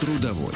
[0.00, 0.52] Трудовой.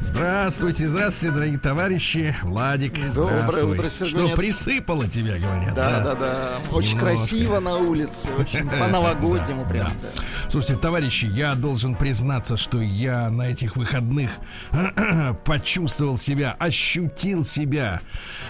[0.00, 2.34] Здравствуйте, здравствуйте, дорогие товарищи.
[2.42, 4.36] Владик, Доброе утро, Что Сергеец.
[4.36, 5.74] присыпало тебя, говорят.
[5.74, 6.58] Да, да, да.
[6.70, 7.16] Очень Немножко.
[7.18, 9.86] красиво на улице, очень по-новогоднему Да, прям.
[10.00, 10.08] да.
[10.14, 10.22] да.
[10.48, 14.30] Слушайте, товарищи, я должен признаться, что я на этих выходных
[15.44, 18.00] почувствовал себя, ощутил себя,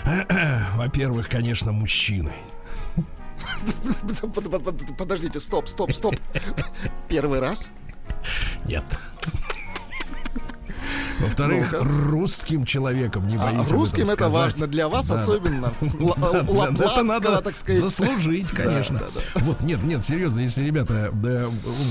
[0.77, 2.37] во-первых, конечно, мужчиной.
[4.35, 6.15] Под- под- под- Подождите, стоп, стоп, стоп.
[7.09, 7.71] Первый раз?
[8.66, 8.85] Нет.
[11.21, 14.33] Во-вторых, русским человеком не А, об этом русским это сказать.
[14.33, 15.15] важно, для вас да.
[15.17, 15.73] особенно.
[15.81, 17.80] Это надо так сказать.
[17.80, 18.99] заслужить, конечно.
[18.99, 21.10] Да, да, Вот, нет, нет, серьезно, если, ребята,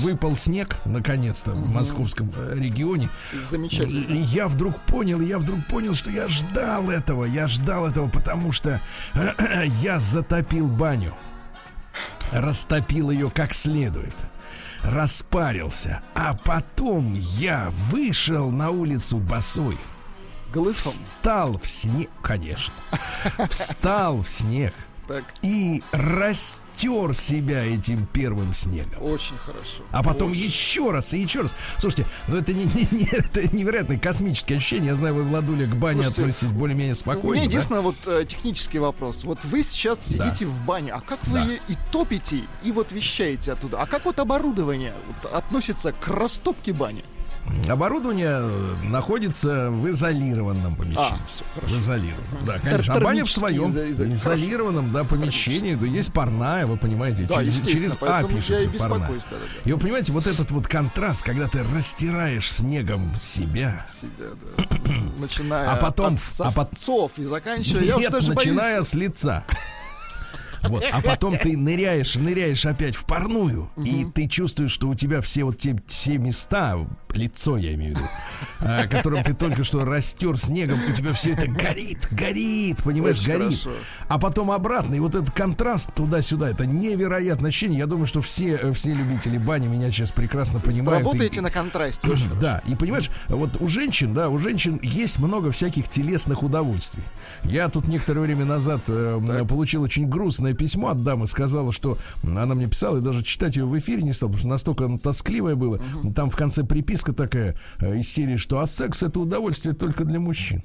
[0.02, 3.08] выпал снег, наконец-то, в московском э, регионе,
[3.50, 4.14] Замечательно.
[4.14, 8.80] я вдруг понял, я вдруг понял, что я ждал этого, я ждал этого, потому что
[9.82, 11.14] я затопил баню,
[12.32, 14.14] растопил ее как следует,
[14.82, 19.78] распарился, а потом я вышел на улицу босой.
[20.52, 20.92] Голышом.
[20.92, 22.74] Встал в снег, конечно.
[23.48, 24.74] Встал в снег
[25.08, 29.02] Так, и растер себя этим первым снегом.
[29.02, 29.82] очень хорошо.
[29.90, 30.42] А потом Очень.
[30.42, 31.54] еще раз и еще раз.
[31.78, 34.88] Слушайте, ну это не, не- не- это невероятное космическое ощущение.
[34.88, 37.32] Я знаю, вы, Владуля, к бане Слушайте, относитесь более-менее У спокойно.
[37.40, 37.46] меня да?
[37.48, 39.24] единственное вот э, технический вопрос.
[39.24, 41.48] Вот вы сейчас сидите в бане, а как вы Да.
[41.68, 43.80] и топите, и вот вещаете оттуда?
[43.80, 47.02] А как вот оборудование вот относится к растопке бани?
[47.68, 48.40] Оборудование
[48.84, 51.12] находится в изолированном помещении.
[51.12, 51.74] А, все, хорошо.
[51.74, 52.44] В изолированном.
[52.46, 52.94] Да, конечно.
[52.94, 55.74] А баня в своем изо- изо- изолированном да, помещении.
[55.74, 59.08] Да, есть парная, вы понимаете, Да, через, через А я и пишется парная.
[59.08, 59.36] да, да.
[59.64, 64.64] И вы понимаете, вот этот вот контраст, когда ты растираешь снегом себя, себя, да.
[65.18, 68.88] Начиная А потом- от а пот- сосцов и заканчивая, я уж Нет, даже начиная боюсь.
[68.88, 69.44] с лица.
[70.62, 75.20] Вот, а потом ты ныряешь, ныряешь опять в парную, и ты чувствуешь, что у тебя
[75.20, 76.76] все вот те все места,
[77.14, 78.08] лицо я имею в виду,
[78.60, 83.28] а, которым ты только что растер снегом, у тебя все это горит, горит, понимаешь, Очень
[83.32, 83.60] горит.
[83.62, 83.70] хорошо.
[84.08, 87.78] А потом обратно, и вот этот контраст туда-сюда, это невероятное ощущение.
[87.78, 91.02] Я думаю, что все, все любители бани меня сейчас прекрасно понимают.
[91.02, 92.38] и- Работаете на контрасте очень.
[92.40, 97.02] да, и понимаешь, вот у женщин, да, у женщин есть много всяких телесных удовольствий.
[97.44, 102.54] Я тут некоторое время назад э, получил очень грустное письмо от дамы, сказала, что она
[102.54, 105.56] мне писала, и даже читать ее в эфире не стал, потому что настолько оно тоскливое
[105.56, 105.80] было.
[106.14, 110.20] Там в конце приписка такая э, из серии, что а секс это удовольствие только для
[110.20, 110.62] мужчин.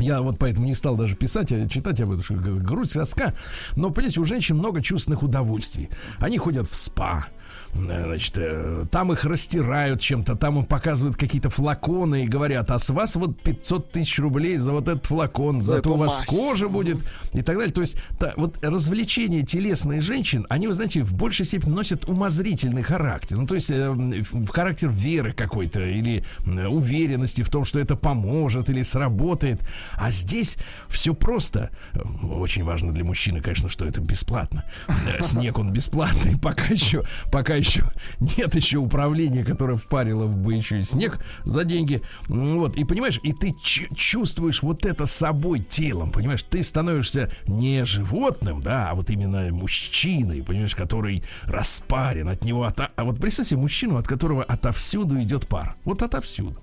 [0.00, 3.34] Я вот поэтому не стал даже писать, а читать об этом, что грудь, соска.
[3.76, 5.88] Но, понимаете, у женщин много чувственных удовольствий.
[6.18, 7.26] Они ходят в спа,
[7.74, 12.90] значит, э, там их растирают чем-то, там им показывают какие-то флаконы и говорят, а с
[12.90, 16.28] вас вот 500 тысяч рублей за вот этот флакон, За зато у вас мазь.
[16.28, 17.72] кожа будет и так далее.
[17.72, 22.82] То есть та- вот развлечения телесные женщин, они, вы знаете, в большей степени носят умозрительный
[22.82, 23.36] характер.
[23.38, 27.96] Ну, то есть э, в характер веры какой-то или э, уверенности в том, что это
[27.96, 29.60] поможет или сработает.
[29.94, 30.56] А здесь
[30.88, 31.70] все просто.
[31.94, 34.64] Э, Очень важно для мужчины, конечно, что это бесплатно.
[34.88, 37.02] Э, Снег он бесплатный, пока еще,
[37.32, 37.84] пока еще
[38.20, 42.02] нет еще управления, которое впарило бы еще и снег за деньги.
[42.28, 47.84] Вот, и понимаешь, и ты чу- чувствуешь вот это собой телом, понимаешь, ты становишься не
[47.84, 52.64] животным, да, а вот именно мужчиной, понимаешь, который распарен от него.
[52.64, 55.76] ото- А вот представьте мужчину, от которого отовсюду идет пар.
[55.84, 56.60] Вот отовсюду.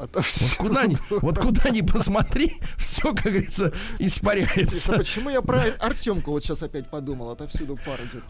[0.00, 4.94] А Вот куда ни, вот куда ни посмотри, все, как говорится, испаряется.
[4.94, 7.30] Почему я про Артемку вот сейчас опять подумал?
[7.30, 8.24] Отовсюду пар идет.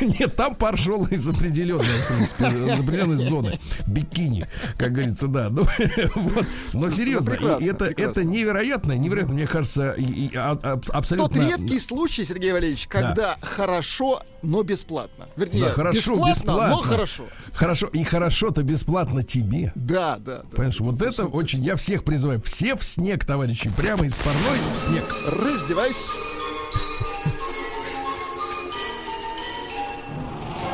[0.20, 3.58] Нет, там пар шел из определенной, в принципе, из определенной зоны.
[3.86, 4.46] Бикини,
[4.78, 5.48] как говорится, да.
[5.48, 5.64] Ну,
[6.16, 6.46] вот.
[6.72, 8.10] Но серьезно, и прекрасно, это, прекрасно.
[8.10, 11.40] это невероятно, невероятно, мне кажется, и- и а- Тот абсолютно...
[11.48, 15.28] редкий случай, Сергей Валерьевич, когда хорошо, но бесплатно.
[15.36, 16.68] Вернее, Да, хорошо, бесплатно, бесплатно.
[16.68, 17.24] но хорошо.
[17.54, 19.72] Хорошо, и хорошо-то бесплатно тебе.
[19.74, 20.48] Да, да, да.
[20.50, 24.58] Понимаешь, вот это Совершенно очень, я всех призываю, все в снег, товарищи, прямо из парной
[24.72, 25.04] в снег.
[25.26, 26.12] Раздевайся.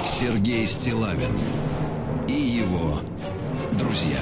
[0.05, 1.37] Сергей Стилавин
[2.29, 3.01] и его
[3.73, 4.21] друзья.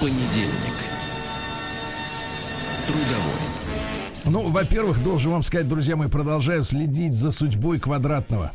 [0.00, 0.74] Понедельник.
[2.86, 3.50] Трудовой.
[4.24, 8.52] Ну, во-первых, должен вам сказать, друзья мои, продолжаю следить за судьбой квадратного.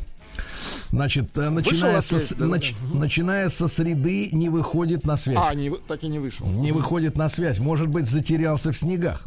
[0.96, 5.46] Значит, э, начиная, на со, да, нач- начиная со среды не выходит на связь.
[5.46, 6.46] А, не, вы- так и не вышел.
[6.46, 7.58] Не выходит на связь.
[7.58, 9.24] Может быть, затерялся в снегах.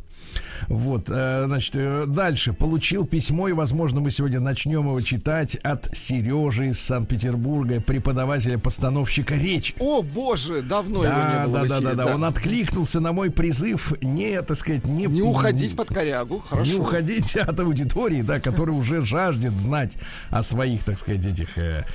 [0.67, 2.53] Вот, э, значит, э, дальше.
[2.53, 9.75] Получил письмо, и, возможно, мы сегодня начнем его читать от Сережи из Санкт-Петербурга, преподавателя-постановщика речи.
[9.79, 13.11] О, боже, давно да, его не было да, да, эфире, да, да, Он откликнулся на
[13.11, 15.06] мой призыв не, так сказать, не...
[15.06, 16.71] Не уходить под корягу, хорошо.
[16.71, 19.97] Не уходить от аудитории, да, которая уже жаждет знать
[20.29, 21.85] о своих, так сказать, этих, э,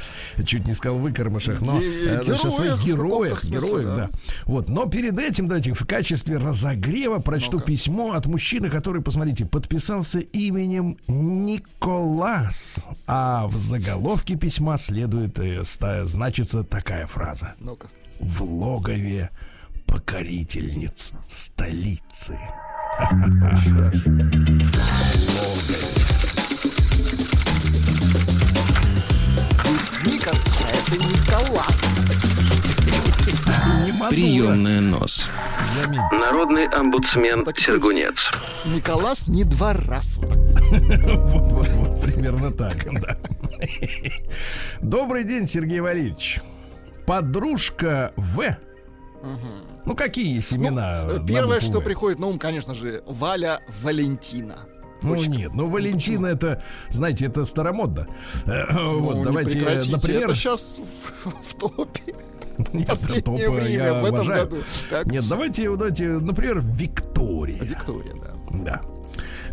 [0.45, 4.07] чуть не сказал выкормышах, но э, значит, о своих героях смысле, героях, да.
[4.07, 4.11] да.
[4.45, 10.21] Вот, но перед этим, давайте, в качестве разогрева прочту письмо от мужчины, который, посмотрите, подписался
[10.21, 12.85] именем Николас.
[13.07, 15.63] А в заголовке письма следует, э,
[16.05, 17.55] значится такая фраза.
[17.61, 17.89] Ну-ка.
[18.21, 19.31] В логове
[19.87, 22.39] покорительниц столицы.
[30.07, 31.81] Никас, а это Николас.
[34.11, 35.31] Приемная нос.
[36.13, 38.31] Народный омбудсмен Так Сергунец.
[38.65, 40.21] Николас не два раза.
[40.21, 41.53] вот.
[41.53, 43.17] Вот, вот, примерно так, да.
[44.81, 46.41] Добрый день, Сергей Валерьевич.
[47.07, 48.57] Подружка В.
[49.87, 51.05] Ну, какие есть имена?
[51.05, 54.67] Ну, Первое, что приходит на ум, конечно же, Валя Валентина.
[55.03, 58.07] Ну нет, ну Валентина это, знаете, это старомодно.
[58.47, 59.59] Э, Ну, Вот, давайте,
[59.91, 60.79] например, Это сейчас
[61.25, 62.15] в, в топе.
[62.73, 64.57] Нет, Последнее время, в этом году.
[65.07, 67.63] Нет, давайте, вот давайте, например, Виктория.
[67.63, 68.35] Виктория, да.
[68.65, 68.81] Да.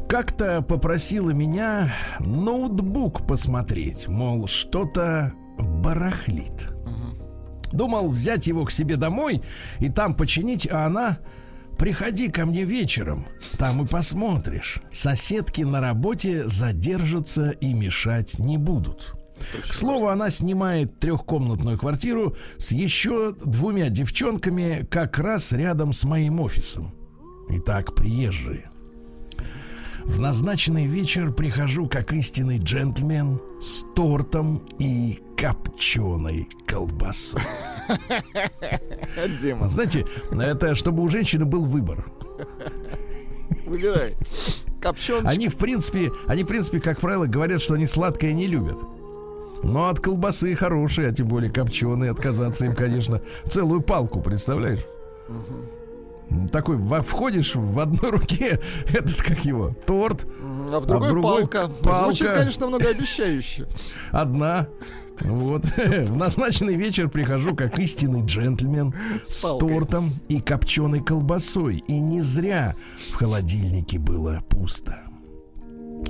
[0.07, 6.69] Как-то попросила меня ноутбук посмотреть, мол, что-то барахлит.
[7.71, 9.41] Думал взять его к себе домой
[9.79, 11.19] и там починить, а она
[11.77, 13.25] приходи ко мне вечером,
[13.57, 14.81] там и посмотришь.
[14.89, 19.20] Соседки на работе задержатся и мешать не будут.
[19.69, 26.39] К слову, она снимает трехкомнатную квартиру с еще двумя девчонками как раз рядом с моим
[26.39, 26.93] офисом.
[27.49, 28.69] Итак, приезжие.
[30.03, 37.41] В назначенный вечер прихожу как истинный джентльмен с тортом и копченой колбасой.
[39.41, 42.05] Дима, Знаете, это чтобы у женщины был выбор.
[43.65, 44.15] выбирай.
[44.81, 45.29] Копченый.
[45.29, 48.77] Они, в принципе, они, в принципе, как правило, говорят, что они сладкое не любят.
[49.63, 54.85] Но от колбасы хорошие, а тем более копченые, отказаться им, конечно, целую палку, представляешь?
[56.51, 60.25] Такой, во- входишь в одной руке этот, как его, торт,
[60.71, 61.67] А в другой, другой палка.
[61.83, 62.03] палка.
[62.05, 63.67] Звучит, конечно, многообещающе.
[64.11, 64.67] одна.
[65.19, 65.65] Вот.
[65.75, 68.93] В назначенный вечер прихожу как истинный джентльмен
[69.27, 69.69] с палкой.
[69.69, 71.83] тортом и копченой колбасой.
[71.87, 72.75] И не зря
[73.11, 74.99] в холодильнике было пусто.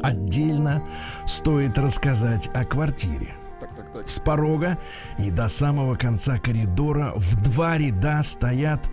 [0.01, 0.83] Отдельно
[1.25, 3.33] стоит рассказать о квартире.
[4.05, 4.77] С порога
[5.19, 8.89] и до самого конца коридора в два ряда стоят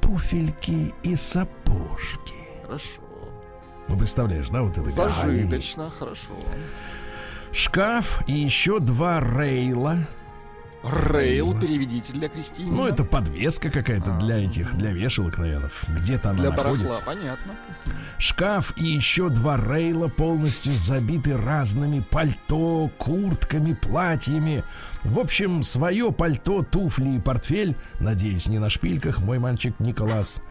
[0.00, 2.34] туфельки и сапожки.
[2.64, 3.00] Хорошо.
[3.88, 5.08] Ну, представляешь, да, вот это галерея.
[5.08, 6.32] Зажиточно, хорошо.
[7.52, 9.98] Шкаф и еще два рейла.
[10.84, 12.70] Рейл, переведите для Кристины.
[12.70, 15.70] Ну, это подвеска какая-то для этих, для вешалок, наверное.
[15.88, 16.84] Где-то она для находится.
[16.84, 17.52] барахла, понятно.
[18.18, 24.62] Шкаф и еще два рейла полностью забиты разными пальто, куртками, платьями.
[25.04, 30.42] В общем, свое пальто, туфли и портфель, надеюсь, не на шпильках, мой мальчик Николас,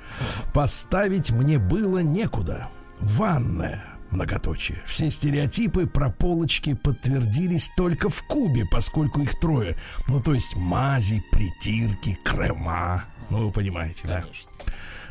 [0.54, 2.70] поставить мне было некуда.
[3.00, 3.93] Ванная.
[4.14, 4.80] Многоточие.
[4.86, 9.76] Все стереотипы про полочки подтвердились только в Кубе, поскольку их трое.
[10.08, 13.06] Ну, то есть мази, притирки, крема.
[13.32, 14.22] Ну, вы понимаете, да?
[14.22, 14.52] Конечно.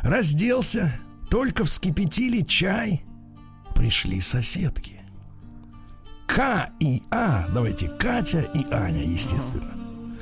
[0.02, 0.92] Разделся,
[1.30, 3.02] только вскипятили чай.
[3.74, 5.00] Пришли соседки.
[6.28, 9.72] К и А, давайте, Катя и Аня, естественно.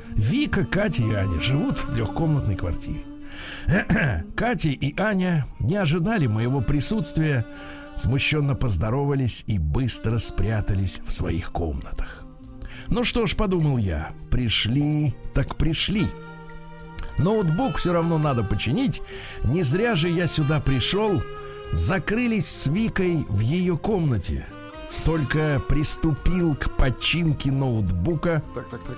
[0.09, 3.03] Вика, Катя и Аня живут в трехкомнатной квартире.
[4.35, 7.45] Катя и Аня не ожидали моего присутствия,
[8.01, 12.23] смущенно поздоровались и быстро спрятались в своих комнатах.
[12.87, 16.07] Ну что ж, подумал я, пришли, так пришли.
[17.17, 19.01] Ноутбук все равно надо починить.
[19.43, 21.21] Не зря же я сюда пришел.
[21.71, 24.47] Закрылись с Викой в ее комнате.
[25.05, 28.43] Только приступил к починке ноутбука.
[28.55, 28.97] Так, так, так.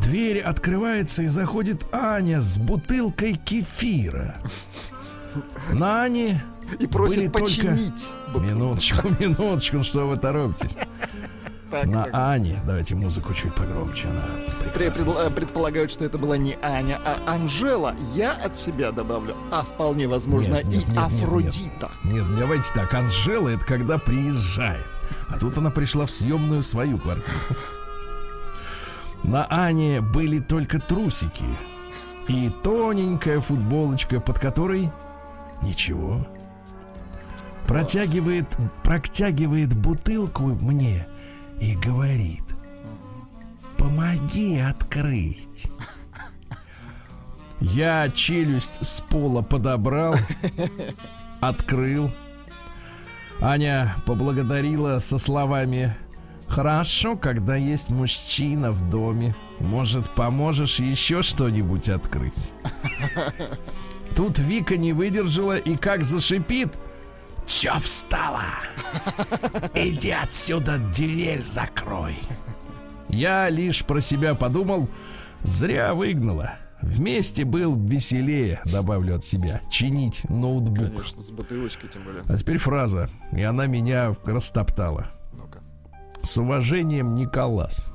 [0.00, 4.36] Дверь открывается и заходит Аня с бутылкой кефира.
[5.72, 6.42] На Ане
[6.78, 8.08] И просит были только- починить.
[8.32, 8.40] бутылку.
[8.54, 10.76] Минуточку, минуточку, ну что вы торопитесь?
[11.70, 12.14] Так, На так.
[12.14, 14.24] Ане, давайте музыку чуть погромче, она
[14.60, 15.04] Пре- прекрасна.
[15.04, 17.94] предла- Предполагают, что это была не Аня, а Анжела.
[18.12, 19.36] Я от себя добавлю.
[19.52, 21.22] А вполне возможно Нет, нет, и нет, нет, нет.
[21.22, 21.90] Афродита.
[22.04, 22.92] Нет, давайте так.
[22.94, 24.86] Анжела это когда приезжает.
[25.28, 27.38] А тут она пришла в съемную свою квартиру.
[29.22, 31.44] На Ане были только трусики
[32.26, 34.90] и тоненькая футболочка, под которой
[35.62, 36.26] ничего.
[37.70, 41.06] Протягивает, протягивает бутылку мне
[41.60, 42.42] и говорит,
[43.78, 45.70] помоги открыть.
[47.60, 50.16] Я челюсть с пола подобрал,
[51.40, 52.10] открыл.
[53.40, 55.96] Аня поблагодарила со словами
[56.48, 59.36] Хорошо, когда есть мужчина в доме.
[59.60, 62.52] Может, поможешь еще что-нибудь открыть?
[64.16, 66.76] Тут Вика не выдержала и как зашипит.
[67.50, 68.44] Че встала?
[69.74, 72.14] Иди отсюда, дверь закрой.
[73.08, 74.88] Я лишь про себя подумал,
[75.42, 76.52] зря выгнала.
[76.80, 80.92] Вместе был веселее, добавлю от себя, чинить ноутбук.
[80.92, 82.22] Конечно, с бутылочкой тем более.
[82.28, 85.08] А теперь фраза, и она меня растоптала.
[85.32, 85.58] Ну-ка.
[86.22, 87.89] С уважением, Николас.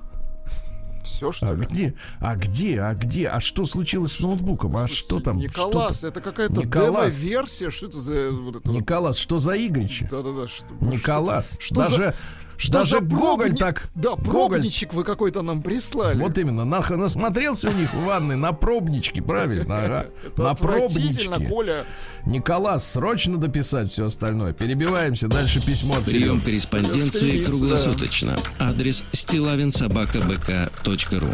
[1.05, 1.61] Все, что А ли?
[1.65, 1.93] где?
[2.19, 2.81] А где?
[2.81, 3.27] А где?
[3.29, 4.75] А что случилось с ноутбуком?
[4.77, 5.37] А что там?
[5.37, 7.15] Николас, Что это какая-то Николас.
[7.15, 7.69] демо-версия.
[7.69, 8.73] Что это за вот это там?
[8.73, 8.81] вот?
[8.81, 10.07] Николас, что за игрище?
[10.11, 10.47] Да-да-да.
[10.47, 11.57] что- Николас.
[11.59, 12.15] Что даже за-
[12.57, 13.89] Что даже за Гоголь пробни- так.
[13.95, 14.49] Да, Гоголь.
[14.59, 16.17] пробничек вы какой-то нам прислали.
[16.19, 19.83] Вот именно, нах- насмотрелся у них в ванной на пробнички, правильно?
[19.83, 20.05] Ага.
[20.37, 21.47] На пробнички.
[21.47, 21.83] Коля.
[22.25, 24.53] Николас, срочно дописать все остальное.
[24.53, 28.37] Перебиваемся, дальше письмо Прием корреспонденции круглосуточно.
[28.59, 31.29] Адрес стилавинсобакабк.ру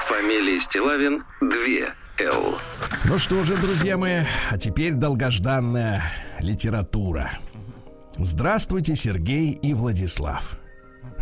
[0.00, 2.58] Фамилия Стилавин 2 Л.
[3.04, 6.02] Ну что же, друзья мои, а теперь долгожданная
[6.38, 7.32] литература.
[8.18, 10.58] Здравствуйте, Сергей и Владислав.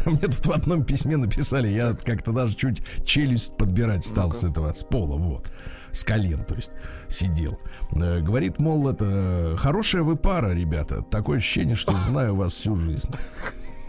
[0.04, 4.72] Мне тут в одном письме написали, я как-то даже чуть челюсть подбирать стал с этого,
[4.72, 5.50] с пола, вот.
[5.92, 6.70] С колен, то есть,
[7.08, 7.58] сидел.
[7.92, 11.02] Э, Говорит, мол, это хорошая вы пара, ребята.
[11.02, 13.10] Такое ощущение, что знаю вас всю жизнь.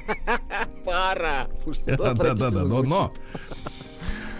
[0.85, 1.47] Пара.
[1.63, 3.13] Слушайте, это Да, да, да, да, отвратительно но, но.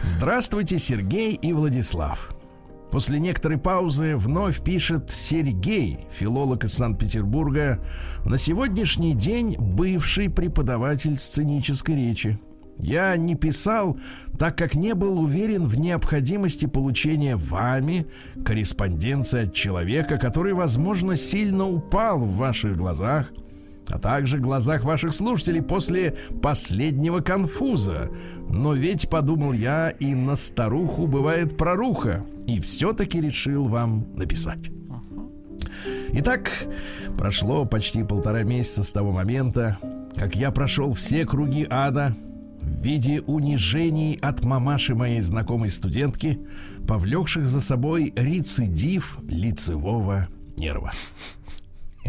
[0.02, 2.32] Здравствуйте, Сергей и Владислав.
[2.92, 7.80] После некоторой паузы вновь пишет Сергей, филолог из Санкт-Петербурга,
[8.26, 12.40] на сегодняшний день бывший преподаватель сценической речи.
[12.80, 14.00] Я не писал,
[14.40, 18.08] так как не был уверен в необходимости получения вами
[18.44, 23.32] корреспонденции от человека, который, возможно, сильно упал в ваших глазах,
[23.90, 28.10] а также в глазах ваших слушателей после последнего конфуза.
[28.50, 34.72] Но ведь, подумал я, и на старуху бывает проруха, и все-таки решил вам написать.
[36.14, 36.52] Итак,
[37.18, 39.78] прошло почти полтора месяца с того момента,
[40.16, 42.16] как я прошел все круги ада
[42.62, 46.40] в виде унижений от мамаши моей знакомой студентки,
[46.88, 50.28] повлекших за собой рецидив лицевого
[50.58, 50.92] нерва.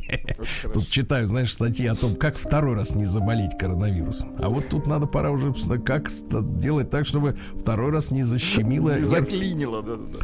[0.73, 4.35] Тут читаю, знаешь, статьи о том, как второй раз не заболеть коронавирусом.
[4.39, 5.53] А вот тут надо пора уже
[5.85, 6.11] как
[6.57, 10.19] делать так, чтобы второй раз не защемило Не заклинило, да-да-да.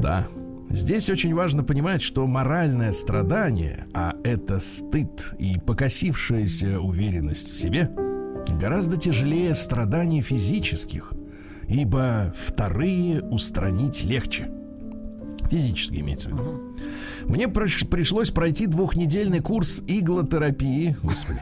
[0.00, 0.28] Да.
[0.70, 7.90] Здесь очень важно понимать, что моральное страдание, а это стыд и покосившаяся уверенность в себе,
[8.60, 11.12] гораздо тяжелее страданий физических,
[11.68, 14.48] ибо вторые устранить легче.
[15.50, 16.76] Физически имеется в виду.
[17.24, 21.40] Мне пришлось пройти двухнедельный курс иглотерапии, господи,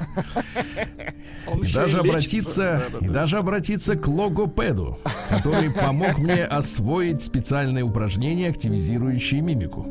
[1.63, 4.99] и даже обратиться, и даже обратиться к логопеду,
[5.31, 9.87] который помог мне освоить специальные упражнения, активизирующие мимику.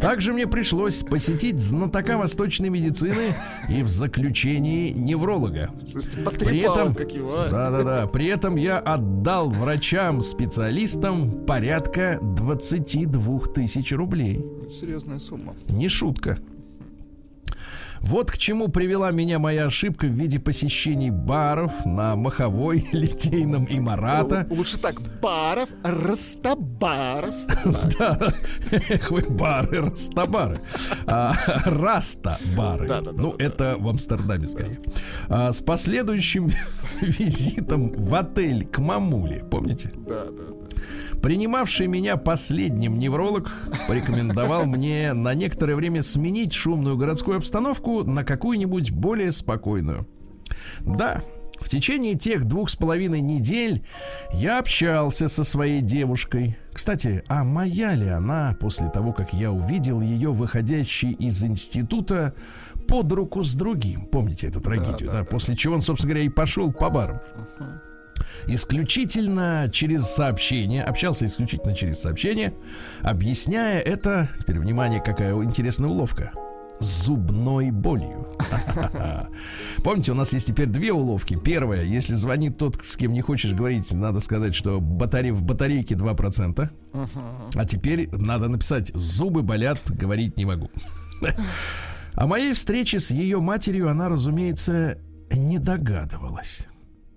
[0.00, 3.34] Также мне пришлось посетить знатока восточной медицины
[3.68, 5.70] и в заключении невролога.
[6.38, 7.48] При этом, как его, а?
[7.50, 14.44] да-да-да, при этом я отдал врачам-специалистам порядка 22 тысяч рублей.
[14.70, 15.54] Серьезная сумма.
[15.68, 16.38] Не шутка.
[18.00, 23.78] Вот к чему привела меня моя ошибка в виде посещений баров на Маховой, Литейном и
[23.78, 24.46] Марата.
[24.50, 27.34] Лучше так, баров, растабаров.
[27.98, 28.18] Да,
[29.10, 30.60] вы бары, растабары.
[31.06, 31.34] А,
[31.66, 32.88] Раста-бары.
[33.12, 34.78] Ну, это в Амстердаме скорее.
[35.28, 36.50] А, С последующим
[37.00, 39.44] визитом в отель к мамуле.
[39.50, 39.92] Помните?
[40.08, 40.69] Да, да, да.
[41.22, 43.50] Принимавший меня последним невролог
[43.88, 50.06] порекомендовал мне на некоторое время сменить шумную городскую обстановку на какую-нибудь более спокойную.
[50.80, 51.22] Да,
[51.60, 53.84] в течение тех двух с половиной недель
[54.32, 56.56] я общался со своей девушкой.
[56.72, 62.34] Кстати, а моя ли она после того, как я увидел ее выходящей из института
[62.88, 64.06] под руку с другим?
[64.06, 65.24] Помните эту трагедию, да?
[65.24, 67.20] После чего он, собственно говоря, и пошел по барам.
[68.46, 72.54] Исключительно через сообщение, общался исключительно через сообщение,
[73.02, 76.32] объясняя это, теперь внимание, какая интересная уловка,
[76.80, 78.26] зубной болью.
[79.84, 81.36] Помните, у нас есть теперь две уловки.
[81.36, 85.32] Первая, если звонит тот, с кем не хочешь говорить, надо сказать, что батаре...
[85.32, 86.70] в батарейке 2%.
[87.54, 90.70] А теперь надо написать «зубы болят, говорить не могу».
[92.14, 94.98] О моей встрече с ее матерью она, разумеется,
[95.30, 96.66] не догадывалась.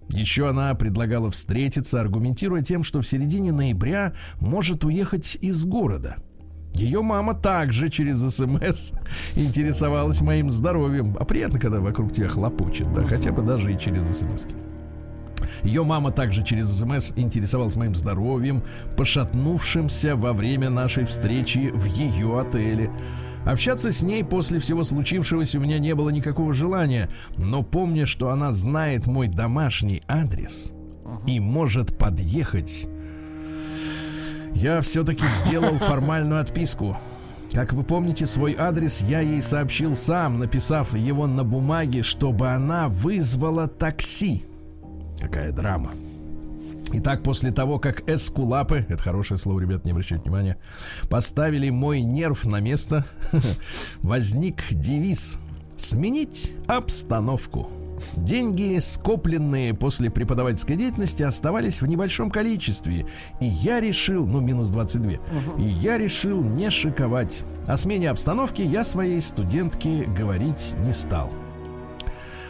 [0.10, 6.17] Еще она предлагала встретиться, аргументируя тем, что в середине ноября может уехать из города.
[6.74, 8.91] Ее мама также через СМС
[9.36, 11.15] интересовалась моим здоровьем.
[11.19, 14.45] А приятно, когда вокруг тебя хлопочет, да, хотя бы даже и через СМС.
[15.63, 18.63] Ее мама также через СМС интересовалась моим здоровьем,
[18.98, 22.91] пошатнувшимся во время нашей встречи в ее отеле.
[23.45, 28.29] Общаться с ней после всего случившегося у меня не было никакого желания, но помня, что
[28.29, 30.71] она знает мой домашний адрес
[31.27, 32.88] и может подъехать,
[34.55, 36.97] я все-таки сделал формальную отписку.
[37.51, 42.88] Как вы помните, свой адрес я ей сообщил сам, написав его на бумаге, чтобы она
[42.88, 44.43] вызвала такси.
[45.19, 45.91] Какая драма.
[46.95, 50.57] Итак, после того, как эскулапы, это хорошее слово, ребят, не обращайте внимания,
[51.09, 53.03] поставили мой нерв на место,
[54.03, 55.39] возник девиз
[55.75, 57.67] «Сменить обстановку».
[58.15, 63.07] Деньги, скопленные после преподавательской деятельности, оставались в небольшом количестве.
[63.39, 65.19] И я решил, ну, минус 22, угу.
[65.57, 67.43] и я решил не шиковать.
[67.65, 71.31] О смене обстановки я своей студентке говорить не стал.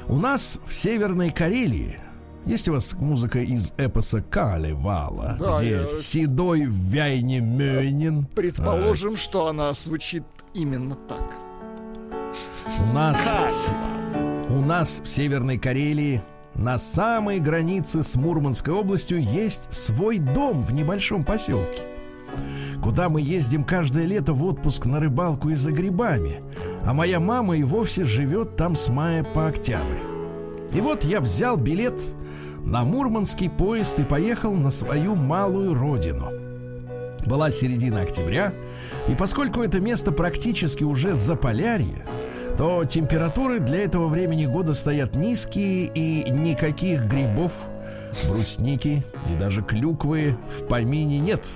[0.08, 2.00] У нас в Северной Карелии
[2.46, 5.88] есть у вас музыка из эпоса Калевала, да, где я...
[5.88, 8.26] седой Вяйне Мёйнин?
[8.36, 9.18] Предположим, а...
[9.18, 10.24] что она звучит
[10.54, 11.34] именно так.
[12.80, 13.76] У нас,
[14.50, 16.22] у нас в Северной Карелии
[16.56, 21.82] на самой границе с Мурманской областью есть свой дом в небольшом поселке,
[22.82, 26.44] куда мы ездим каждое лето в отпуск на рыбалку и за грибами,
[26.86, 30.13] а моя мама и вовсе живет там с мая по октябрь.
[30.74, 32.02] И вот я взял билет
[32.66, 36.32] на мурманский поезд и поехал на свою малую родину.
[37.26, 38.54] Была середина октября,
[39.08, 42.06] и поскольку это место практически уже за полярье,
[42.58, 47.66] то температуры для этого времени года стоят низкие и никаких грибов,
[48.28, 51.48] брусники и даже клюквы в помине нет.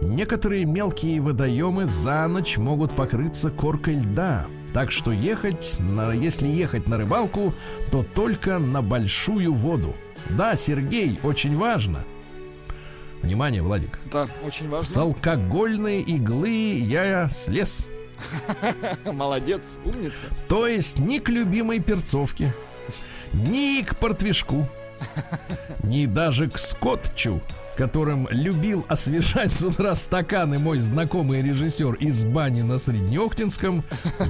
[0.00, 6.88] Некоторые мелкие водоемы за ночь могут покрыться коркой льда, так что ехать, на, если ехать
[6.88, 7.54] на рыбалку,
[7.90, 9.94] то только на большую воду–
[10.30, 12.04] да, Сергей, очень важно.
[13.22, 13.98] Внимание, Владик.
[14.12, 14.86] Да, очень важно.
[14.86, 17.88] С алкогольной иглы я слез.
[19.04, 20.26] Молодец, умница.
[20.48, 22.54] То есть ни к любимой перцовке,
[23.32, 24.68] ни к портвишку,
[25.82, 27.40] ни даже к скотчу
[27.78, 33.84] которым любил освежать с утра стаканы мой знакомый режиссер из бани на Среднеохтинском,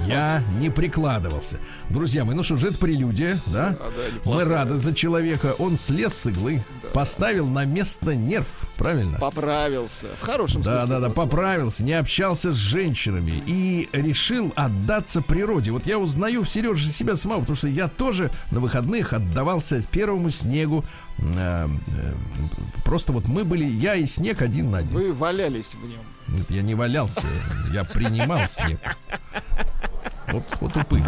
[0.05, 1.57] я не прикладывался.
[1.89, 3.71] Друзья мои, ну что же, это прелюдия, да?
[3.71, 5.55] да, да Мы рады за человека.
[5.57, 6.89] Он слез с иглы, да.
[6.89, 9.17] поставил на место нерв, правильно?
[9.17, 10.09] Поправился.
[10.21, 10.95] В хорошем да, смысле.
[10.95, 15.71] Да, да, да, поправился, не общался с женщинами и решил отдаться природе.
[15.71, 20.29] Вот я узнаю в Сереже себя самого, потому что я тоже на выходных отдавался первому
[20.29, 20.85] снегу
[21.21, 22.13] Э, э,
[22.83, 24.93] просто вот мы были, я и снег один на один.
[24.93, 25.99] Вы валялись в нем.
[26.27, 27.27] Нет, я не валялся,
[27.73, 28.79] я принимал снег.
[30.27, 31.03] Вот, вот упырь.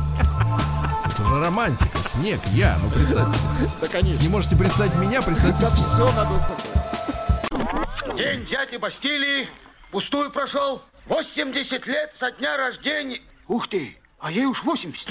[1.06, 3.38] Это же романтика, снег, я, ну представьте.
[3.80, 4.22] Да, конечно.
[4.22, 5.62] Не можете представить меня, представьте.
[5.62, 8.18] Да все надо успокоиться.
[8.18, 9.48] День дяди Бастилии
[9.92, 10.82] пустую прошел.
[11.08, 13.20] 80 лет со дня рождения.
[13.48, 15.10] Ух ты, а ей уж 80.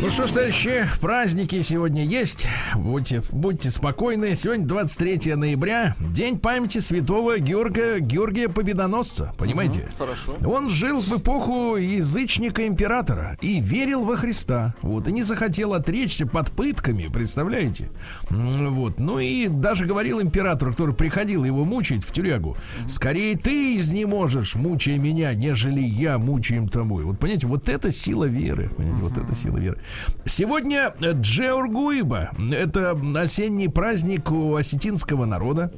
[0.00, 2.46] Ну что ж, товарищи, праздники сегодня есть.
[2.76, 4.36] Будьте, будьте спокойны.
[4.36, 9.32] Сегодня 23 ноября, день памяти святого Георгия, Георгия Победоносца.
[9.36, 9.80] Понимаете?
[9.80, 10.36] Угу, хорошо.
[10.46, 14.76] Он жил в эпоху язычника-императора и верил во Христа.
[14.82, 17.90] Вот, и не захотел отречься под пытками, представляете?
[18.30, 19.00] Вот.
[19.00, 22.56] Ну и даже говорил императору, который приходил его мучить в тюрягу,
[22.86, 27.02] скорее ты изнеможешь, мучая меня, нежели я мучаем тобой.
[27.02, 28.70] Вот, понимаете, вот это сила веры.
[28.76, 29.78] Понимаете, вот это сила веры.
[30.24, 32.30] Сегодня Джеоргуиба.
[32.52, 35.72] Это осенний праздник у осетинского народа.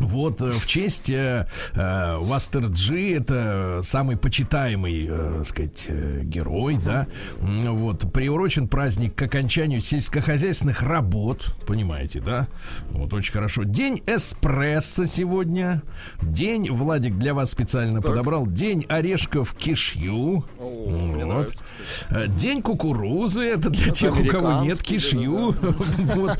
[0.00, 7.06] Вот э, в честь э, э, Вастерджи, это самый почитаемый, э, сказать, э, герой, да.
[7.40, 12.48] Вот приурочен праздник к окончанию сельскохозяйственных работ, понимаете, да?
[12.90, 13.64] Вот очень хорошо.
[13.64, 15.82] День эспрессо сегодня.
[16.22, 18.10] День, Владик, для вас специально так.
[18.10, 18.46] подобрал.
[18.46, 20.44] День орешков кишью.
[20.58, 21.24] О, вот.
[21.24, 21.64] Нравится,
[22.10, 25.54] э, День кукурузы, это для это тех, у кого нет кишью.
[25.60, 25.76] Да, да.
[26.14, 26.38] вот.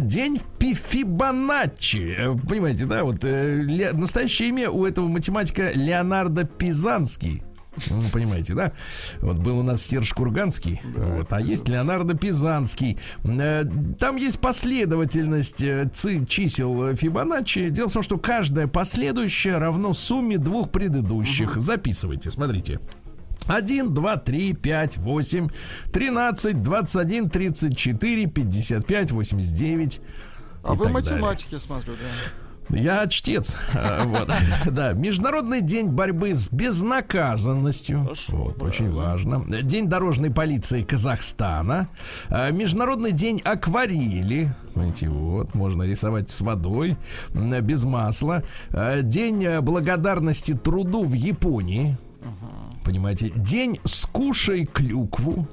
[0.00, 2.16] День Фибоначчи.
[2.18, 7.42] Э, Понимаете, да, вот э, ле- настоящее имя у этого математика Леонардо Пизанский.
[7.90, 8.72] Ну, вы понимаете, да?
[9.20, 12.98] Вот был у нас Серж Курганский, вот, а есть Леонардо Пизанский.
[13.22, 13.62] Э,
[14.00, 17.70] Там есть последовательность э, ци- чисел Фибоначчи.
[17.70, 21.56] Дело в том, что каждая последующая равно сумме двух предыдущих.
[21.60, 22.80] Записывайте, смотрите.
[23.46, 25.48] 1, 2, 3, 5, 8,
[25.92, 30.00] 13, 21, 34, 55, 89.
[30.64, 32.47] А и вы так математик, я смотрю, да.
[32.70, 33.56] Я чтец.
[33.74, 34.30] А, Вот.
[34.70, 34.92] Да.
[34.92, 38.02] Международный день борьбы с безнаказанностью.
[38.02, 39.44] Хорошо, Вот, очень важно.
[39.62, 41.88] День дорожной полиции Казахстана.
[42.28, 44.52] А, Международный день акварели.
[44.74, 46.96] Знаете, вот, можно рисовать с водой,
[47.34, 48.42] без масла.
[48.70, 51.96] А, День э, благодарности труду в Японии.
[52.88, 55.46] Понимаете, день скушай клюкву.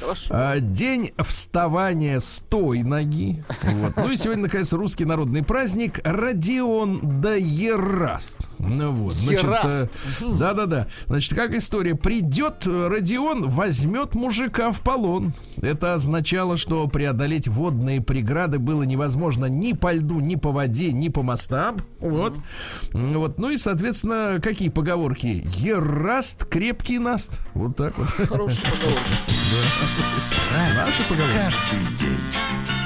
[0.00, 0.26] Хорошо.
[0.30, 3.44] А, День вставания с той ноги.
[3.62, 3.92] Вот.
[3.96, 8.38] Ну и сегодня, наконец, русский народный праздник Родион да Ераст.
[8.66, 9.88] Ну вот, значит, Ераст.
[10.20, 10.86] э, да-да-да.
[11.06, 11.94] Значит, как история?
[11.94, 15.32] Придет э, Родион, возьмет мужика в полон.
[15.60, 21.08] Это означало, что преодолеть водные преграды было невозможно ни по льду, ни по воде, ни
[21.08, 21.76] по мостам.
[22.00, 22.36] Вот.
[22.92, 23.38] Вот.
[23.38, 25.46] Ну и, соответственно, какие поговорки?
[25.56, 27.40] Ераст, крепкий наст.
[27.54, 28.08] Вот так вот.
[28.08, 28.98] Хороший поговор.
[30.52, 31.36] Наши поговорки.
[31.36, 32.83] Каждый день.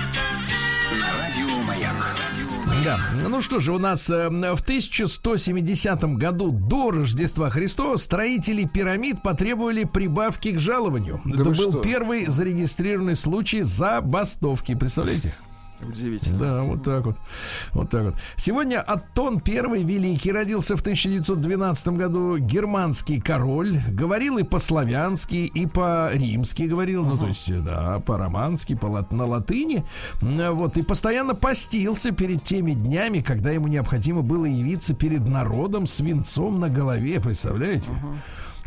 [2.84, 2.98] Да.
[3.28, 9.84] Ну что же, у нас э, в 1170 году до Рождества Христова строители пирамид потребовали
[9.84, 11.20] прибавки к жалованию.
[11.24, 11.78] Да Это был что?
[11.80, 14.74] первый зарегистрированный случай забастовки.
[14.74, 15.34] Представляете?
[15.86, 16.38] Удивительно.
[16.38, 17.16] Да, вот так вот.
[17.72, 18.14] Вот так вот.
[18.36, 22.38] Сегодня Аттон I Великий родился в 1912 году.
[22.38, 23.80] Германский король.
[23.88, 27.04] Говорил и по-славянски, и по-римски говорил.
[27.04, 29.84] Ну, то есть, да, по-романски, по лат- на латыни.
[30.20, 30.76] Вот.
[30.76, 36.58] И постоянно постился перед теми днями, когда ему необходимо было явиться перед народом с венцом
[36.60, 37.20] на голове.
[37.20, 37.86] Представляете?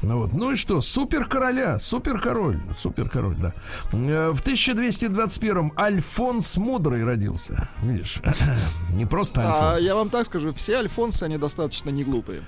[0.03, 3.53] Ну вот, ну и что, супер короля, супер король, супер король, да.
[3.93, 7.67] Э, В 1221-м Альфонс Мудрый родился.
[7.83, 8.19] Видишь,
[8.93, 9.87] не просто А Альфонс.
[9.87, 12.41] я вам так скажу, все альфонсы, они достаточно не глупые.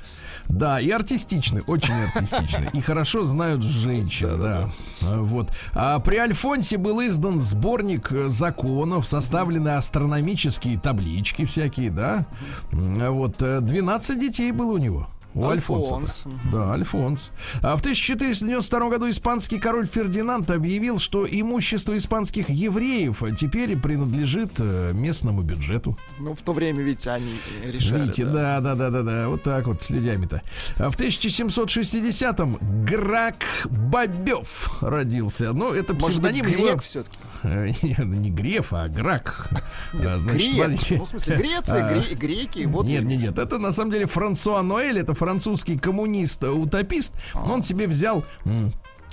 [0.49, 2.69] Да, и артистичный, очень артистичный.
[2.73, 4.69] И хорошо знают женщин, да.
[5.03, 5.51] А, Вот.
[5.73, 12.25] А при Альфонсе был издан сборник э, законов, составлены астрономические таблички всякие, да.
[12.73, 13.41] А Вот.
[13.41, 15.07] э, 12 детей было у него.
[15.35, 15.95] У Альфонса.
[15.95, 16.23] Альфонс.
[16.51, 17.31] Да, Альфонс.
[17.61, 24.91] А в 1492 году испанский король Фердинанд объявил, что имущество испанских евреев теперь принадлежит э,
[24.93, 25.97] местному бюджету.
[26.19, 28.01] Ну, в то время, видите, они решали.
[28.01, 30.41] Видите, да, да, да, да, да, вот так вот с людьми-то.
[30.77, 35.53] А В 1760-м Грак Бобев родился.
[35.53, 36.79] Ну, это Может быть, псевдоним грек его...
[36.79, 37.17] все-таки.
[37.45, 37.67] Э,
[38.03, 39.49] Не Греф, а Грак.
[39.93, 40.56] А, Значит, Грек.
[40.56, 40.97] смотрите.
[40.97, 42.65] Ну, в смысле, Греция, А, гре- греки.
[42.65, 47.13] Вот нет, нет, нет, это на самом деле Франсуа Ноэль, это французский коммунист-утопист.
[47.36, 48.23] Он себе взял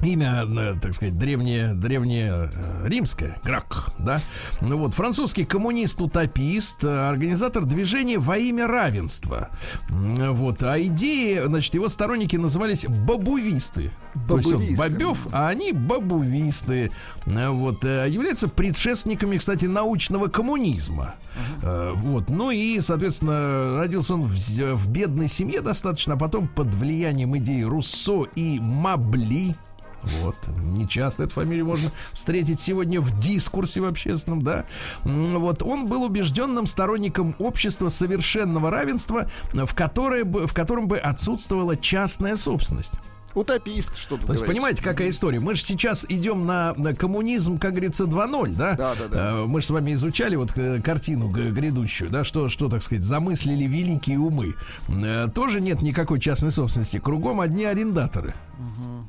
[0.02, 4.20] имя, э, так сказать, древнее, древнее э, римское, Грак, да.
[4.60, 9.50] Ну вот, французский коммунист-утопист, э, организатор движения во имя равенства.
[9.88, 13.92] Вот, а идеи, значит, его сторонники назывались бабувисты.
[14.28, 14.90] То есть он Бабувисты.
[14.90, 16.90] бобев, а они бабувисты.
[17.26, 21.14] Вот, являются предшественниками, кстати, научного коммунизма.
[21.62, 26.74] Э, Вот, ну и, соответственно, родился он в, в бедной семье достаточно, а потом под
[26.74, 29.54] влиянием идей Руссо и Мабли.
[30.02, 34.64] Вот, не часто эту фамилию можно встретить сегодня в дискурсе в общественном, да.
[35.04, 41.76] Вот, он был убежденным сторонником общества совершенного равенства, в, которое бы, в котором бы отсутствовала
[41.76, 42.94] частная собственность.
[43.34, 44.56] Утопист, что тут То есть, говорить.
[44.60, 45.40] понимаете, какая история?
[45.40, 48.74] Мы же сейчас идем на, на коммунизм, как говорится, 2.0, да?
[48.74, 49.30] Да, да, да.
[49.32, 53.04] Э, Мы же с вами изучали вот э, картину грядущую, да, что, что, так сказать,
[53.04, 54.54] замыслили великие умы.
[54.88, 56.98] Э, Тоже нет никакой частной собственности.
[56.98, 58.34] Кругом одни арендаторы.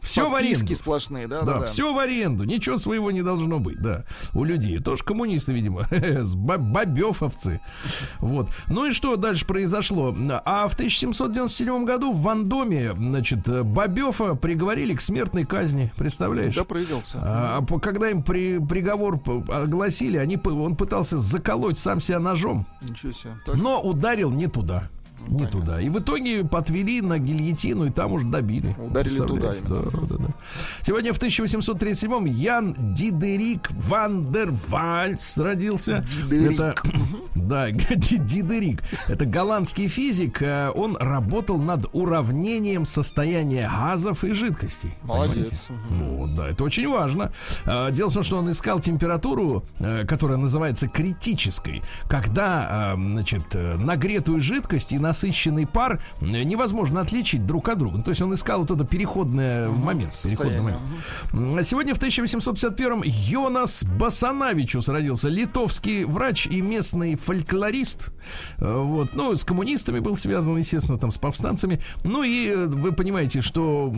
[0.02, 0.76] Все в Подписки аренду.
[0.80, 1.66] сплошные, да, Да, да, да.
[1.66, 4.80] все в аренду, ничего своего не должно быть, да, у людей.
[4.80, 7.60] Тоже коммунисты, видимо, с бобёфовцы.
[8.20, 8.50] Вот.
[8.68, 10.16] Ну и что дальше произошло?
[10.46, 13.48] А в 1797 году в Вандоме, значит,
[14.12, 16.56] Бобёфа приговорили к смертной казни, представляешь?
[16.56, 17.18] Допрыгался.
[17.22, 23.14] А по- когда им при, приговор огласили, они, он пытался заколоть сам себя ножом, Ничего
[23.14, 23.32] себе.
[23.46, 24.90] Так, но ударил не туда.
[25.28, 25.80] Не туда.
[25.80, 28.76] И в итоге подвели на гильотину, и там уже добили.
[28.78, 29.54] Ударили туда?
[29.68, 30.26] Да, да, да.
[30.82, 36.06] Сегодня в 1837-м Ян Дидерик Ван дер Вальс родился.
[36.30, 36.52] Дидерик.
[36.60, 36.76] Это
[37.36, 38.84] Да, Дидерик.
[39.08, 40.42] Это голландский физик.
[40.42, 44.94] э, Он работал над уравнением состояния газов и жидкостей.
[45.04, 45.68] Молодец.
[45.68, 46.16] Понимаете?
[46.18, 47.32] Вот, да, это очень важно.
[47.66, 53.56] А, Дело в том, что он искал температуру, э, которая называется критической, когда, э, значит,
[53.56, 57.98] э, нагретую жидкость и насыщенный пар э, невозможно отличить друг от друга.
[57.98, 60.14] Ну, То есть он искал вот это переходный момент.
[60.24, 60.82] Переходный момент.
[61.60, 65.28] А Сегодня в 1851-м Йонас Басанавичус родился.
[65.30, 68.12] Литовский врач и местный фольклорист.
[68.58, 69.14] Э, Вот.
[69.16, 71.80] Ну, с коммунистами был связан, естественно, там, с повстанцами.
[72.04, 73.94] Ну и э, вы понимаете, что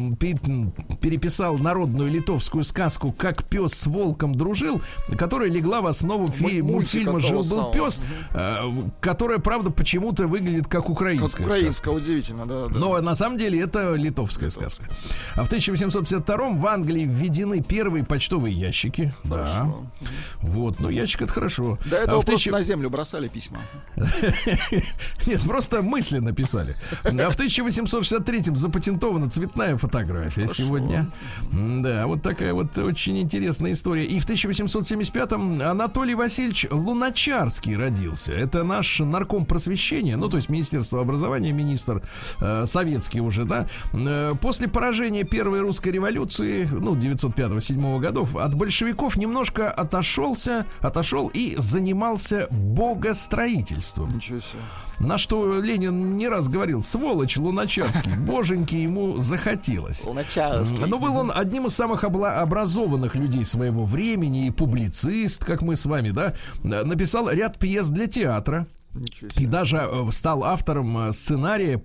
[1.02, 4.82] переписал народную литовскую сказку «Как пес с волком дружил»,
[5.18, 8.02] которая легла в основу фи- мультфильма «Жил-был пес»,
[9.00, 11.58] которая, правда, почему-то выглядит как Как украинская сказка.
[11.58, 12.66] украинская, удивительно, да.
[12.68, 12.78] да.
[12.80, 14.86] Но на самом деле это литовская сказка.
[15.36, 19.14] А в 1852 в Англии введены первые почтовые ящики.
[19.24, 19.68] Да.
[20.42, 21.78] Вот, ну ящик это хорошо.
[21.90, 23.60] До А этого в просто тысяча- на землю бросали письма.
[25.28, 26.76] Нет, просто мысли написали.
[27.04, 31.10] А в 1863-м запатентована цветная фотография сегодня.
[31.52, 34.04] Да, вот такая вот очень интересная история.
[34.04, 38.34] И в 1875-м Анатолий Васильевич Луначарский родился.
[38.34, 42.02] Это наш нарком просвещения, ну, то есть Министерство образования, министр
[42.40, 43.68] э, советский уже, да.
[43.94, 51.56] Э, после поражения Первой русской революции, ну, 905-7 годов, от большевиков немножко отошелся, отошел и
[51.58, 54.10] занимался богостроительством.
[54.16, 54.60] Ничего себе.
[55.00, 60.06] На что Ленин не раз говорил, сволочь Луначарский, боженьки ему захотелось.
[60.06, 60.86] Луначарский.
[60.86, 65.76] Но был он одним из самых обла- образованных людей своего времени и публицист, как мы
[65.76, 68.68] с вами, да, написал ряд пьес для театра.
[69.38, 71.82] И даже э, стал автором э, сценария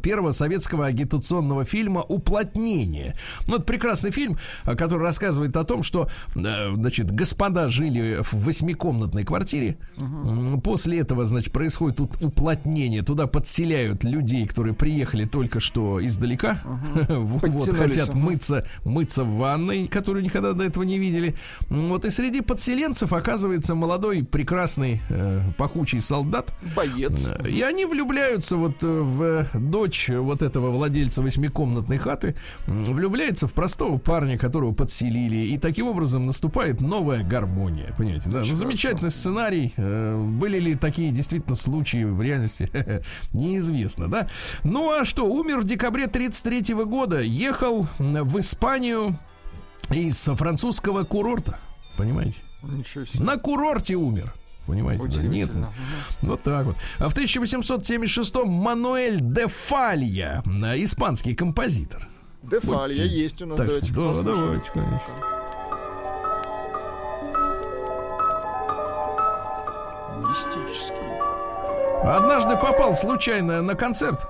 [0.00, 3.16] первого советского агитационного фильма «Уплотнение».
[3.48, 9.24] Ну, это прекрасный фильм, э, который рассказывает о том, что, значит, господа жили в восьмикомнатной
[9.24, 9.76] квартире.
[9.96, 13.02] М, После этого, значит, происходит тут уплотнение.
[13.02, 16.60] Туда подселяют людей, которые приехали только что издалека.
[17.22, 21.34] Вот, Подтянулись, хотят мыться, мыться в ванной, которую никогда до этого не видели.
[21.68, 27.28] Вот и среди подселенцев оказывается молодой, прекрасный, э, пахучий солдат, Боец.
[27.46, 32.36] и они влюбляются вот э, в дочь вот этого владельца восьмикомнатной хаты,
[32.66, 38.42] влюбляется в простого парня, которого подселили, и таким образом наступает новая гармония, понимаете, да?
[38.46, 39.72] Ну, замечательный сценарий.
[39.76, 42.70] Э, Были ли такие действительно случаи в реальности?
[43.32, 44.28] Неизвестно, да?
[44.64, 49.18] Ну а что, умер в декабре 33 года, ехал в Испанию
[49.90, 51.58] из французского курорта,
[51.96, 52.36] понимаете?
[52.62, 53.24] Ничего себе.
[53.24, 54.32] На курорте умер.
[54.66, 55.04] Понимаете?
[55.08, 55.50] Да, нет.
[56.22, 56.76] Вот так вот.
[56.98, 62.06] А в 1876-м Мануэль де Фалья, э, испанский композитор.
[62.42, 63.56] Дефалья Будьте- есть у нас.
[63.58, 64.24] Так Давайте да, послушаем.
[64.36, 65.14] давайте, конечно.
[72.04, 74.26] Однажды попал случайно на концерт,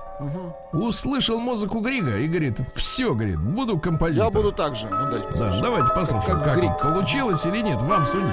[0.71, 4.31] услышал музыку Грига и говорит, все, говорит, буду композитором.
[4.33, 4.87] Я буду так же.
[4.89, 6.77] Ну, дайте Да, давайте послушаем, Как как, Григ.
[6.79, 8.27] получилось или нет, вам судить.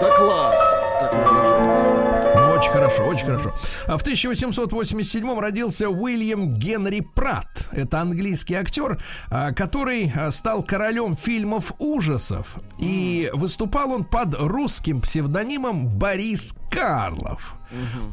[0.00, 0.60] Да класс.
[1.00, 1.96] Так выражается.
[2.36, 3.54] Ну, очень хорошо, очень хорошо.
[3.86, 7.68] А в 1887 родился Уильям Генри Пратт.
[7.72, 8.98] Это английский актер,
[9.30, 12.56] а, который а, стал королем фильмов ужасов.
[12.78, 17.56] И выступал он под русским псевдонимом Борис Карлов.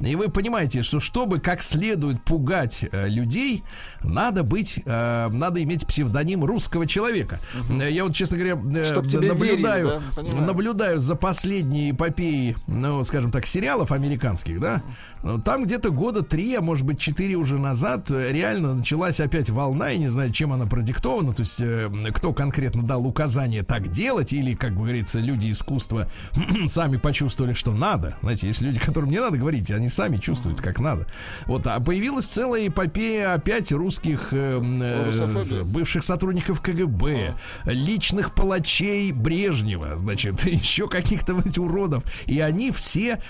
[0.01, 3.63] И вы понимаете, что чтобы как следует пугать э, людей,
[4.03, 7.39] надо быть, э, надо иметь псевдоним русского человека.
[7.69, 8.85] Э, Я вот, честно говоря, э,
[9.21, 10.41] наблюдаю, верили, да?
[10.41, 14.83] Наблюдаю за последней эпопеей, ну, скажем так, сериалов американских, да,
[15.23, 19.49] Ну, там где-то года три, а может быть четыре уже назад э, реально началась опять
[19.49, 23.87] волна, я не знаю, чем она продиктована, то есть э, кто конкретно дал указание так
[23.89, 26.09] делать, или, как говорится, люди искусства
[26.67, 28.17] сами почувствовали, что надо.
[28.21, 31.05] Знаете, есть люди, которым не надо говорить, они сами чувствуют, как надо.
[31.45, 39.97] Вот, а появилась целая эпопея опять русских э, э, бывших сотрудников КГБ, личных палачей Брежнева,
[39.97, 42.03] значит, еще каких-то вот уродов.
[42.25, 43.21] И они все,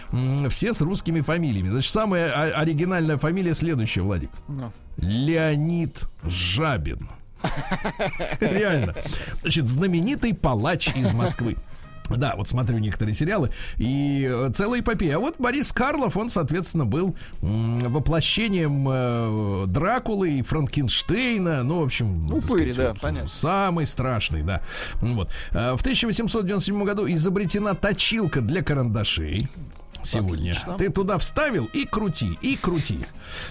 [0.49, 1.69] все с русскими фамилиями.
[1.69, 4.29] Значит, самая оригинальная фамилия следующая, Владик.
[4.47, 4.71] Ну.
[4.97, 7.07] Леонид Жабин.
[8.39, 8.93] Реально.
[9.41, 11.57] Значит, знаменитый палач из Москвы.
[12.09, 15.15] Да, вот смотрю некоторые сериалы и э, целая эпопея.
[15.15, 21.63] А вот Борис Карлов, он, соответственно, был воплощением э, Дракулы и Франкенштейна.
[21.63, 23.29] Ну, в общем, Упырь, сказать, да, вот, понятно.
[23.29, 24.61] Самый страшный, да.
[24.95, 25.29] Вот.
[25.51, 29.47] Э, В 1897 году изобретена точилка для карандашей.
[30.03, 30.51] Сегодня.
[30.51, 30.77] Отлично.
[30.77, 33.05] Ты туда вставил и крути, и крути.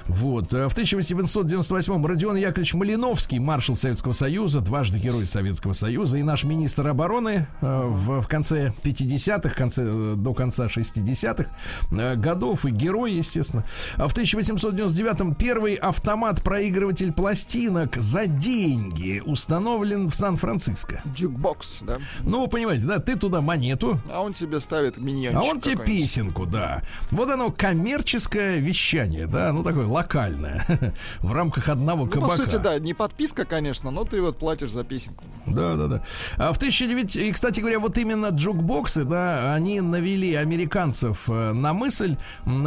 [0.07, 0.53] Вот.
[0.55, 6.45] э, В 1898 Родион Яковлевич Малиновский, маршал Советского Союза, дважды герой Советского Союза и наш
[6.45, 11.51] министр обороны э, в, в конце 50-х, конце, э, до конца 60-х
[11.91, 13.65] э, годов и герой, естественно.
[13.97, 21.03] А в 1899 первый автомат-проигрыватель пластинок за деньги установлен в Сан-Франциско.
[21.15, 21.99] Джукбокс, да?
[22.25, 25.77] Ну, вы понимаете, да, ты туда монету, А он тебе ставит миньончик а он тебе
[25.77, 26.07] какой-нибудь.
[26.43, 26.83] Песенку, да.
[27.11, 30.65] Вот оно коммерческое вещание, да, ну такое локальное,
[31.21, 32.37] в рамках одного Ну, по кабака.
[32.37, 35.25] сути, да, не подписка, конечно, но ты вот платишь за песенку.
[35.47, 36.03] Да, да, да.
[36.37, 37.17] А в 1009...
[37.17, 42.17] И, кстати говоря, вот именно джукбоксы, да, они навели американцев э, на мысль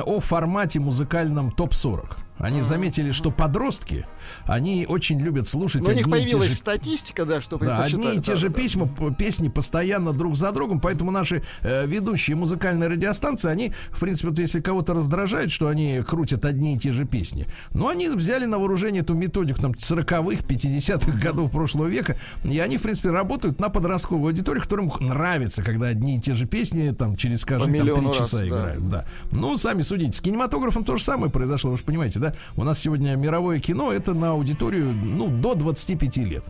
[0.05, 2.24] о формате музыкальном топ-40.
[2.37, 4.05] Они заметили, что подростки,
[4.45, 8.15] они очень любят слушать Но Ну, у них появилась же статистика, да, что да, одни
[8.15, 12.35] и те Да, же да, письма, песни постоянно друг за другом, поэтому наши э, ведущие
[12.35, 16.91] музыкальной радиостанции, они, в принципе, вот если кого-то раздражает, что они крутят одни и те
[16.91, 22.17] же песни, но они взяли на вооружение эту методику там 40-х, 50-х годов прошлого века,
[22.43, 26.45] и они, в принципе, работают на подростковую аудиторию, которым нравится, когда одни и те же
[26.45, 28.47] песни там через, скажем, там, три часа да.
[28.47, 28.89] играют.
[28.89, 29.05] Да.
[29.31, 30.13] Ну, сами судите.
[30.13, 32.24] С кинематографом то же самое произошло, вы же понимаете, да?
[32.55, 36.45] У нас сегодня мировое кино, это на аудиторию, ну, до 25 лет.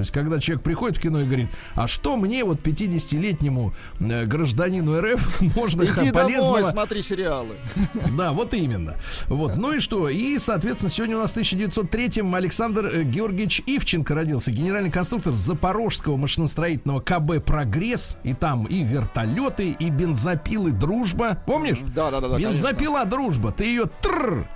[0.00, 4.24] То есть, когда человек приходит в кино и говорит, а что мне, вот 50-летнему э,
[4.24, 6.70] гражданину РФ, можно Иди домой, полезного...
[6.70, 7.56] смотри сериалы.
[8.16, 8.96] Да, вот именно.
[9.28, 10.08] Вот, ну и что?
[10.08, 16.16] И, соответственно, сегодня у нас в 1903-м Александр э, Георгиевич Ивченко родился, генеральный конструктор Запорожского
[16.16, 18.16] машиностроительного КБ «Прогресс».
[18.22, 21.42] И там и вертолеты, и бензопилы «Дружба».
[21.46, 21.76] Помнишь?
[21.94, 22.38] Да, да, да, да.
[22.38, 23.52] Бензопила «Дружба».
[23.52, 24.46] Ты ее тррр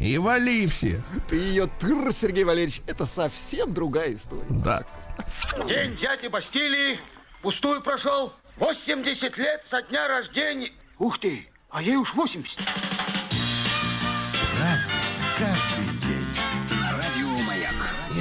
[0.00, 1.02] и вали все.
[1.28, 4.46] Ты ее тыр, Сергей Валерьевич, это совсем другая история.
[4.48, 4.84] Да.
[5.68, 6.98] День дяди Бастилии
[7.42, 8.32] пустую прошел.
[8.56, 10.72] 80 лет со дня рождения.
[10.98, 12.58] Ух ты, а ей уж 80.
[14.58, 14.94] Разный,
[15.38, 15.69] каждый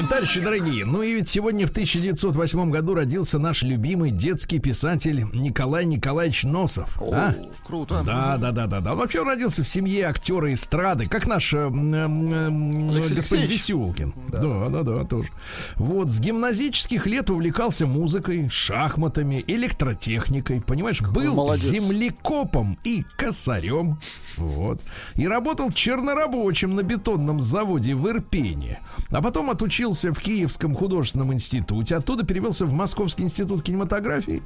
[0.10, 5.86] Товарищи дорогие, ну и ведь сегодня в 1908 году родился наш любимый детский писатель Николай
[5.86, 7.00] Николаевич Носов.
[7.00, 7.36] О, а?
[7.64, 8.02] круто.
[8.04, 8.94] Да, да, да, да, да.
[8.94, 13.52] Он вообще родился в семье актера эстрады, как наш э, м, м, Алексей господин Алексеевич.
[13.52, 14.14] Веселкин.
[14.30, 14.70] Да.
[14.70, 15.30] да, да, тоже.
[15.76, 21.62] Вот, с гимназических лет увлекался музыкой, шахматами, электротехникой, понимаешь, был молодец.
[21.66, 24.00] землекопом и косарем.
[24.40, 24.82] Вот.
[25.16, 28.80] И работал чернорабочим на бетонном заводе в Ирпене.
[29.10, 31.98] А потом отучился в Киевском художественном институте.
[31.98, 34.42] Оттуда перевелся в Московский институт кинематографии.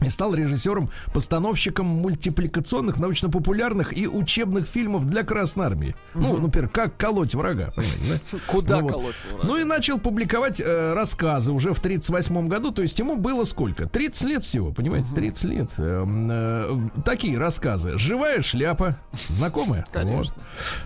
[0.00, 5.96] И стал режиссером, постановщиком мультипликационных, научно-популярных и учебных фильмов для Красной Армии.
[6.14, 8.38] Ну, например, как колоть врага, понимаете, да?
[8.46, 8.92] Куда Ну вот.
[8.92, 9.44] колоть врага?
[9.48, 12.70] Ну и начал публиковать э, рассказы уже в 38 году.
[12.70, 13.88] То есть ему было сколько?
[13.88, 15.12] 30 лет всего, понимаете?
[15.14, 15.70] 30 лет.
[15.78, 17.98] Эм, э, такие рассказы.
[17.98, 18.98] Живая шляпа.
[19.30, 19.84] Знакомая?
[19.92, 20.34] Конечно.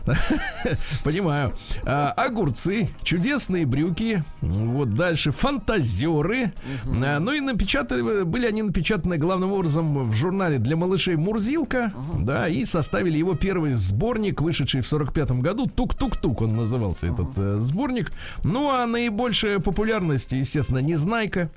[0.06, 0.16] Вот.
[1.04, 1.52] Понимаю.
[1.84, 4.24] А, огурцы, чудесные брюки.
[4.40, 6.52] Вот дальше фантазеры.
[6.86, 11.92] А, ну и напечатаны, были они напечатаны главным образом в журнале для малышей Мурзилка.
[12.18, 15.66] Да, и составили его первый сборник, вышедший в 45 году.
[15.66, 18.12] Тук-тук-тук он назывался этот э, сборник.
[18.44, 21.50] Ну а наибольшая популярность, естественно, Незнайка.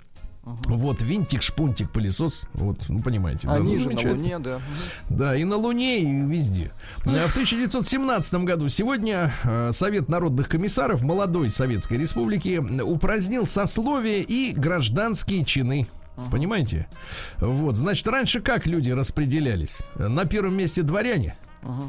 [0.46, 2.44] Вот винтик, шпунтик, пылесос.
[2.54, 3.48] Вот, ну понимаете.
[3.48, 4.12] да, ну, Они же на.
[4.12, 4.60] Луне, да.
[5.10, 6.72] Да, и на Луне, и везде.
[7.04, 14.54] Э, В 1917 году сегодня э, Совет народных комиссаров молодой Советской Республики упразднил сословие и
[14.56, 15.88] гражданские чины.
[16.32, 16.88] Понимаете?
[17.40, 19.80] Вот, значит, раньше как люди распределялись?
[19.96, 21.38] На первом месте дворяне,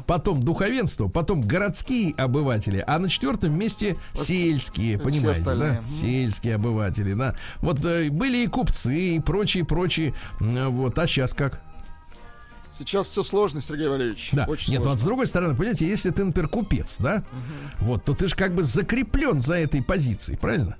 [0.05, 5.83] потом духовенство, потом городские обыватели, а на четвертом месте сельские, все понимаете, да?
[5.85, 7.35] Сельские обыватели, да.
[7.59, 10.13] Вот э, были и купцы, и прочие, прочие.
[10.39, 11.61] Вот, а сейчас как?
[12.77, 14.29] Сейчас все сложно, Сергей Валерьевич.
[14.33, 14.45] Да.
[14.45, 14.91] Очень Нет, сложно.
[14.91, 17.23] вот с другой стороны, понимаете, если ты, например, купец, да,
[17.79, 20.75] вот, то ты же как бы закреплен за этой позицией, правильно?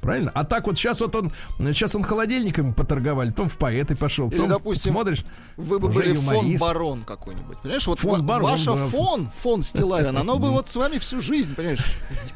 [0.00, 0.30] Правильно?
[0.34, 4.36] А так вот сейчас вот он, сейчас он холодильниками поторговали, потом в поэты пошел, Или,
[4.36, 5.24] потом допустим, смотришь,
[5.56, 7.58] Вы бы были фон барон какой-нибудь.
[7.58, 8.86] Понимаешь, вот Фон барон, ваша да.
[8.86, 11.84] фон, фон Стилавин, оно бы вот с вами всю жизнь, понимаешь,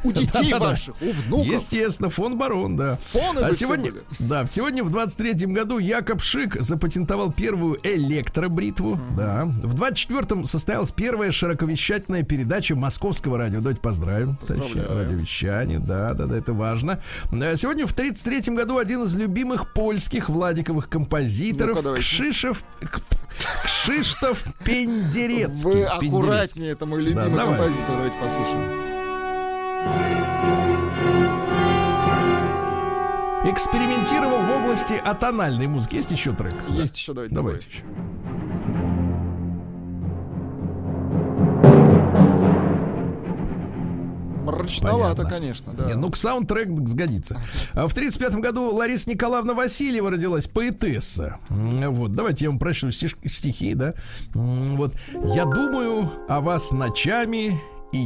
[0.03, 1.47] у детей ваших, у внуков.
[1.47, 2.99] Естественно, фон барон, да.
[3.13, 9.01] Фоны а сегодня, да, сегодня в 23-м году Якоб Шик запатентовал первую электробритву.
[9.17, 9.45] Да.
[9.47, 13.61] В 24-м состоялась первая широковещательная передача московского радио.
[13.61, 14.37] Давайте поздравим.
[14.37, 14.95] Поздравляю.
[14.95, 17.01] Радиовещание, да, да, да, это важно.
[17.55, 22.03] А Сегодня в 33-м году один из любимых польских Владиковых композиторов давайте.
[22.05, 23.01] Кшишев, К-
[23.65, 25.71] Кшиштоф Пендерецкий.
[25.71, 26.09] Вы Пендерецкий.
[26.09, 27.57] аккуратнее, это мой любимый Да, давай.
[27.57, 27.91] композитор.
[27.95, 28.85] Давайте послушаем.
[33.45, 35.97] Экспериментировал в области атональной музыки.
[35.97, 36.55] Есть еще трек?
[36.69, 36.75] Да.
[36.75, 37.35] Есть еще, давайте.
[37.35, 37.85] Давайте еще.
[44.45, 45.31] Мрачновато, Понятно.
[45.31, 45.85] конечно, да.
[45.87, 47.41] Не, ну, к саундтрек сгодится.
[47.73, 51.39] А В 35 году Лариса Николаевна Васильева родилась, поэтесса.
[51.49, 53.95] Вот, давайте я вам прочту стихи, да.
[54.35, 54.95] Вот,
[55.35, 57.59] я думаю о вас ночами
[57.93, 58.05] и,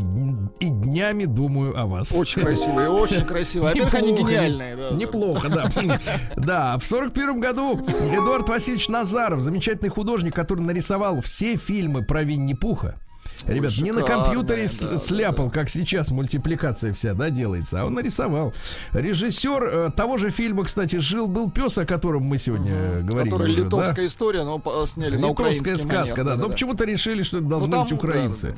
[0.61, 2.13] и днями думаю о вас.
[2.13, 3.69] Очень красивые, очень красивые.
[3.71, 4.77] Во-первых, они гениальные.
[4.77, 4.97] да, да.
[4.97, 5.71] Неплохо, да.
[6.37, 7.79] Да, в сорок первом году
[8.13, 13.01] Эдуард Васильевич Назаров, замечательный художник, который нарисовал все фильмы про Винни-Пуха.
[13.47, 17.95] Ребят, не на шикарная, компьютере да, сляпал, как сейчас мультипликация вся, да, делается, а он
[17.95, 18.53] нарисовал.
[18.93, 23.31] Режиссер э, того же фильма, кстати, жил был пес, о котором мы сегодня э, говорили.
[23.31, 23.65] Которая уже, да?
[23.65, 26.43] литовская история, но сняли на украинский Литовская сказка, манер, да.
[26.43, 28.55] Но почему-то решили, что это должны там, быть украинцы.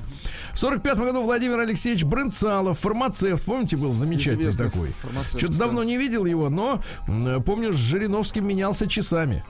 [0.52, 4.92] В 45 году Владимир Алексеевич Брынцалов, фармацевт, помните, был замечательный Известный такой.
[5.28, 5.58] Что-то да.
[5.58, 9.44] давно не видел его, но м, помню, с Жириновским менялся часами.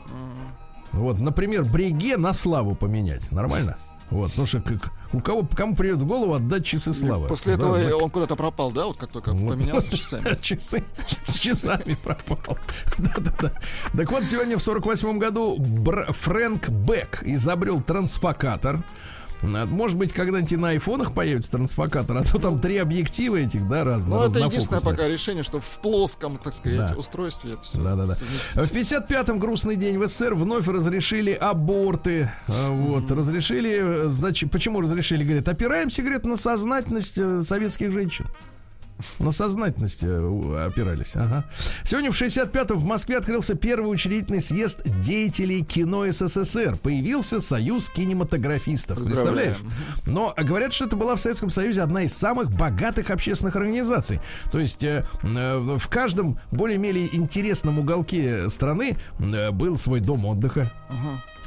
[0.93, 3.31] Вот, например, Бреге на славу поменять.
[3.31, 3.77] Нормально?
[4.11, 7.29] Вот, потому что как, у кого, кому придет в голову отдать часы славы.
[7.29, 8.87] После Да, этого за- он куда-то пропал, да?
[8.87, 9.51] Вот как только вот.
[9.53, 10.39] поменялся часами.
[10.43, 12.59] Часы с часами пропал.
[12.99, 13.53] Да-да-да.
[13.97, 15.57] Так вот, сегодня в 48 году
[16.09, 18.83] Фрэнк Бек изобрел трансфокатор.
[19.43, 23.85] Может быть, когда-нибудь и на айфонах появится трансфокатор, а то там три объектива этих, да,
[23.85, 24.19] разные.
[24.19, 26.95] Ну, это единственное пока решение, что в плоском, так сказать, Да.
[26.97, 28.15] устройстве это всё Да-да-да.
[28.15, 28.55] совместить.
[28.55, 32.31] В 55-м грустный день в СССР вновь разрешили аборты.
[32.49, 34.07] А, Вот, разрешили.
[34.07, 35.25] э, Зачем, почему разрешили?
[35.25, 38.27] Говорят, опираемся, говорят, на сознательность э, советских женщин.
[39.19, 41.13] На сознательность э, опирались.
[41.15, 41.45] Ага.
[41.85, 46.77] Сегодня в 65-м в Москве открылся первый учредительный съезд деятелей кино СССР.
[46.77, 49.03] Появился Союз кинематографистов.
[49.05, 49.57] Представляешь?
[50.07, 54.21] Но говорят, что это была в Советском Союзе одна из самых богатых общественных организаций.
[54.51, 60.71] То есть э, э, в каждом более-менее интересном уголке страны э, был свой дом отдыха.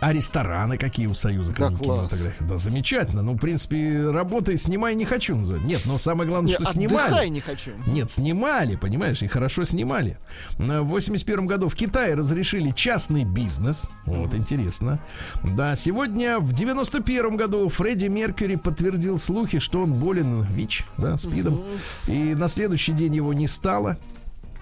[0.04, 2.44] А рестораны какие у Союза Да, кинематографии?
[2.44, 3.22] Да, замечательно.
[3.22, 5.64] Ну, в принципе, работай, снимай не хочу называть.
[5.64, 7.30] Нет, но самое главное, Не, что снимали.
[7.30, 7.72] не хочу.
[7.88, 10.18] Нет, снимали, понимаешь, и хорошо снимали.
[10.60, 13.90] Э, В 81 году в Китае разрешили частный бизнес.
[14.06, 15.00] Вот, интересно.
[15.42, 21.64] Да, сегодня в 91 году Фредди Меркьюри подтвердил слухи, что он болен ВИЧ, да, СПИДом.
[22.08, 23.98] И на следующий день его не стало.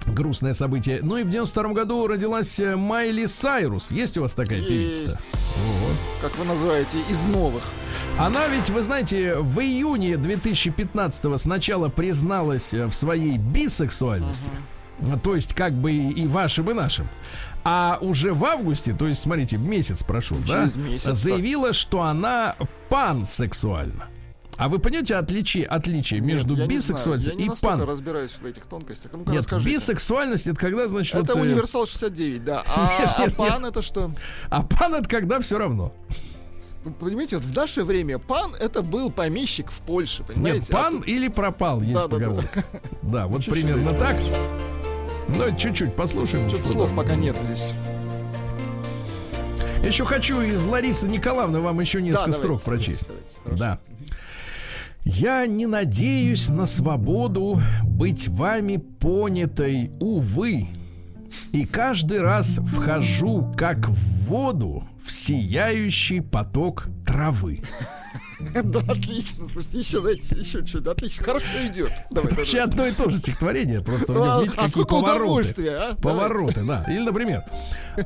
[0.07, 0.99] Грустное событие.
[1.03, 3.91] Ну и в 92 году родилась э, Майли Сайрус.
[3.91, 5.19] Есть у вас такая певица?
[5.55, 5.95] Вот.
[6.21, 7.63] Как вы называете, из новых.
[8.17, 14.51] Она ведь, вы знаете, в июне 2015-го сначала призналась э, в своей бисексуальности.
[15.23, 17.07] То есть, как бы и вашим, и нашим.
[17.63, 21.13] А уже в августе, то есть, смотрите, месяц прошел, да, месяц, да.
[21.13, 22.55] заявила, что она
[22.89, 24.09] пансексуальна.
[24.57, 27.81] А вы понимаете отличие, отличие между Я не знаю, бисексуальностью Я не и пан?
[27.83, 29.11] разбираюсь в этих тонкостях.
[29.13, 29.75] Ну-ка, Нет, расскажите.
[29.75, 32.63] бисексуальность это когда, значит, Это вот, э, универсал 69, да.
[32.67, 34.11] А, Нет, а нет, пан это что?
[34.49, 35.91] а пан это когда все равно.
[36.83, 40.59] Вы понимаете, вот в наше время пан это был помещик в Польше, понимаете?
[40.59, 42.25] Нет, пан или пропал, есть Да, да, да.
[42.25, 42.63] поговорка.
[43.01, 43.53] Да, вот Чуть-чуть.
[43.53, 44.15] примерно так.
[45.27, 46.49] Ну, чуть-чуть послушаем.
[46.49, 46.97] Что слов там.
[46.97, 47.69] пока нет здесь.
[49.83, 53.07] Еще хочу из Ларисы Николаевны вам еще несколько Да, строк давайте, прочесть.
[53.43, 53.59] давайте.
[53.59, 53.79] Да.
[55.03, 60.67] Я не надеюсь на свободу быть вами понятой, увы.
[61.53, 67.63] И каждый раз вхожу, как в воду, в сияющий поток травы.
[68.63, 69.45] Да, отлично.
[69.47, 70.91] Слушайте, еще, знаете, еще что-то.
[70.91, 71.23] Отлично.
[71.23, 71.91] Хорошо идет.
[72.09, 75.67] Давай, вообще одно и то же стихотворение, просто у а- них, видите, а какие повороты.
[75.69, 75.95] а?
[75.95, 76.85] Повороты, да.
[76.87, 77.43] Или, например,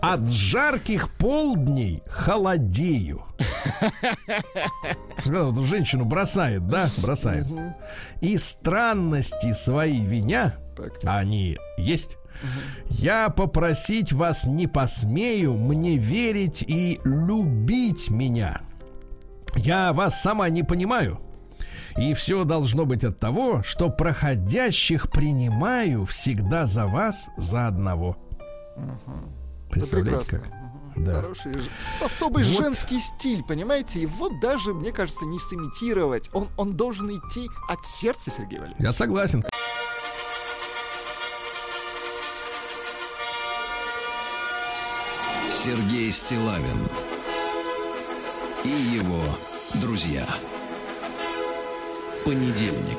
[0.02, 3.24] от жарких полдней холодею.
[5.24, 7.48] Когда вот женщину бросает, да, бросает.
[8.22, 10.56] И странности свои виня,
[11.04, 12.18] а они есть.
[12.90, 18.62] Я попросить вас не посмею мне верить и любить меня.
[19.56, 21.20] Я вас сама не понимаю.
[21.98, 28.18] И все должно быть от того, что проходящих принимаю всегда за вас, за одного.
[29.72, 30.52] Представляете как?
[30.98, 31.22] Да.
[31.22, 31.52] Хороший
[32.04, 32.58] особый Вот.
[32.58, 34.08] женский стиль, понимаете?
[34.08, 36.30] Вот даже, мне кажется, не сымитировать.
[36.34, 38.84] Он, он должен идти от сердца, Сергей Валерьевич.
[38.84, 39.44] Я согласен.
[45.50, 46.88] Сергей Стилавин
[48.66, 49.22] и его
[49.76, 50.28] друзья.
[52.24, 52.98] Понедельник.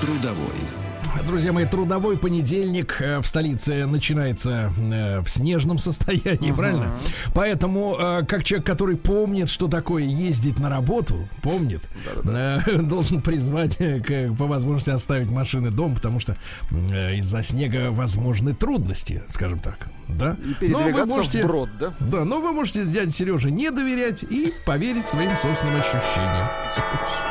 [0.00, 0.85] Трудовой.
[1.24, 6.94] Друзья мои, трудовой понедельник э, в столице начинается э, в снежном состоянии, правильно?
[7.34, 11.88] Поэтому, э, как человек, который помнит, что такое ездить на работу, помнит,
[12.24, 16.36] э, должен призвать к- по возможности оставить машины дома, потому что
[16.70, 19.88] из-за снега возможны трудности, скажем так.
[20.08, 20.36] Да?
[20.60, 21.94] И Но вы можете- вброд, да?
[21.98, 26.46] Да, но вы можете дяде Сереже не доверять и поверить своим собственным ощущениям.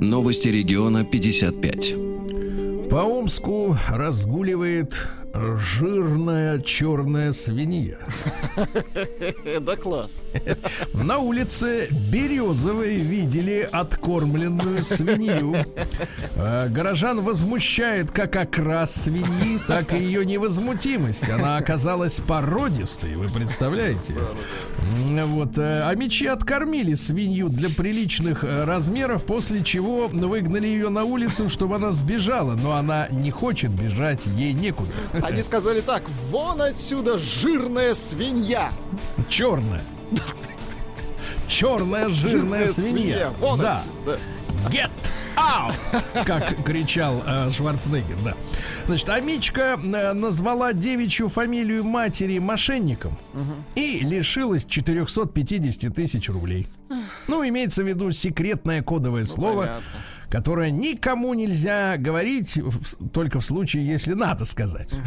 [0.00, 1.94] Новости региона 55.
[2.88, 7.98] По Омску разгуливает жирная черная свинья.
[9.60, 10.22] Да класс.
[10.92, 15.56] На улице Березовой видели откормленную свинью.
[16.36, 21.28] А, Горожан возмущает как окрас свиньи, так и ее невозмутимость.
[21.30, 24.14] Она оказалась породистой, вы представляете?
[25.08, 31.04] Вот, э, а мечи откормили свинью для приличных э, размеров, после чего выгнали ее на
[31.04, 32.54] улицу, чтобы она сбежала.
[32.54, 34.90] Но она не хочет бежать, ей некуда.
[35.22, 38.72] Они сказали так, вон отсюда жирная свинья.
[39.28, 39.82] Черная.
[41.48, 43.30] Черная жирная свинья.
[43.38, 43.78] Вон Да.
[43.80, 44.20] отсюда.
[44.70, 44.90] Get
[45.36, 45.74] out!
[46.26, 48.36] Как кричал э, Шварценеггер, да.
[48.86, 53.16] Значит, Амичка э, назвала девичью фамилию матери мошенником
[53.74, 56.66] и лишилась 450 тысяч рублей.
[57.26, 59.82] Ну, имеется в виду секретное кодовое слово, понятно.
[60.30, 64.92] Которое никому нельзя говорить, в- только в случае, если надо сказать.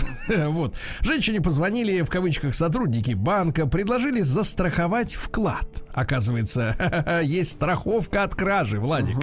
[0.54, 0.76] Вот.
[1.02, 5.68] Женщине позвонили, в кавычках, сотрудники банка, предложили застраховать вклад.
[5.94, 9.18] Оказывается, есть страховка от кражи, Владик.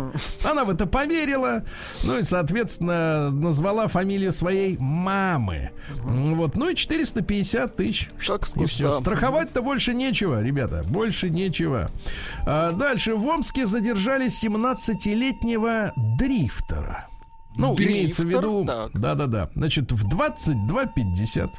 [0.45, 1.65] Она в это поверила,
[2.05, 5.71] ну и, соответственно, назвала фамилию своей мамы.
[6.03, 8.09] Вот, ну и 450 тысяч.
[8.63, 8.91] И все.
[9.01, 11.91] Страховать-то больше нечего, ребята, больше нечего.
[12.47, 17.07] А дальше в Омске задержали 17-летнего дрифтера.
[17.57, 17.93] Ну, Дрифтер?
[17.93, 18.65] имеется в виду...
[18.95, 19.51] Да-да-да.
[19.55, 21.51] Значит, в 22.50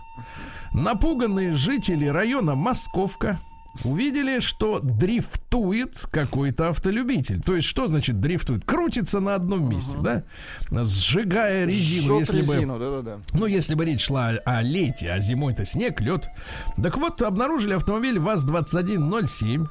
[0.74, 3.40] напуганные жители района Московка
[3.84, 7.42] увидели, что дрифтует какой-то автолюбитель.
[7.42, 8.66] То есть, что значит дрифтует?
[8.66, 10.24] Крутится на одном месте, да?
[10.70, 12.56] Сжигая резину, Жжет если бы...
[12.56, 13.20] резину, да-да-да.
[13.34, 16.30] Ну, если бы речь шла о лете, а зимой-то снег, лед.
[16.82, 19.68] Так вот, обнаружили автомобиль ВАЗ-2107.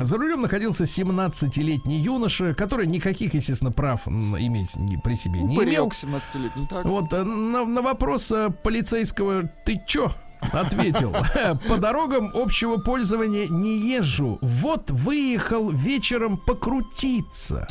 [0.00, 5.86] За рулем находился 17-летний юноша, который никаких, естественно, прав иметь при себе не имел.
[5.86, 6.84] Упырек 17-летний, так?
[6.84, 10.12] Вот э, на, на вопрос э, полицейского «Ты чё?»
[10.52, 11.14] Ответил,
[11.68, 14.38] по дорогам общего пользования не езжу.
[14.42, 17.68] Вот выехал вечером покрутиться.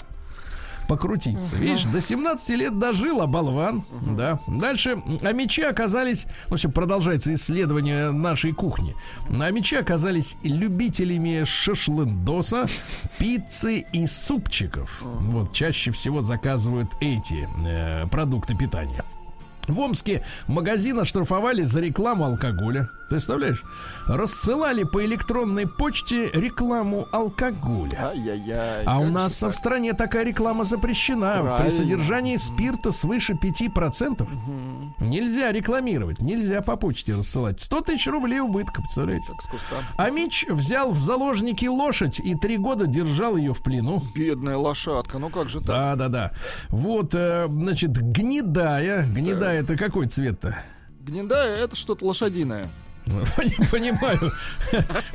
[0.92, 1.56] Покрутиться.
[1.56, 3.82] Видишь, до 17 лет дожил, а болван.
[4.02, 4.38] Да.
[4.46, 6.28] Дальше а мечи оказались...
[6.50, 8.94] В общем, продолжается исследование нашей кухни.
[9.30, 12.68] А мечи оказались любителями шашлындоса,
[13.18, 15.02] пиццы и супчиков.
[15.02, 19.06] Вот, чаще всего заказывают эти э, продукты питания.
[19.68, 22.90] В Омске магазин оштрафовали за рекламу алкоголя.
[23.10, 23.64] Представляешь?
[24.08, 28.10] Рассылали по электронной почте рекламу алкоголя.
[28.12, 28.84] Ай-яй-яй.
[28.86, 29.52] А у нас так?
[29.52, 31.34] в стране такая реклама запрещена.
[31.34, 31.72] При Правильно.
[31.72, 34.26] содержании спирта свыше 5%.
[35.02, 37.60] Нельзя рекламировать, нельзя по почте рассылать.
[37.60, 39.28] 100 тысяч рублей убытка, представляете?
[39.98, 44.02] А Мич взял в заложники лошадь и три года держал ее в плену.
[44.16, 45.68] Бедная лошадка, ну как же так?
[45.68, 46.32] Да, да, да.
[46.70, 49.06] Вот, э, значит, гнедая.
[49.52, 50.58] Гнедая это какой цвет-то?
[51.02, 52.70] Гнедая это что-то лошадиное.
[53.06, 54.32] Не понимаю.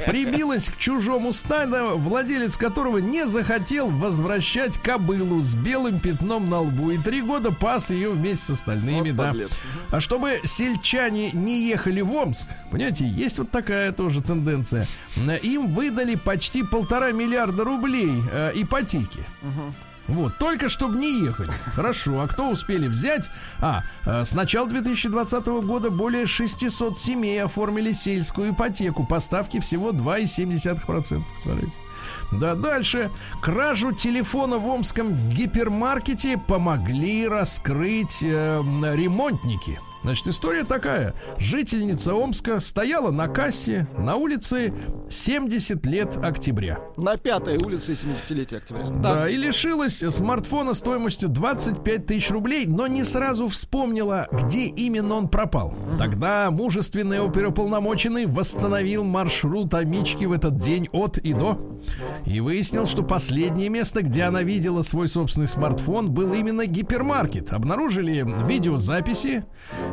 [0.07, 6.91] Прибилась к чужому стаду, владелец которого не захотел возвращать кобылу с белым пятном на лбу.
[6.91, 9.29] И три года пас ее вместе с остальными, Вот да.
[9.29, 9.61] подлец.
[9.91, 14.87] А чтобы сельчане не ехали в Омск, понимаете, есть вот такая тоже тенденция.
[15.43, 19.25] Им выдали почти полтора миллиарда рублей э, ипотеки.
[20.09, 21.53] Вот, только чтобы не ехали.
[21.75, 23.31] Хорошо, а кто успели взять?
[23.61, 29.91] А, э, с начала 2020 года более 600 семей оформили сельскую ипотеку по ставке всего
[29.91, 30.85] 2,7%.
[30.85, 31.73] Представляете?
[32.33, 33.11] Да, дальше.
[33.41, 38.63] Кражу телефона в омском гипермаркете помогли раскрыть э,
[38.95, 39.81] ремонтники.
[40.07, 41.15] Значит, история такая.
[41.37, 44.73] Жительница Омска стояла на кассе на улице
[45.11, 46.79] 70 лет октября.
[46.97, 48.89] На пятой улице 70-летия октября.
[49.01, 55.29] Да, и лишилась смартфона стоимостью 25 тысяч рублей, но не сразу вспомнила, где именно он
[55.29, 55.75] пропал.
[55.99, 61.59] Тогда мужественный оперуполномоченный восстановил маршрут Амички в этот день от и до.
[62.27, 67.53] И выяснил, что последнее место, где она видела свой собственный смартфон, был именно гипермаркет.
[67.53, 69.45] Обнаружили видеозаписи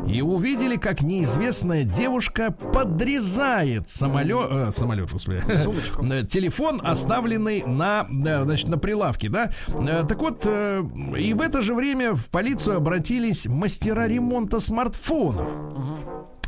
[0.08, 4.48] и увидели, как неизвестная девушка подрезает самолет...
[4.50, 5.42] э, самолет, господи.
[5.64, 6.06] Сумочку.
[6.28, 9.52] Телефон, оставленный на, э, значит, на прилавке, да.
[9.68, 10.84] Э, Так вот, э,
[11.18, 15.50] и в это же время в полицию обратились мастера ремонта смартфонов.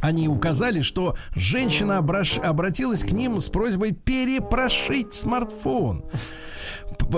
[0.02, 6.04] Они указали, что женщина обращ- обратилась к ним с просьбой перепрошить смартфон.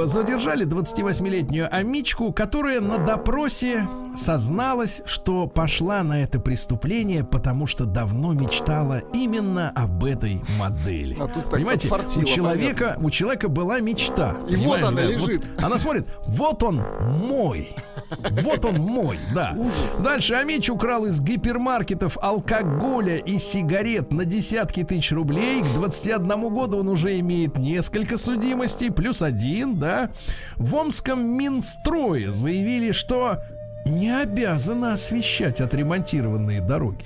[0.05, 8.33] Задержали 28-летнюю Амичку, которая на допросе созналась, что пошла на это преступление, потому что давно
[8.33, 11.15] мечтала именно об этой модели.
[11.19, 14.35] А тут Понимаете, у человека, у человека была мечта.
[14.49, 15.03] И вот она да?
[15.03, 15.45] лежит.
[15.55, 16.83] Вот она смотрит, вот он
[17.27, 17.69] мой.
[18.43, 19.55] Вот он мой, да.
[20.03, 25.61] Дальше Амич украл из гипермаркетов алкоголя и сигарет на десятки тысяч рублей.
[25.61, 30.11] К 21 году он уже имеет несколько судимостей, плюс один, да.
[30.55, 33.43] В Омском Минстрое заявили, что
[33.87, 37.05] не обязана освещать отремонтированные дороги.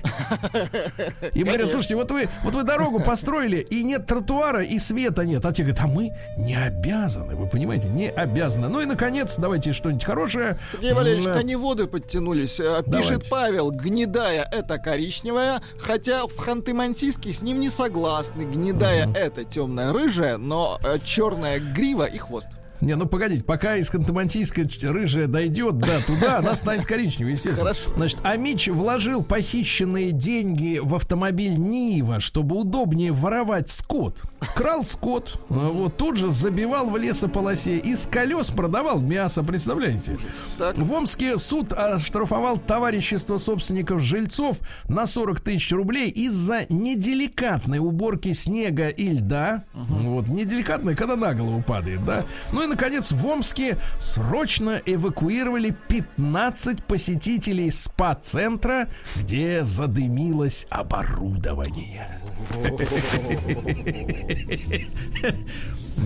[1.34, 5.46] Им говорят, слушайте, вот вы, вот вы дорогу построили, и нет тротуара, и света нет.
[5.46, 8.68] А те говорят, а мы не обязаны, вы понимаете, не обязаны.
[8.70, 10.58] Ну и, наконец, давайте что-нибудь хорошее.
[10.72, 12.60] Сергей Валерьевич, М, коневоды подтянулись.
[12.60, 13.30] Э, Пишет Давайте.
[13.30, 18.44] Павел, гнедая это коричневая, хотя в Ханты-Мансийске с ним не согласны.
[18.44, 22.50] Гнедая это темная рыжая, но черная грива и хвост.
[22.82, 27.74] Не, ну погодите, пока из Ханты-Мансийска ч- рыжая дойдет, да, туда, она станет коричневой, естественно.
[27.74, 27.90] Хорошо.
[27.96, 34.24] Значит, Амич вложил похищенные деньги в автомобиль Нива, чтобы удобнее воровать скот.
[34.56, 40.18] Крал скот, а вот тут же забивал в лесополосе, из колес продавал мясо, представляете?
[40.58, 40.76] Так.
[40.78, 44.58] В Омске суд оштрафовал товарищество собственников жильцов
[44.88, 49.66] на 40 тысяч рублей из-за неделикатной уборки снега и льда.
[49.74, 52.26] Вот, неделикатной, когда на голову падает, да.
[52.52, 62.20] Ну и, наконец, в Омске срочно эвакуировали 15 посетителей спа-центра, где задымилось оборудование.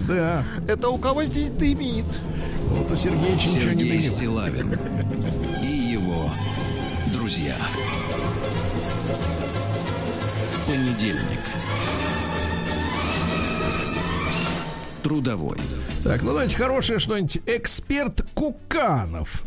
[0.10, 2.04] Да, Это у кого здесь дымит?
[2.70, 4.16] вот у Сергеевича ничего не Сергей дымило.
[4.16, 4.80] Стилавин
[5.64, 6.30] и его
[7.14, 7.56] друзья.
[10.68, 11.40] Понедельник.
[15.02, 15.58] Трудовой.
[16.06, 17.40] Так, ну давайте хорошее что-нибудь.
[17.48, 19.42] Эксперт Куканов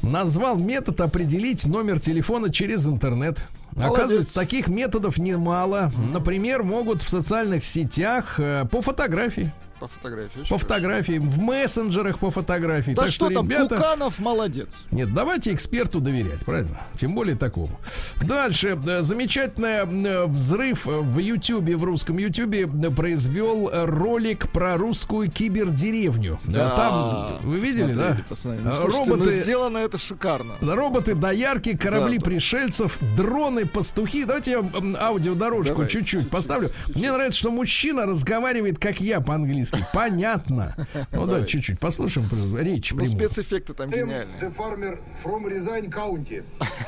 [0.00, 3.44] назвал метод определить номер телефона через интернет.
[3.72, 3.92] Молодец.
[3.92, 5.90] Оказывается, таких методов немало.
[6.12, 9.52] Например, могут в социальных сетях э, по фотографии.
[9.82, 10.46] По фотографии.
[10.48, 12.92] По фотографии, в мессенджерах по фотографии.
[12.92, 13.74] Да так что, что, там, ребята...
[13.74, 14.84] Куканов молодец.
[14.92, 16.82] Нет, давайте эксперту доверять, правильно?
[16.94, 17.80] Тем более такому.
[18.22, 18.78] Дальше.
[18.86, 25.28] э, Замечательный э, взрыв в Ютубе, в русском Ютубе э, произвел э, ролик про русскую
[25.28, 26.38] кибердеревню.
[26.44, 28.16] Да, Там, вы видели, да?
[28.28, 28.64] Посмотрите, посмотрите.
[28.64, 30.54] Ну, Э, слушайте, ну, Роботы, сделано это шикарно.
[30.60, 32.30] роботы, доярки, корабли Да, да.
[32.30, 34.24] пришельцев, дроны, пастухи.
[34.26, 34.62] Давайте я
[35.00, 36.70] аудиодорожку чуть-чуть чуть-чуть, поставлю.
[36.94, 39.71] Мне нравится, что мужчина разговаривает, как я по-английски.
[39.92, 40.74] Понятно.
[41.12, 44.26] Ну да, чуть-чуть послушаем речь Ну, спецэффекты там гениальные.
[44.40, 46.42] the farmer from Rizan County.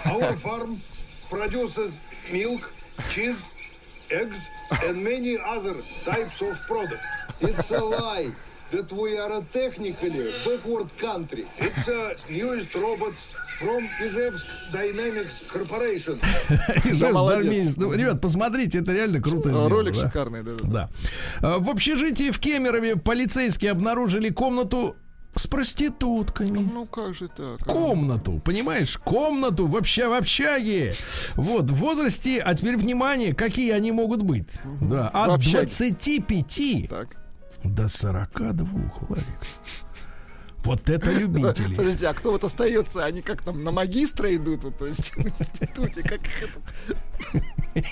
[0.04, 0.80] Our farm
[1.30, 2.00] produces
[2.32, 2.72] milk,
[3.08, 3.50] cheese,
[4.10, 4.50] eggs,
[4.86, 5.74] and many other
[6.04, 7.14] types of products.
[7.40, 8.30] It's a lie
[8.70, 11.46] that we are a technically backward country.
[11.58, 13.28] It's a newest robots
[13.60, 16.18] from Ижевsk Dynamics Corporation.
[16.84, 17.12] Ижевск.
[17.14, 17.76] Дарминец.
[17.76, 19.68] Ну, Ребят, посмотрите, это реально круто сделано.
[19.68, 20.00] Ролик да.
[20.02, 20.68] шикарный, да, да.
[20.68, 20.88] Да.
[21.40, 24.96] А, В общежитии в Кемерове полицейские обнаружили комнату
[25.36, 26.58] с проститутками.
[26.72, 27.60] Ну как же так?
[27.60, 27.64] а?
[27.64, 28.98] Комнату, понимаешь?
[28.98, 30.94] Комнату в, обща- в общаге.
[31.34, 34.48] Вот, в возрасте, а теперь внимание, какие они могут быть.
[34.80, 35.66] Да, В от общаге.
[35.66, 37.08] 25 Так.
[37.64, 38.68] до 42,
[39.08, 39.26] Владик.
[40.64, 41.74] Вот это любители.
[41.74, 43.04] Подожди, а кто вот остается?
[43.04, 46.60] Они как там на магистра идут, вот, то есть в институте, как их это...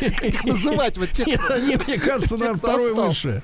[0.00, 0.98] Как их называть?
[0.98, 3.42] Вот те, Нет, они, мне кажется, на второй выше.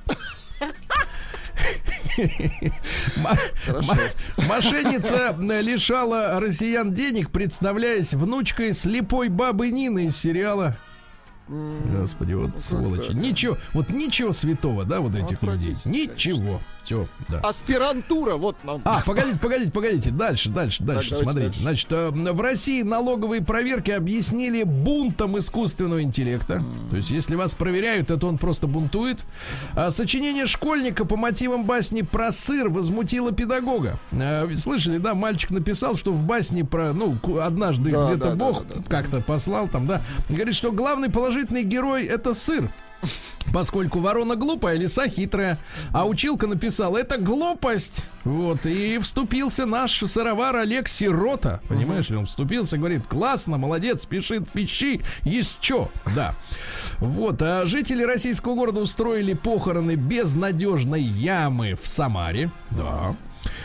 [4.49, 10.77] Мошенница лишала россиян денег, представляясь внучкой слепой бабы Нины из сериала.
[11.47, 13.09] Господи, вот сволочи.
[13.09, 13.13] так, а?
[13.13, 15.77] Ничего, вот ничего святого, да, вот этих людей.
[15.85, 16.61] Ничего.
[16.85, 17.39] Все, да.
[17.41, 18.83] Аспирантура, вот нам.
[18.85, 20.11] А, погодите, погодите, погодите.
[20.11, 21.11] Дальше, дальше, дальше.
[21.11, 21.45] давайте Смотрите.
[21.47, 21.61] дальше.
[21.61, 26.63] Значит, э, в России налоговые проверки объяснили бунтом искусственного интеллекта.
[26.91, 29.25] То есть, если вас проверяют, это он просто бунтует.
[29.75, 33.99] А сочинение школьника по мотивам басни про сыр возмутило педагога.
[34.13, 38.37] Э, Слышали, да, мальчик написал, что в басне про, ну, однажды Да, где-то да, да,
[38.37, 38.83] Бог да, да.
[38.89, 40.03] как-то послал там, да.
[40.29, 42.71] Говорит, что главный положительный герой это сыр.
[43.53, 45.59] Поскольку ворона глупая, лиса хитрая.
[45.93, 48.07] А училка написала, это глупость.
[48.25, 51.61] Вот, и вступился наш сыровар Олег Сирота.
[51.69, 55.91] Понимаешь он вступился, говорит, классно, молодец, пишет, пищи, есть что.
[56.17, 56.35] Да.
[56.99, 62.51] Вот, а жители российского города устроили похороны безнадежной ямы в Самаре.
[62.71, 63.15] Да.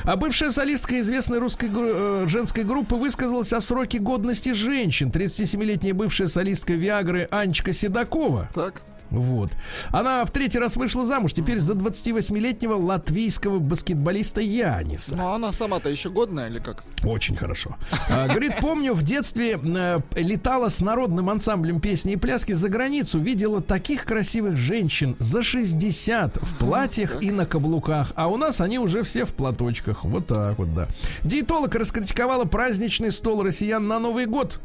[0.03, 5.09] А бывшая солистка известной русской э, женской группы высказалась о сроке годности женщин.
[5.09, 8.81] 37-летняя бывшая солистка Виагры Анечка Седокова Так.
[9.09, 9.51] Вот.
[9.89, 15.15] Она в третий раз вышла замуж, теперь за 28-летнего латвийского баскетболиста Яниса.
[15.15, 16.83] Ну, она сама-то еще годная или как?
[17.03, 17.75] Очень хорошо.
[18.09, 23.19] А, говорит, помню, в детстве э, летала с народным ансамблем песни и пляски за границу,
[23.19, 28.79] видела таких красивых женщин за 60 в платьях и на каблуках, а у нас они
[28.79, 30.03] уже все в платочках.
[30.03, 30.87] Вот так вот, да.
[31.23, 34.59] Диетолог раскритиковала праздничный стол россиян на Новый год.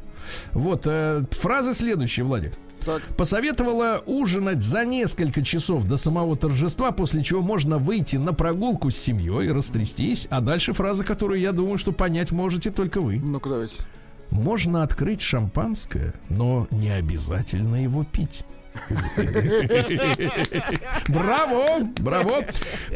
[0.52, 2.52] Вот, э, фраза следующая, Владик.
[2.84, 3.02] Так.
[3.16, 8.96] Посоветовала ужинать за несколько часов до самого торжества, после чего можно выйти на прогулку с
[8.96, 10.26] семьей, растрястись.
[10.30, 13.18] А дальше фраза, которую я думаю, что понять можете только вы.
[13.18, 13.76] Ну-ка давайте.
[14.30, 18.44] Можно открыть шампанское, но не обязательно его пить.
[21.08, 21.80] Браво!
[21.98, 22.44] Браво!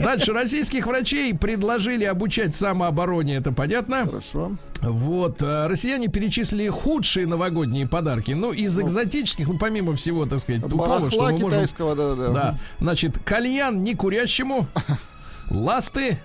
[0.00, 4.06] Дальше российских врачей предложили обучать самообороне, это понятно?
[4.06, 4.52] Хорошо.
[4.80, 8.32] Вот, э, россияне перечислили худшие новогодние подарки.
[8.32, 11.50] Ну, из экзотических, ну, помимо всего, так сказать, тупого, что мы можем...
[11.50, 12.32] китайского, да-да-да.
[12.32, 14.68] Да, значит, кальян не курящему,
[15.50, 16.18] ласты,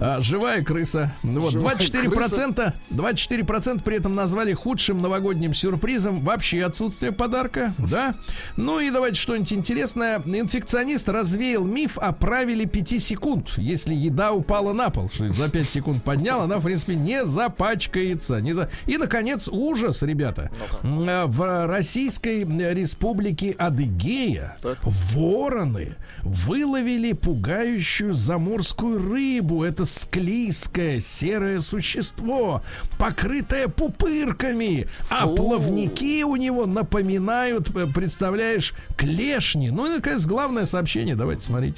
[0.00, 1.12] а, живая крыса.
[1.22, 8.14] Вот, Живая 24%, 24% при этом назвали худшим новогодним сюрпризом вообще отсутствие подарка, да?
[8.56, 10.20] Ну и давайте что-нибудь интересное.
[10.24, 13.52] Инфекционист развеял миф о правиле 5 секунд.
[13.56, 18.40] Если еда упала на пол, что за 5 секунд поднял, она, в принципе, не запачкается.
[18.40, 18.70] Не за...
[18.86, 20.50] И, наконец, ужас, ребята.
[20.82, 22.44] М, В Российской
[22.74, 24.78] Республике Адыгея Так.
[24.82, 29.63] вороны выловили пугающую заморскую рыбу.
[29.64, 32.62] Это склизкое серое существо,
[32.98, 34.86] покрытое пупырками.
[35.10, 35.34] А Фу.
[35.34, 39.70] плавники у него напоминают, э, представляешь, клешни.
[39.70, 41.16] Ну и, наконец, главное сообщение.
[41.16, 41.76] Давайте смотреть.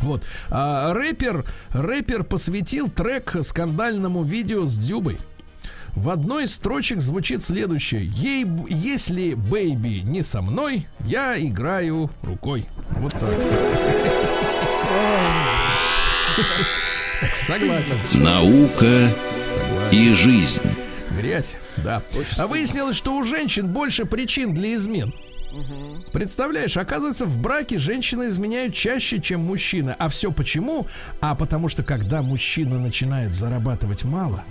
[0.00, 0.24] Вот.
[0.50, 5.18] А, рэпер, рэпер посвятил трек скандальному видео с Дюбой.
[5.94, 8.06] В одной из строчек звучит следующее.
[8.06, 12.66] Ей, если бэйби не со мной, я играю рукой.
[12.98, 13.30] Вот так.
[17.22, 18.22] Согласен.
[18.22, 19.10] Наука
[19.90, 20.62] и жизнь.
[21.16, 22.02] Грязь, да.
[22.38, 25.14] А выяснилось, что у женщин больше причин для измен.
[26.12, 29.94] Представляешь, оказывается, в браке женщины изменяют чаще, чем мужчины.
[29.98, 30.86] А все почему?
[31.20, 34.44] А потому что когда мужчина начинает зарабатывать мало,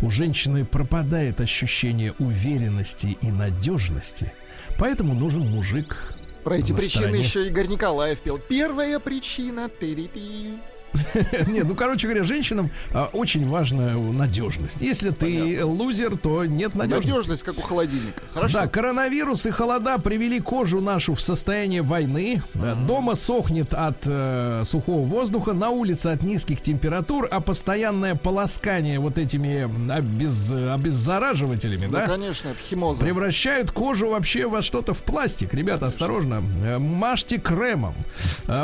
[0.00, 4.32] у женщины пропадает ощущение уверенности и надежности.
[4.78, 6.14] Поэтому нужен мужик.
[6.44, 7.22] Про эти на причины стороне.
[7.22, 8.38] еще Игорь Николаев пел.
[8.38, 9.68] Первая причина.
[9.68, 10.54] Ты-ри-пи.
[11.48, 14.80] Нет, ну, короче говоря, женщинам а, очень важна надежность.
[14.80, 17.10] Если ты лузер, то нет надежности.
[17.10, 18.22] Надежность, как у холодильника.
[18.32, 18.60] Хорошо.
[18.60, 22.42] Да, коронавирус и холода привели кожу нашу в состояние войны.
[22.54, 28.98] Э, Дома сохнет от э, сухого воздуха, на улице от низких температур, а постоянное полоскание
[28.98, 29.62] вот этими
[29.92, 33.02] обез, обеззараживателями, Ну, да, конечно, химоза.
[33.02, 35.54] превращают кожу вообще во что-то в пластик.
[35.54, 37.94] Ребята, осторожно, Э, мажьте кремом.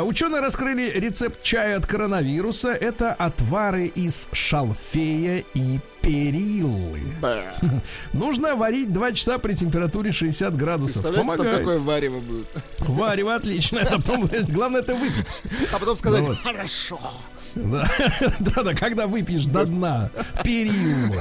[0.03, 2.18] Ученые раскрыли рецепт чая от коронавируса.
[2.21, 7.01] Это отвары из шалфея и периллы.
[7.21, 7.51] Бэ.
[8.13, 11.01] Нужно варить 2 часа при температуре 60 градусов.
[11.01, 11.59] Представляете, там Помогает.
[11.59, 12.47] какое варево будет.
[12.79, 13.81] Варево отлично.
[13.81, 15.41] А потом, главное это выпить.
[15.71, 16.37] А потом сказать, вот.
[16.39, 16.99] хорошо.
[17.55, 17.87] Да,
[18.39, 20.09] да, да, когда выпьешь до дна
[20.43, 21.13] перил.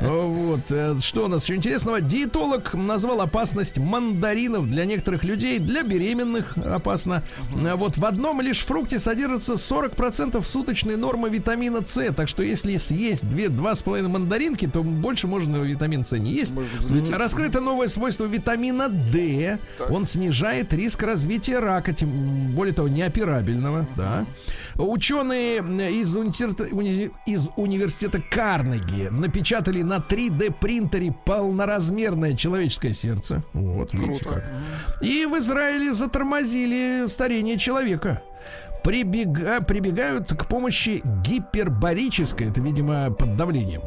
[0.00, 0.70] Вот.
[0.70, 2.00] э, Что у нас еще интересного?
[2.00, 7.22] Диетолог назвал опасность мандаринов для некоторых людей, для беременных опасно.
[7.50, 12.12] Вот в одном лишь фрукте содержится 40% суточной нормы витамина С.
[12.14, 16.32] Так что если съесть две, два с половиной мандаринки, то больше можно витамин С не
[16.32, 16.54] есть.
[17.12, 19.58] Раскрыто новое свойство витамина D.
[19.90, 22.08] Он снижает риск развития рака, тем
[22.52, 23.86] более того, неоперабельного.
[23.96, 24.26] Да.
[24.78, 25.58] Ученые
[26.00, 33.42] из, универ- уни- из университета Карнеги напечатали на 3D принтере полноразмерное человеческое сердце.
[33.54, 34.42] Вот, видите Круто.
[34.88, 35.02] как.
[35.02, 38.22] И в Израиле затормозили старение человека.
[38.84, 43.82] Прибега- прибегают к помощи гипербарической, это, видимо, под давлением,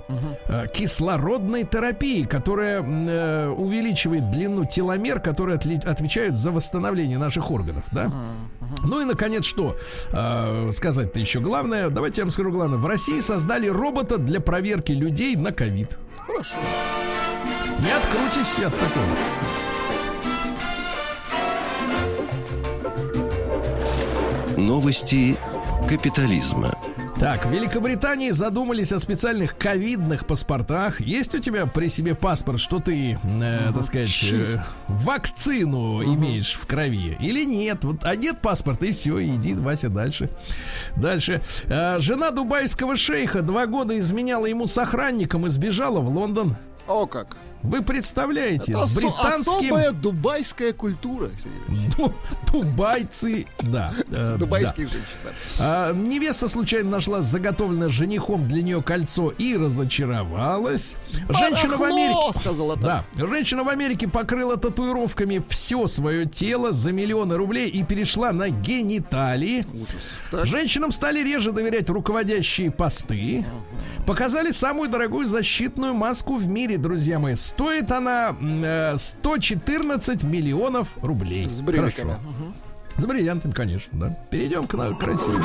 [0.48, 7.84] э, кислородной терапии, которая э, увеличивает длину теломер, которые отли- отвечают за восстановление наших органов,
[7.92, 8.12] да?
[8.84, 9.78] Ну и, наконец, что
[10.12, 11.90] э, сказать-то еще главное?
[11.90, 12.78] Давайте я вам скажу главное.
[12.78, 15.98] В России создали робота для проверки людей на ковид.
[16.28, 16.56] Хорошо.
[17.80, 19.06] Не открутись от такого.
[24.60, 25.38] Новости
[25.88, 26.78] капитализма.
[27.18, 31.00] Так, в Великобритании задумались о специальных ковидных паспортах.
[31.02, 34.46] Есть у тебя при себе паспорт, что ты, э, так сказать, э,
[34.88, 37.18] вакцину имеешь в крови?
[37.20, 37.84] Или нет?
[37.84, 40.30] Вот одет паспорт, и все, иди, Вася, дальше.
[40.96, 41.42] Дальше.
[41.66, 46.56] Э, жена дубайского шейха два года изменяла ему с охранником и сбежала в Лондон.
[46.90, 47.38] О как.
[47.62, 49.52] Вы представляете, Это с британским...
[49.66, 51.30] особая дубайская культура.
[51.98, 52.14] Ду-
[52.54, 53.94] Дубайцы, да.
[54.12, 55.04] э, Дубайских женщин.
[55.26, 55.32] да.
[55.60, 60.96] А, невеста случайно нашла заготовленное женихом для нее кольцо и разочаровалась.
[61.28, 62.40] Женщина в Америке.
[62.40, 63.04] сказала так.
[63.14, 68.50] Да, женщина в Америке покрыла татуировками все свое тело за миллионы рублей и перешла на
[68.50, 69.66] гениталии.
[69.74, 70.02] Ужас.
[70.32, 70.46] Так.
[70.46, 73.46] Женщинам стали реже доверять руководящие посты.
[74.10, 77.36] Показали самую дорогую защитную маску в мире, друзья мои.
[77.36, 81.48] Стоит она э, 114 миллионов рублей.
[81.48, 81.62] С.
[81.64, 82.20] Хорошо.
[82.24, 82.56] Мгм.
[82.98, 84.18] С бриллиантами, конечно, да.
[84.32, 85.44] Перейдем к на- красивой.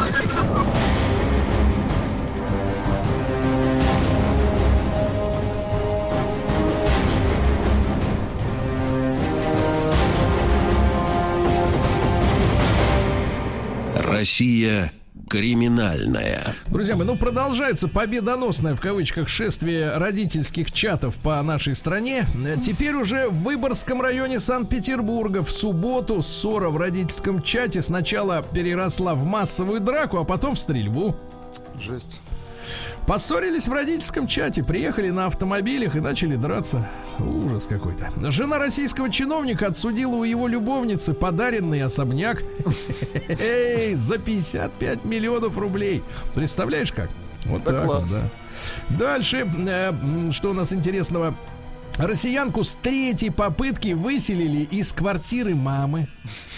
[13.94, 14.90] Россия
[15.28, 16.44] криминальная.
[16.66, 22.26] Друзья мои, ну продолжается победоносное в кавычках шествие родительских чатов по нашей стране.
[22.62, 29.24] Теперь уже в Выборгском районе Санкт-Петербурга в субботу ссора в родительском чате сначала переросла в
[29.24, 31.16] массовую драку, а потом в стрельбу.
[31.80, 32.20] Жесть.
[33.06, 36.88] Поссорились в родительском чате, приехали на автомобилях и начали драться.
[37.18, 38.10] Ужас какой-то.
[38.30, 42.42] Жена российского чиновника отсудила у его любовницы подаренный особняк
[43.94, 46.02] за 55 миллионов рублей.
[46.34, 47.10] Представляешь как?
[47.46, 48.22] Вот так вот, да.
[48.88, 49.92] Дальше, э,
[50.32, 51.34] что у нас интересного?
[51.98, 56.08] Россиянку с третьей попытки выселили из квартиры мамы.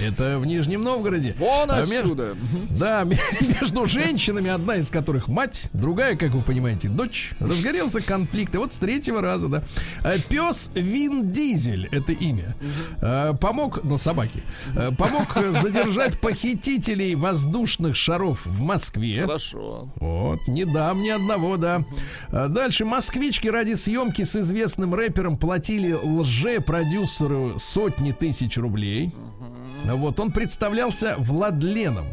[0.00, 1.34] Это в Нижнем Новгороде.
[1.38, 2.34] Вон А отсюда.
[2.34, 2.78] Мгм.
[2.78, 3.04] да,
[3.60, 8.54] между женщинами, одна из которых мать, другая, как вы понимаете, дочь, разгорелся конфликт.
[8.54, 9.62] И вот с третьего раза, да.
[10.04, 12.56] Э, Пес Вин Дизель, это имя,
[13.02, 14.42] э, помог, ну, собаки,
[14.96, 19.22] помог задержать похитителей воздушных шаров в Москве.
[19.22, 19.90] Хорошо.
[19.96, 21.84] Вот, не дам ни одного, да.
[22.28, 29.10] А Дальше москвички ради съемки с известным рэпером платили лже-продюсеру сотни тысяч рублей.
[29.84, 32.06] Вот, он представлялся Владленом.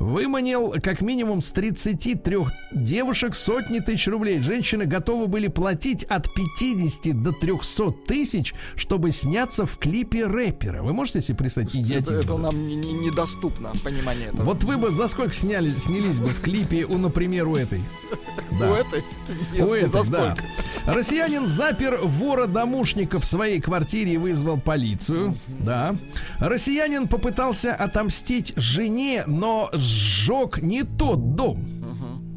[0.00, 2.38] Выманил как минимум с 33
[2.72, 4.40] девушек сотни тысяч рублей.
[4.40, 10.82] Женщины готовы были платить от 50 до 300 тысяч, чтобы сняться в клипе рэпера.
[10.82, 12.12] Вы можете себе представить Это, идиотизм?
[12.14, 12.38] это этот?
[12.38, 14.42] нам не- не- недоступно, понимание этого.
[14.44, 17.82] Вот вы бы за сколько сняли, снялись бы в клипе у, например, у этой?
[18.58, 18.70] Да.
[18.72, 19.04] У этой?
[19.52, 20.34] Нет, У этой, за да.
[20.34, 20.44] сколько.
[20.86, 25.36] Россиянин запер вора-домушника в своей квартире и вызвал полицию.
[25.46, 25.94] Да.
[26.38, 31.64] Россиянин попытался отомстить жене, но сжег не тот дом.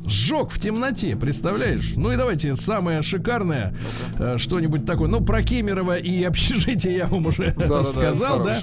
[0.05, 1.93] Сжег в темноте, представляешь?
[1.95, 3.73] Ну и давайте самое шикарное
[4.19, 5.07] э, что-нибудь такое.
[5.07, 8.59] Ну, про Кемерово и общежитие я вам уже сказал, да?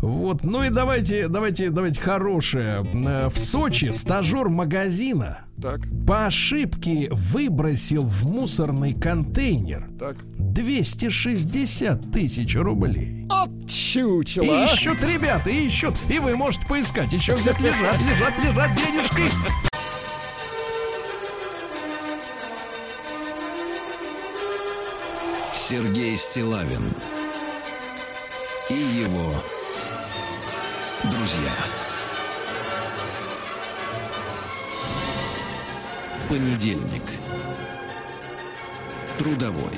[0.00, 0.42] Вот.
[0.42, 2.84] Ну и давайте, давайте, давайте хорошее.
[2.94, 10.16] Э, В Сочи стажер магазина Так, по ошибке выбросил в мусорный контейнер так.
[10.36, 13.26] 260 тысяч рублей.
[13.30, 14.44] От чучела.
[14.44, 14.64] И а?
[14.66, 15.94] ищут, ребята, и ищут.
[16.10, 17.12] И вы можете поискать.
[17.12, 19.32] Еще где-то лежат, лежат, лежат денежки.
[25.54, 26.84] Сергей Стилавин
[28.68, 29.32] и его
[31.04, 31.85] друзья.
[36.28, 37.25] Понедельник.
[39.18, 39.72] Трудовой.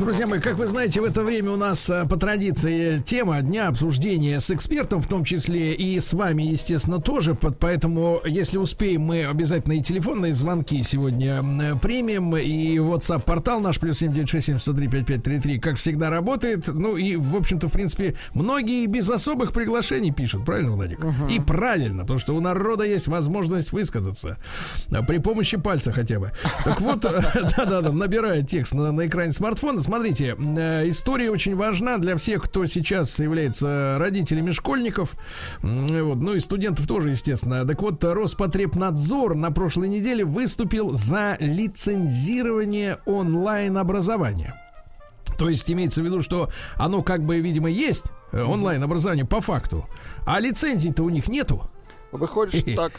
[0.00, 3.66] Друзья мои, как вы знаете, в это время у нас а, по традиции тема дня
[3.66, 7.34] обсуждения с экспертом, в том числе и с вами, естественно, тоже.
[7.34, 12.36] Поэтому, если успеем, мы обязательно и телефонные звонки сегодня м, примем.
[12.36, 16.68] И WhatsApp-портал наш плюс 7967 как всегда, работает.
[16.68, 21.00] Ну и, в общем-то, в принципе, многие без особых приглашений пишут, правильно, Владик?
[21.28, 24.38] И правильно, потому что у народа есть возможность высказаться
[24.92, 26.30] а, при помощи пальца хотя бы.
[26.64, 27.00] Так вот,
[27.56, 29.82] да-да-да, набирает текст на, на экране смартфона.
[29.82, 35.16] Смотрите, э, история очень важна для всех, кто сейчас является родителями школьников,
[35.62, 37.66] вот, ну и студентов тоже, естественно.
[37.66, 44.54] Так вот, Роспотребнадзор на прошлой неделе выступил за лицензирование онлайн-образования.
[45.38, 49.88] То есть имеется в виду, что оно как бы, видимо, есть, э, онлайн-образование по факту,
[50.26, 51.70] а лицензий-то у них нету.
[52.12, 52.92] Выходит, так.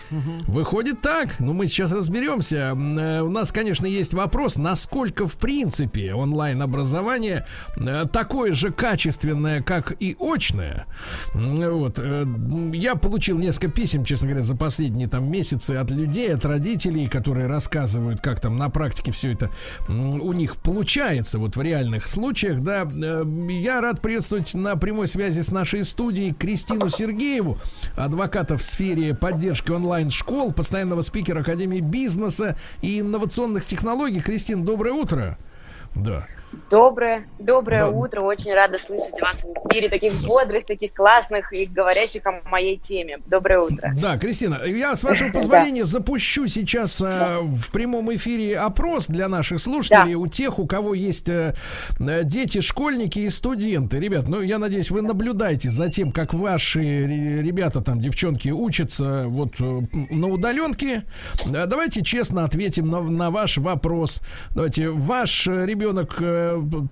[0.47, 1.39] Выходит так.
[1.39, 2.76] Ну, мы сейчас разберемся.
[2.78, 7.45] Э, У нас, конечно, есть вопрос, насколько, в принципе, онлайн-образование
[7.78, 10.86] э, такое же качественное, как и очное.
[11.34, 11.97] Вот.
[11.99, 12.26] э,
[12.74, 17.47] Я получил несколько писем, честно говоря, за последние там месяцы от людей, от родителей, которые
[17.47, 19.49] рассказывают, как там на практике все это
[19.88, 22.88] у них получается, вот в реальных случаях, да.
[23.49, 27.57] Я рад приветствовать на прямой связи с нашей студией Кристину Сергееву,
[27.95, 34.21] адвоката в сфере поддержки онлайн-школ, постоянного спикера Академии бизнеса и инновационных технологий.
[34.21, 35.37] Кристина, доброе утро.
[35.95, 36.27] Да.
[36.71, 37.89] Доброе, доброе Да.
[37.89, 38.21] утро.
[38.21, 43.17] Очень рада слышать вас в эфире таких бодрых, таких классных и говорящих о моей теме.
[43.27, 43.93] Доброе утро.
[43.99, 45.39] Да, Кристина, я с вашего Да.
[45.39, 50.93] позволения запущу сейчас э, в прямом эфире опрос для наших слушателей, у тех, у кого
[50.95, 51.53] есть э,
[51.99, 53.99] э, дети, школьники и студенты.
[53.99, 59.25] Ребят, ну я надеюсь, вы наблюдаете за тем, как ваши ре- ребята, там, девчонки учатся
[59.27, 61.03] вот э, на удаленке.
[61.45, 64.21] Давайте честно ответим на, на ваш вопрос.
[64.55, 66.17] Давайте, ваш ребенок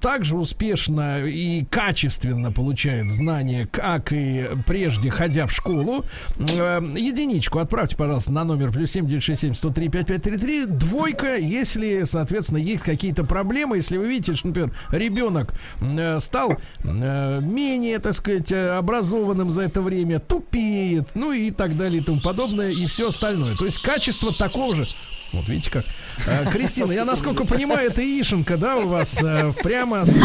[0.01, 6.05] также успешно и качественно получает знания, как и прежде, ходя в школу.
[6.37, 10.65] Э, Единичку отправьте, пожалуйста, на номер плюс 7967 103 5533.
[10.67, 13.77] Двойка, если, соответственно, есть какие-то проблемы.
[13.77, 19.81] Если вы видите, что, например, ребенок э, стал э, менее, так сказать, образованным за это
[19.81, 23.55] время, тупеет, ну и так далее и тому подобное, и все остальное.
[23.55, 24.87] То есть качество такого же.
[25.33, 25.85] Вот видите как.
[26.25, 30.23] Э, Кристина, я насколько понимаю, это Ишенка, да, у вас э, прямо с,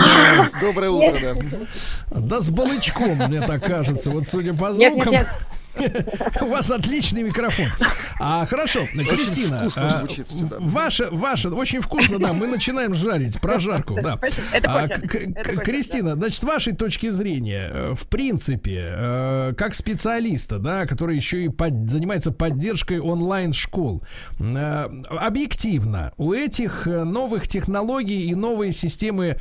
[0.60, 1.36] Доброе утро,
[2.10, 2.20] да.
[2.20, 4.10] да, с балычком, мне так кажется.
[4.10, 5.12] Вот судя по Нет, нет, звукам.
[5.12, 5.28] нет.
[6.40, 7.68] У вас отличный микрофон.
[8.20, 10.06] А хорошо, Кристина, вкусно
[10.50, 14.18] а, ваша, ваша, очень вкусно, да, мы начинаем жарить прожарку, да.
[14.64, 21.16] А, Кристина, значит, с вашей точки зрения, э, в принципе, э, как специалиста, да, который
[21.16, 24.02] еще и под- занимается поддержкой онлайн-школ,
[24.38, 29.36] э, объективно, у этих новых технологий и новой системы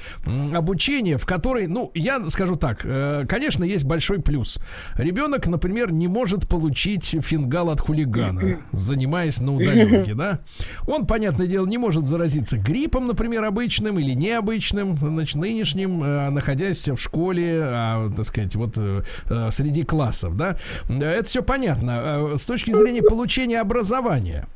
[0.53, 2.82] обучения, в которой, ну, я скажу так,
[3.27, 4.59] конечно, есть большой плюс.
[4.95, 10.39] Ребенок, например, не может получить фингал от хулигана, занимаясь на удаленке, да.
[10.88, 16.88] Он, понятное дело, не может заразиться гриппом, например, обычным или необычным, значит, нынешним, э, находясь
[16.88, 20.57] в школе, а, так сказать, вот э, э, среди классов, да.
[20.89, 22.38] Это все понятно.
[22.38, 24.47] С точки зрения получения образования,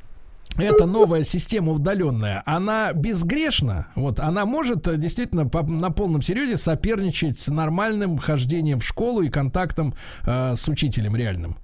[0.57, 6.57] эта новая система удаленная, она безгрешна, вот, она может э, действительно по- на полном серьезе
[6.57, 9.93] соперничать с нормальным хождением в школу и контактом
[10.25, 11.57] э, с учителем реальным.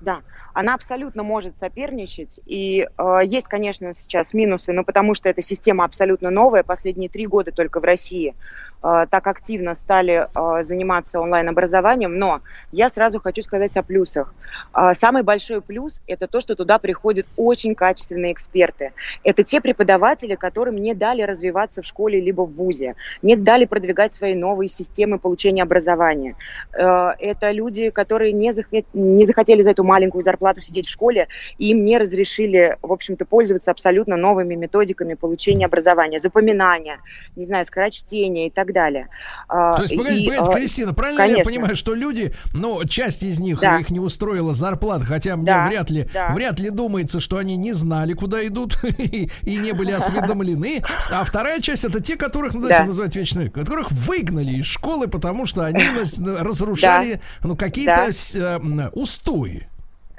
[0.00, 0.20] Да,
[0.54, 2.40] она абсолютно может соперничать.
[2.46, 6.62] И э, есть, конечно, сейчас минусы, но потому что эта система абсолютно новая.
[6.62, 8.34] Последние три года только в России
[8.80, 12.18] так активно стали э, заниматься онлайн-образованием.
[12.18, 12.40] Но
[12.72, 14.34] я сразу хочу сказать о плюсах.
[14.74, 18.92] Э, самый большой плюс– это то, что туда приходят очень качественные эксперты.
[19.24, 24.14] Это те преподаватели, которым не дали развиваться в школе либо в ВУЗе, не дали продвигать
[24.14, 26.36] свои новые системы получения образования.
[26.72, 31.26] Э, Это люди, которые не, захот- не захотели за эту маленькую зарплату сидеть в школе,
[31.58, 36.98] и им не разрешили, в общем-то, пользоваться абсолютно новыми методиками получения образования, запоминания,
[37.36, 39.08] не знаю, скорочтения и так далее.
[39.48, 41.44] А, То есть, погодите, и, погодите, а, Кристина, правильно я конечно.
[41.44, 43.78] понимаю, что люди, ну, часть из них Да.
[43.78, 46.32] их не устроила зарплата, хотя мне Да, вряд ли, да.
[46.34, 50.82] вряд ли думается, что они не знали, куда идут и, и не были осведомлены.
[51.10, 52.86] А вторая часть это те, которых, ну, давайте Да.
[52.86, 55.84] называть вечные, которых выгнали из школы, потому что они
[56.18, 59.68] разрушали, ну, какие-то э, устои.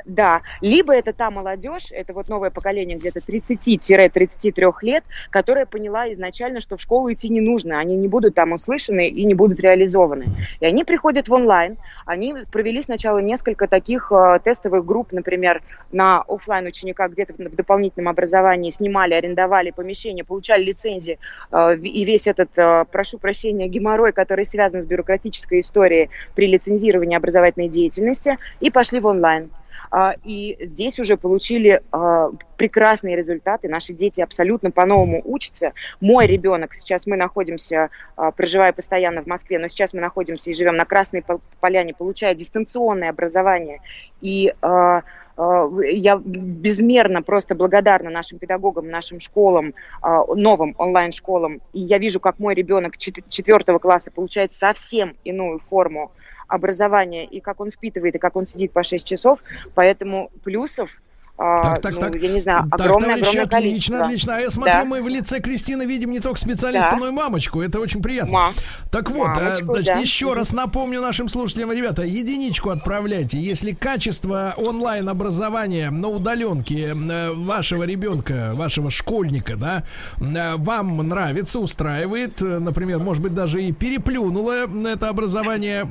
[0.09, 6.61] Да, либо это та молодежь, это вот новое поколение где-то 30-33 лет, которая поняла изначально,
[6.61, 10.25] что в школу идти не нужно, они не будут там услышаны и не будут реализованы.
[10.61, 16.23] И они приходят в онлайн, они провели сначала несколько таких э, тестовых групп, например, на
[16.27, 21.19] оффлайн ученика где-то в дополнительном образовании, снимали, арендовали помещение, получали лицензии,
[21.51, 27.15] э, и весь этот, э, прошу прощения, геморрой, который связан с бюрократической историей при лицензировании
[27.15, 29.51] образовательной деятельности, и пошли в онлайн.
[29.91, 33.67] А, И здесь уже получили а, прекрасные результаты.
[33.67, 35.73] Наши дети абсолютно по-новому учатся.
[35.99, 40.53] Мой ребенок, сейчас мы находимся, а, проживая постоянно в Москве, но сейчас мы находимся и
[40.53, 43.81] живем на Красной Пол- Поляне, получая дистанционное образование.
[44.21, 49.73] И я безмерно просто благодарна нашим педагогам, нашим школам,
[50.03, 51.61] новым онлайн-школам.
[51.71, 56.11] И я вижу, как мой ребенок чет- четвертого класса получает совсем иную форму
[56.49, 59.39] образования, и как он впитывает, и как он сидит по 6 часов.
[59.75, 61.01] Поэтому плюсов,
[61.39, 62.15] Так, так, ну, так.
[62.15, 63.59] я не знаю, Так, огромное, товарищи, огромное отлично,
[63.99, 64.05] количество.
[64.05, 64.35] отлично.
[64.35, 64.83] А я смотрю, Да.
[64.85, 66.97] мы в лице Кристины видим не только специалиста, Да.
[66.97, 67.61] но и мамочку.
[67.61, 68.31] Это очень приятно.
[68.31, 68.49] Ма.
[68.91, 69.99] Так вот, а, Мамочку, значит, да.
[69.99, 73.39] еще раз напомню нашим слушателям, ребята, единичку отправляйте.
[73.39, 79.83] Если качество онлайн-образования на удаленке э, вашего ребенка, вашего школьника, да,
[80.19, 85.85] э, вам нравится, устраивает, э, например, может быть, даже и переплюнуло это образование,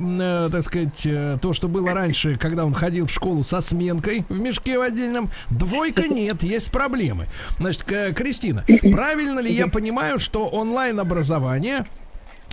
[0.51, 1.07] так сказать,
[1.41, 5.29] то, что было раньше, когда он ходил в школу со сменкой в мешке в отдельном.
[5.49, 7.27] Двойка нет, есть проблемы.
[7.59, 11.85] Значит, Кристина, правильно ли я понимаю, что онлайн-образование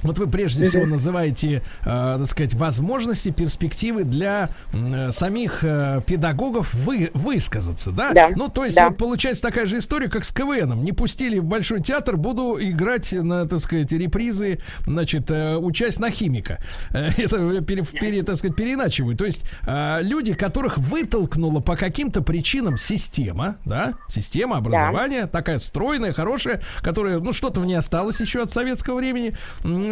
[0.03, 6.75] Вот вы прежде всего называете, э, так сказать, возможности, перспективы для э, самих э, педагогов
[6.75, 8.13] вы, высказаться, да?
[8.13, 8.89] Да, Ну, то есть, да.
[8.89, 10.85] вот получается такая же история, как с КВНом.
[10.85, 16.11] Не пустили в Большой театр, буду играть на, так сказать, репризы, значит, э, участь на
[16.11, 16.59] химика.
[16.93, 19.17] Э, Это, пере, пере- так сказать, переиначиваю.
[19.17, 26.13] То есть, э, люди, которых вытолкнула по каким-то причинам система, да, система образования, такая стройная,
[26.13, 29.35] хорошая, которая, ну, что-то в ней осталось еще от советского времени,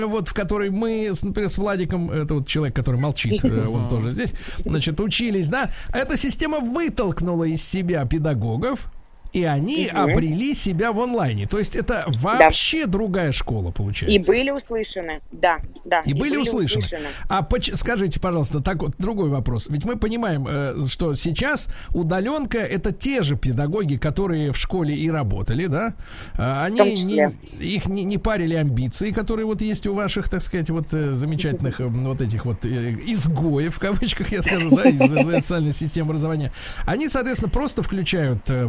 [0.03, 3.89] вот, в которой мы, с- например, с Владиком, это вот человек, который молчит, э, он
[3.89, 4.35] тоже здесь,
[4.65, 8.89] значит, учились, да, эта система вытолкнула из себя педагогов,
[9.35, 10.01] и они Мгм.
[10.01, 11.47] обрели себя в онлайне.
[11.47, 14.17] То есть это вообще другая школа, получается.
[14.17, 16.01] И были услышаны, да, да.
[16.07, 17.09] И, были, услышаны.
[17.29, 19.69] А поч- скажите, пожалуйста, так вот другой вопрос.
[19.69, 25.11] Ведь мы понимаем, э, что сейчас удаленка это те же педагоги, которые в школе и
[25.11, 25.95] работали, да?
[26.39, 27.29] А, Они не,
[27.61, 31.81] их не, не парили амбиции, которые вот есть у ваших, так сказать, вот э, замечательных
[31.81, 35.01] э, вот этих вот э, изгоев в кавычках я скажу, да, из,
[35.43, 36.53] социальной системы образования.
[36.87, 38.67] Они, соответственно, просто включают э,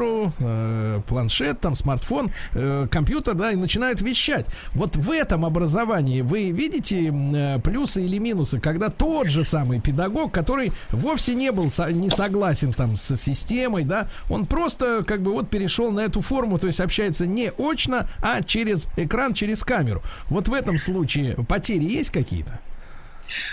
[0.00, 4.46] веб-камеру, э, планшет, там смартфон, э, компьютер, да, и начинают вещать.
[4.74, 10.32] Вот в этом образовании вы видите э, плюсы или минусы, когда тот же самый педагог,
[10.32, 15.32] который вовсе не был со- не согласен там с системой, да, он просто как бы
[15.32, 20.02] вот перешел на эту форму, то есть общается не очно, а через экран, через камеру.
[20.28, 22.60] Вот в этом случае потери есть какие-то?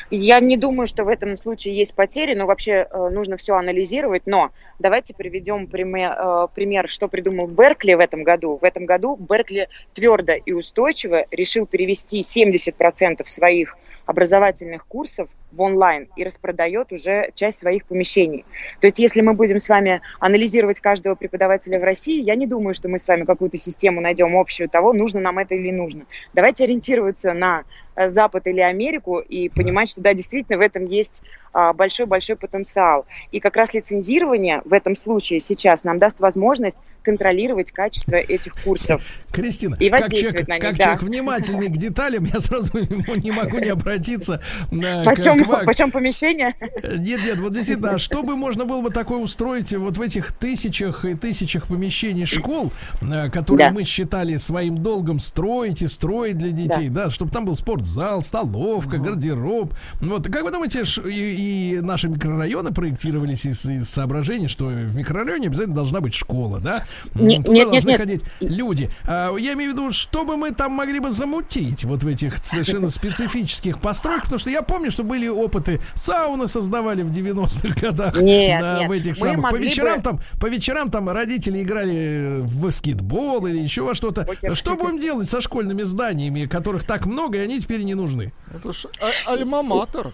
[0.09, 4.23] Я не думаю, что в этом случае есть потери, но вообще э, нужно все анализировать.
[4.25, 8.57] Но давайте приведем пример, э, пример, что придумал Беркли в этом году.
[8.61, 16.07] В этом году Беркли твердо и устойчиво решил перевести 70% своих образовательных курсов в онлайн
[16.15, 18.45] и распродает уже часть своих помещений.
[18.81, 22.73] То есть, если мы будем с вами анализировать каждого преподавателя в России, я не думаю,
[22.73, 26.05] что мы с вами какую-то систему найдем общую того, нужно нам это или нужно.
[26.33, 27.63] Давайте ориентироваться на
[27.95, 31.23] э, Запад или Америку и понимать, что да, действительно в этом есть
[31.53, 33.07] а, большой-большой потенциал.
[33.31, 39.01] И как раз лицензирование в этом случае сейчас нам даст возможность контролировать качество этих курсов.
[39.31, 40.83] Кристина, И как человек, на них, как да.
[40.83, 42.77] человек внимательный к деталям, я сразу
[43.23, 44.41] не могу не обратиться
[44.71, 45.05] э, к-
[45.37, 45.65] Почем, к вам.
[45.65, 46.55] почем помещение?
[46.83, 50.31] Нет, нет, вот действительно, а что бы можно было бы такое устроить вот в этих
[50.31, 52.71] тысячах и тысячах помещений школ,
[53.01, 53.73] э, которые Да.
[53.73, 58.97] мы считали своим долгом строить и строить для детей, да, чтобы там был спортзал, столовка,
[58.97, 59.73] гардероб.
[60.01, 65.47] Вот, как вы думаете, и, и наши микрорайоны проектировались из, из соображений, что в микрорайоне
[65.47, 66.85] обязательно должна быть школа, да?
[67.15, 67.99] Не- Туда нет, нет, должны нет.
[67.99, 68.89] ходить люди.
[69.05, 72.37] А, я имею в виду, что бы мы там могли бы замутить вот в этих
[72.37, 78.19] совершенно специфических постройках, потому что я помню, что были опыты, сауны создавали в 90-х годах.
[78.21, 78.89] Нет, на- нет.
[78.89, 79.51] в этих Мы самых.
[79.51, 84.21] По вечерам бы- там, по вечерам там родители играли в баскетбол или еще во что-то.
[84.21, 84.53] Окей.
[84.55, 88.33] Что будем делать со школьными зданиями, которых так много, и они теперь не нужны?
[88.53, 90.13] Это ж а- альма-матер.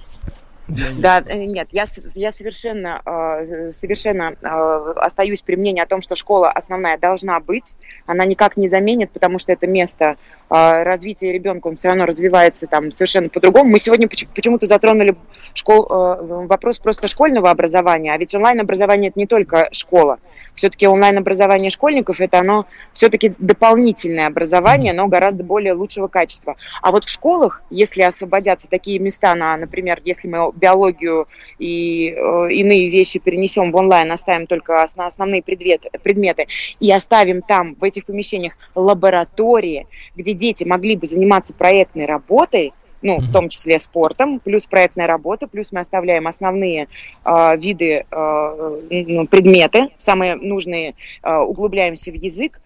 [0.67, 1.85] Да, э, нет, я,
[2.15, 7.75] я совершенно, э, совершенно э, остаюсь при мнении о том, что школа основная должна быть.
[8.05, 10.15] Она никак не заменит, потому что это место
[10.49, 13.71] э, развития ребенка, он все равно развивается там совершенно по-другому.
[13.71, 15.17] Мы сегодня поч- почему-то затронули
[15.53, 20.19] школ, э, вопрос просто школьного образования, а ведь онлайн-образование это не только школа.
[20.55, 26.55] Все-таки онлайн-образование школьников это оно все-таки дополнительное образование, но гораздо более лучшего качества.
[26.81, 31.27] А вот в школах, если освободятся такие места на, например, если мы биологию
[31.59, 36.47] и э, иные вещи перенесем в онлайн, оставим только ос- основные предметы, предметы
[36.79, 42.73] и оставим там, в этих помещениях, лаборатории, где дети могли бы заниматься проектной работой,
[43.03, 46.87] ну, в том числе спортом, плюс проектная работа, плюс мы оставляем основные
[47.25, 52.62] э, виды, э, ну, предметы, самые нужные, э, углубляемся в язык, э,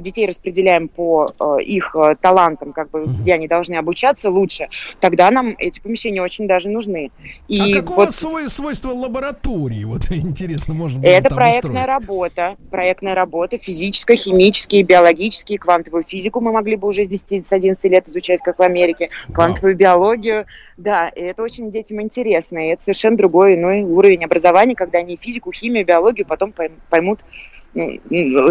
[0.00, 4.68] детей распределяем по э, их э, талантам, как бы, где они должны обучаться лучше,
[5.00, 7.10] тогда нам эти помещения очень даже нужны.
[7.48, 9.84] И а какого вот свой, свойства лаборатории?
[9.84, 11.88] Вот интересно, можно это проектная устроить?
[11.88, 17.52] работа, проектная работа, физическая, химические, биологические, квантовую физику мы могли бы уже с 10 с
[17.52, 20.46] 11 лет изучать, как в Америке, квантовую биологию,
[20.76, 25.16] да, и это очень детям интересно, и это совершенно другой иной уровень образования, когда они
[25.16, 27.20] физику, химию, биологию потом пойм- поймут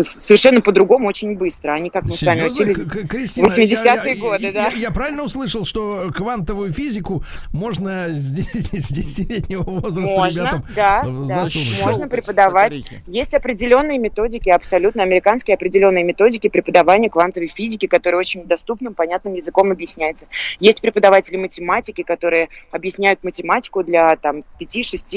[0.01, 2.77] совершенно по-другому очень быстро, они как мы с вами учились.
[3.09, 4.67] Кристина, 80-е я- я- годы, я- да.
[4.69, 11.01] Я, правильно услышал, что квантовую физику можно с 10 с 10-летнего возраста Можно, ребятам да,
[11.05, 11.85] э, да, засунуть?
[11.85, 12.77] можно преподавать.
[12.77, 13.01] батарейки.
[13.07, 19.71] Есть определенные методики, абсолютно американские определенные методики преподавания квантовой физики, которые очень доступным, понятным языком
[19.71, 20.27] объясняются.
[20.59, 25.11] Есть преподаватели математики, которые объясняют математику для там 5, 6,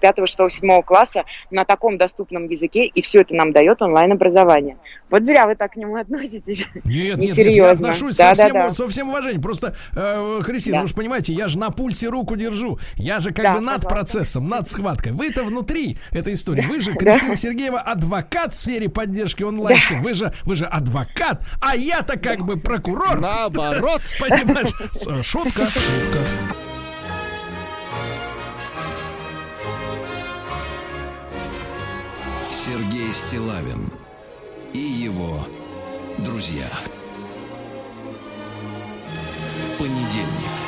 [0.00, 4.76] 5, 6, 7 класса на таком доступном языке, и все это нам дает онлайн-образование.
[5.10, 6.66] Вот зря вы так к нему относитесь.
[6.74, 7.70] Нет, нет, нет, я Несерьезно.
[7.88, 8.70] отношусь Да, со, да, всем, да.
[8.70, 9.42] со всем уважением.
[9.42, 10.82] Просто, э, Христина, Да.
[10.82, 12.78] вы же понимаете, я же на пульсе руку держу.
[12.94, 13.90] Я же как Да, бы над согласна.
[13.90, 15.12] процессом, над схваткой.
[15.12, 16.62] Вы-то внутри этой истории.
[16.66, 21.74] Вы же, Кристина Сергеева, адвокат в сфере поддержки онлайн Вы же, вы же адвокат, а
[21.74, 23.18] я-то как бы прокурор.
[23.18, 24.00] Наоборот.
[24.20, 24.68] Понимаешь?
[25.26, 26.18] Шутка, шутка.
[33.12, 33.90] Стилавин
[34.72, 35.40] и его
[36.18, 36.70] друзья.
[39.78, 40.59] Понедельник.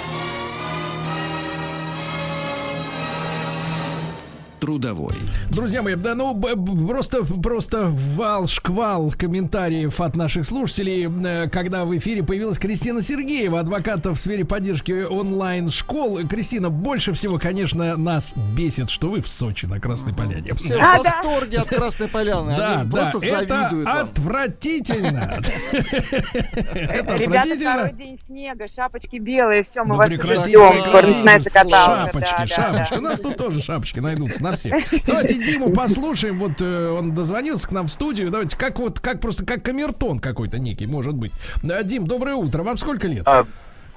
[4.73, 5.15] Трудовой.
[5.51, 6.41] Друзья мои, да ну
[6.87, 13.59] просто просто вал шквал комментариев от наших слушателей, э, когда в эфире появилась Кристина Сергеева,
[13.59, 16.21] адвоката в сфере поддержки онлайн школ.
[16.29, 20.55] Кристина, больше всего, конечно, нас бесит, что вы в Сочи на Красной Поляне.
[20.55, 21.11] Все А, в да.
[21.11, 22.57] восторге от Красной Поляны.
[22.57, 23.99] Да, Они да, просто это завидуют вам.
[23.99, 25.41] отвратительно.
[25.73, 27.73] Это Ребята, отвратительно.
[27.75, 30.81] второй день снега, шапочки белые, все, мы Ну, вас уже ждем.
[30.83, 32.13] Скоро начинается каталка.
[32.13, 32.93] Шапочки, Да, да, шапочки.
[32.95, 32.99] да.
[32.99, 34.75] У нас тут тоже шапочки найдутся на всех.
[35.07, 36.39] Давайте Диму послушаем.
[36.39, 38.31] Вот э, он дозвонился к нам в студию.
[38.31, 41.33] Давайте, как вот, как просто, как камертон какой-то некий, может быть.
[41.63, 42.63] Дим, доброе утро.
[42.63, 43.27] Вам сколько лет?
[43.27, 43.45] А,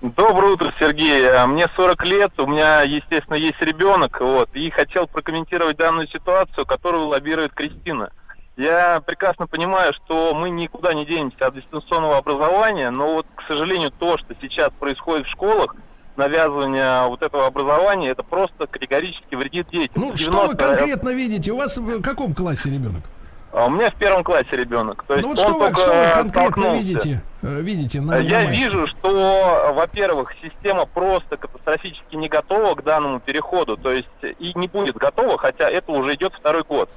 [0.01, 1.27] Доброе утро, Сергей.
[1.29, 6.65] А, Мне 40 лет, у меня, естественно, есть ребенок, вот, и хотел прокомментировать данную ситуацию,
[6.65, 8.11] которую лоббирует Кристина.
[8.57, 13.91] Я прекрасно понимаю, что мы никуда не денемся от дистанционного образования, но вот, к сожалению,
[13.91, 15.75] то, что сейчас происходит в школах,
[16.17, 20.01] навязывание вот этого образования, это просто категорически вредит детям.
[20.01, 21.51] Ну, что вы 90 конкретно видите?
[21.51, 23.03] У вас в каком классе ребенок?
[23.51, 25.05] А У меня в первом классе ребенок.
[25.07, 27.21] То есть Ну вот что вы, что вы конкретно видите?
[27.41, 28.65] э, Видите на, на Я мальчике?
[28.65, 34.09] вижу, что, во-первых, система просто катастрофически не готова к данному переходу, то есть
[34.39, 36.89] и не будет готова, хотя это уже идет второй год.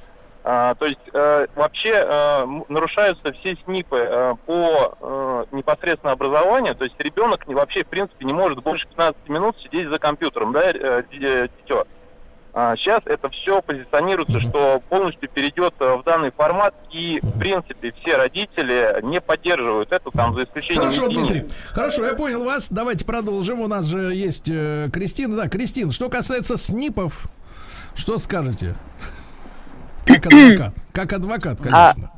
[0.45, 6.85] А, то есть э, вообще э, нарушаются все СНИПы э, по э, непосредственно образованию, то
[6.85, 11.03] есть ребенок вообще в принципе не может больше 15 минут сидеть за компьютером, да, э,
[11.11, 11.85] ди- дитё.
[12.55, 17.93] А, Сейчас это все позиционируется, что полностью перейдет э, в данный формат, и в принципе
[18.01, 21.31] все родители не поддерживают это, там за исключением Хорошо, единиц.
[21.31, 21.49] Дмитрий.
[21.73, 22.71] Хорошо, я понял вас.
[22.73, 23.61] Давайте продолжим.
[23.61, 25.37] У нас же есть э, Кристина.
[25.37, 27.25] Да, Кристина, что касается СНИПов,
[27.95, 28.75] что скажете?
[30.09, 30.75] Как адвокат.
[30.93, 32.11] Как адвокат, конечно.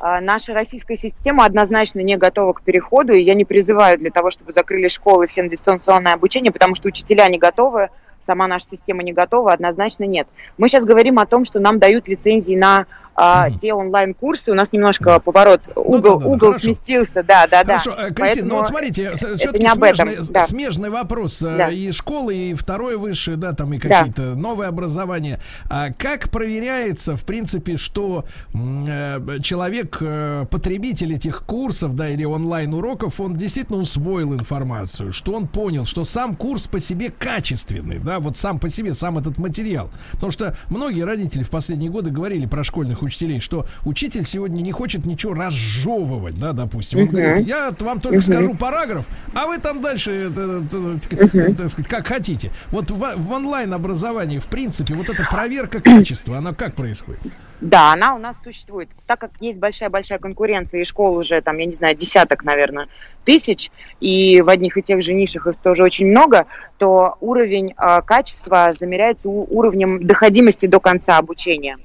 [0.00, 4.30] А, Наша российская система однозначно не готова к переходу, и я не призываю для того,
[4.30, 7.88] чтобы закрыли школы все на дистанционное обучение, потому что учителя не готовы,
[8.20, 10.26] сама наша система не готова, однозначно нет.
[10.58, 14.52] Мы сейчас говорим о том, что нам дают лицензии на а, те онлайн-курсы.
[14.52, 16.64] У нас немножко поворот, угол, да-да-да, угол хорошо.
[16.64, 17.78] сместился, да, да, да.
[17.78, 20.42] Хорошо, э, Кристина, ну вот смотрите, все-таки не об этом, смежный, да.
[20.42, 21.42] смежный вопрос.
[21.42, 21.68] э, Да.
[21.68, 23.98] И школы, и второе высшее, да, там и Да.
[24.00, 25.40] какие-то новые образования.
[25.70, 28.24] А как проверяется, в принципе, что
[28.54, 35.46] э, человек, э, потребитель этих курсов, да, или онлайн-уроков, он действительно усвоил информацию, что он
[35.46, 39.90] понял, что сам курс по себе качественный, да, вот сам по себе, сам этот материал.
[40.12, 44.72] Потому что многие родители в последние годы говорили про школьных учителей, что учитель сегодня не
[44.72, 47.00] хочет ничего разжевывать, да, допустим.
[47.00, 51.70] Он говорит, я вам только скажу параграф, а вы там дальше, э, э, э, так
[51.70, 52.50] сказать, как хотите.
[52.70, 57.20] Вот в, в онлайн-образовании, в принципе, вот эта проверка качества, она как происходит?
[57.60, 58.88] Да, она у нас существует.
[59.06, 62.88] Так как есть большая-большая конкуренция, и школ уже, там, я не знаю, десяток, наверное,
[63.24, 63.70] тысяч,
[64.00, 66.46] и в одних и тех же нишах их тоже очень много,
[66.78, 71.78] то уровень э, качества замеряется уровнем доходимости до конца обучения.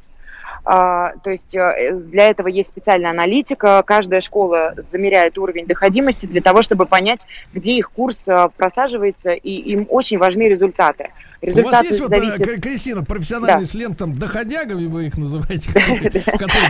[0.65, 3.83] А, то есть э, для этого есть специальная аналитика.
[3.85, 9.51] Каждая школа замеряет уровень доходимости для того, чтобы понять, где их курс э, просаживается, и
[9.51, 11.09] им очень важны результаты.
[11.41, 12.45] У вас Результаты есть вот, э, зависят...
[12.45, 13.65] К- Кристина, профессиональный Да.
[13.65, 16.09] сленг, там, доходягами вы их называете, который,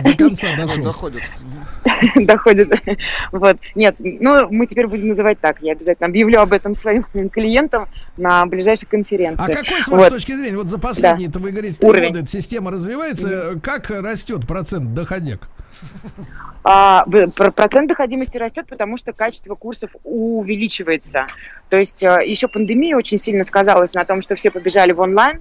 [0.02, 0.84] до конца дошел.
[0.84, 1.22] Доходит.
[2.14, 2.68] доходит.
[3.32, 3.56] Вот.
[3.74, 5.56] Нет, ну, мы теперь будем называть так.
[5.60, 9.52] Я обязательно объявлю об этом своим клиентам на ближайшей А конференции.
[9.52, 10.10] какой, с вашей Вот.
[10.10, 14.46] точки зрения, вот за последние, это вы говорите, три года эта система развивается, как растет
[14.46, 15.48] процент доходяг?
[16.62, 17.04] А,
[17.54, 21.26] процент доходимости растет, потому что качество курсов увеличивается.
[21.70, 25.40] То есть э, еще пандемия очень сильно сказалась на том, что все побежали в онлайн,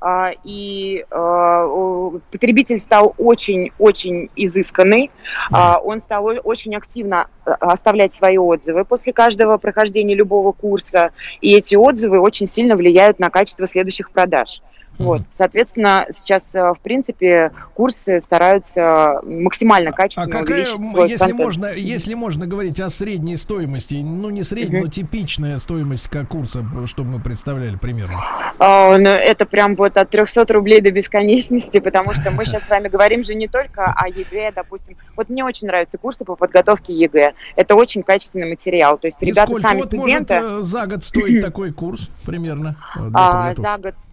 [0.00, 5.10] а, и э, потребитель стал очень-очень изысканный,
[5.52, 11.10] а, он стал очень активно э, оставлять свои отзывы после каждого прохождения любого курса,
[11.42, 14.62] и эти отзывы очень сильно влияют на качество следующих продаж.
[15.04, 21.18] Вот, соответственно, сейчас, э, в принципе, курсы стараются максимально А качественно какая, увеличить свой если
[21.18, 21.40] контент.
[21.40, 26.64] можно, если можно говорить о средней стоимости, ну не средней, но типичная стоимость как курса,
[26.86, 28.16] чтобы мы представляли примерно.
[28.58, 32.68] А, ну, это прям вот от 300 рублей до бесконечности, потому что мы сейчас с
[32.68, 34.96] вами говорим же не только о ЕГЭ, допустим.
[35.16, 37.32] Вот мне очень нравятся курсы по подготовке ЕГЭ.
[37.56, 38.98] Это очень качественный материал.
[38.98, 40.34] То есть ребята сколько сами вот студенты...
[40.34, 42.76] э, за год стоить такой курс примерно?
[42.96, 44.09] э, А, за год а,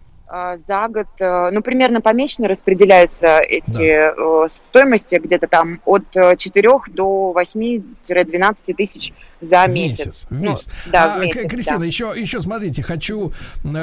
[0.66, 7.34] за год, э, ну, примерно помесячно распределяются эти э, стоимости, где-то там от 4 до
[7.34, 9.98] 8-12 тысяч за В месяц.
[10.06, 10.26] месяц.
[10.28, 10.66] В Ну, месяц.
[10.92, 11.84] да, А, в месяц, Кристина, да.
[11.86, 13.32] еще, еще смотрите, хочу,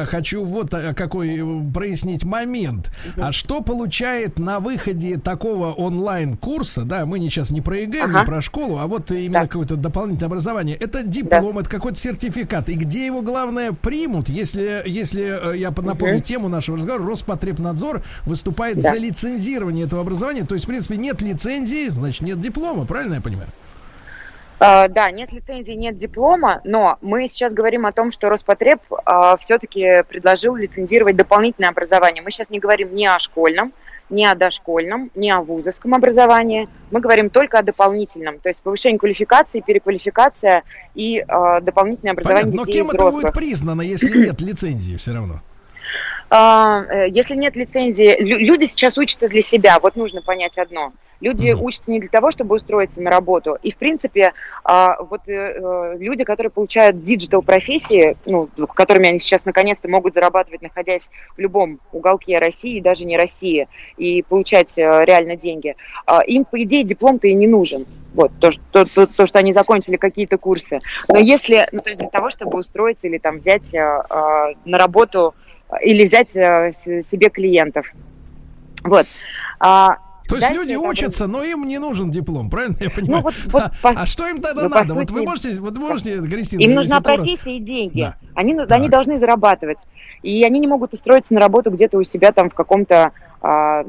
[0.06, 2.91] хочу вот э, какой э, прояснить момент.
[3.18, 8.19] А что получает на выходе такого онлайн-курса, да, мы не сейчас не про ЕГЭ, Ага.
[8.19, 9.48] не про школу, а вот именно Да.
[9.48, 10.76] какое-то дополнительное образование.
[10.76, 12.69] Это диплом, это какой-то сертификат.
[12.69, 18.77] И где его, главное, примут, если, если э, я напомню тему нашего разговора, Роспотребнадзор выступает
[18.77, 18.91] Да.
[18.91, 20.44] за лицензирование этого образования.
[20.44, 23.49] То есть, в принципе, нет лицензии, значит, нет диплома, правильно я понимаю?
[24.60, 28.80] А, Да, нет лицензии, нет диплома, но мы сейчас говорим о том, что Роспотреб
[29.40, 32.23] все-таки предложил лицензировать дополнительное образование.
[32.23, 33.73] Мы сейчас не говорим ни о школьном,
[34.10, 36.69] ни о дошкольном, ни о вузовском образовании.
[36.91, 40.64] Мы говорим только о дополнительном, то есть повышение квалификации, переквалификация
[40.94, 43.23] и э, дополнительное образование Понятно, но детей кем и это взрослых.
[43.23, 45.41] будет признано, если нет лицензии все равно?
[46.38, 49.80] А, э, Если нет лицензии, лю- люди сейчас учатся для себя.
[49.80, 50.91] Вот нужно понять одно.
[51.22, 51.64] Люди Мгм.
[51.64, 53.57] учатся не для того, чтобы устроиться на работу.
[53.64, 54.34] И, в принципе,
[54.66, 60.14] а, вот э, э, люди, которые получают digital профессии, ну, которыми они сейчас наконец-то могут
[60.14, 66.44] зарабатывать, находясь в любом уголке России, даже не России, и получать реально деньги, а, им,
[66.44, 67.86] по идее, диплом-то и не нужен.
[68.14, 70.80] Вот, то, что, то, то- то, что они закончили какие-то курсы.
[71.07, 75.34] Но если, ну, то есть для того, чтобы устроиться или там взять на работу
[75.84, 77.85] или взять э, себе клиентов.
[78.84, 79.06] Вот.
[79.60, 79.97] А,
[80.27, 83.18] То есть дальше люди учатся, но им не нужен диплом, правильно я понимаю?
[83.18, 84.93] Ну, вот- вот а, по- а что им тогда ну, надо?
[84.93, 88.02] Вот вы сути- можете, вот вы можете, Кристина, Им нужна коротко- профессия и деньги.
[88.02, 88.15] Да.
[88.35, 88.77] Они, ну, Так.
[88.77, 89.77] они должны зарабатывать.
[90.23, 93.11] И они не могут устроиться на работу где-то у себя там в каком-то,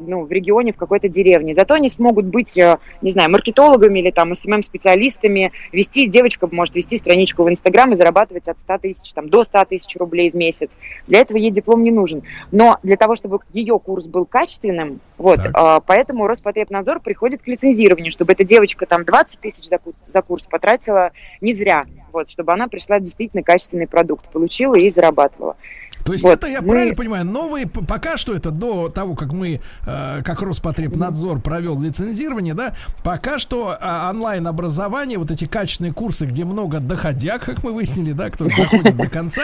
[0.07, 1.55] ну, в регионе, в какой-то деревне.
[1.55, 6.99] Зато они смогут быть, э, не знаю, маркетологами или там СММ-специалистами, вести, девочка может вести
[6.99, 10.70] страничку в Инстаграм и зарабатывать от 100 тысяч, там, до 100 тысяч рублей в месяц.
[11.07, 12.23] Для этого ей диплом не нужен.
[12.51, 15.51] Но для того, чтобы ее курс был качественным, вот, Так.
[15.55, 19.78] а, поэтому Роспотребнадзор приходит к лицензированию, чтобы эта девочка там 20 тысяч за,
[20.12, 25.57] за курс потратила не зря, вот, чтобы она пришла действительно качественный продукт, получила и зарабатывала.
[26.04, 29.32] То есть Вот, это, я мы- правильно понимаю, новые, пока что это до того, как
[29.32, 36.26] мы, э, как Роспотребнадзор провел лицензирование, да, пока что а, онлайн-образование, вот эти качественные курсы,
[36.26, 39.42] где много доходяг, как мы выяснили, да, кто доходит до конца,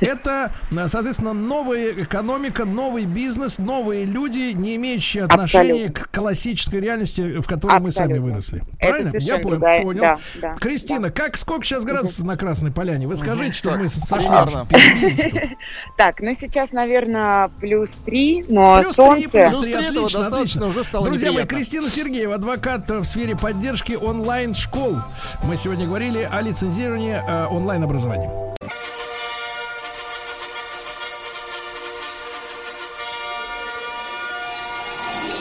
[0.00, 7.40] это, э, соответственно, новая экономика, новый бизнес, новые люди, не имеющие отношения к классической реальности,
[7.40, 8.62] в которой мы сами выросли.
[8.80, 9.16] Правильно?
[9.18, 9.56] Я понял.
[9.58, 10.00] другая- понял.
[10.00, 13.08] да, да, Кристина, как сколько сейчас градусов на Красной Поляне?
[13.08, 15.56] Вы скажите, чтобы мы совсем перебились.
[15.96, 19.28] Так, ну сейчас, наверное, плюс 3, но Плюс солнце...
[19.30, 20.66] плюс Плюс три, три этого отлично, достаточно, отлично.
[20.66, 21.56] уже стало Друзья мои, неприятно.
[21.56, 24.96] Кристина Сергеева, адвокат в сфере поддержки онлайн-школ.
[25.44, 28.30] Мы сегодня говорили о лицензировании э, онлайн-образования.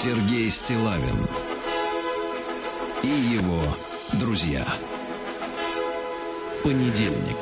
[0.03, 1.28] Сергей Стилавин
[3.03, 3.61] и его
[4.20, 4.65] друзья.
[6.64, 7.38] Понедельник.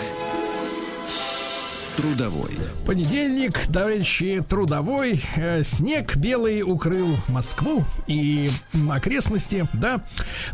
[1.97, 2.51] Трудовой.
[2.85, 5.21] Понедельник, товарищи, трудовой.
[5.35, 8.49] Э, снег белый укрыл Москву и
[8.89, 10.01] окрестности, да.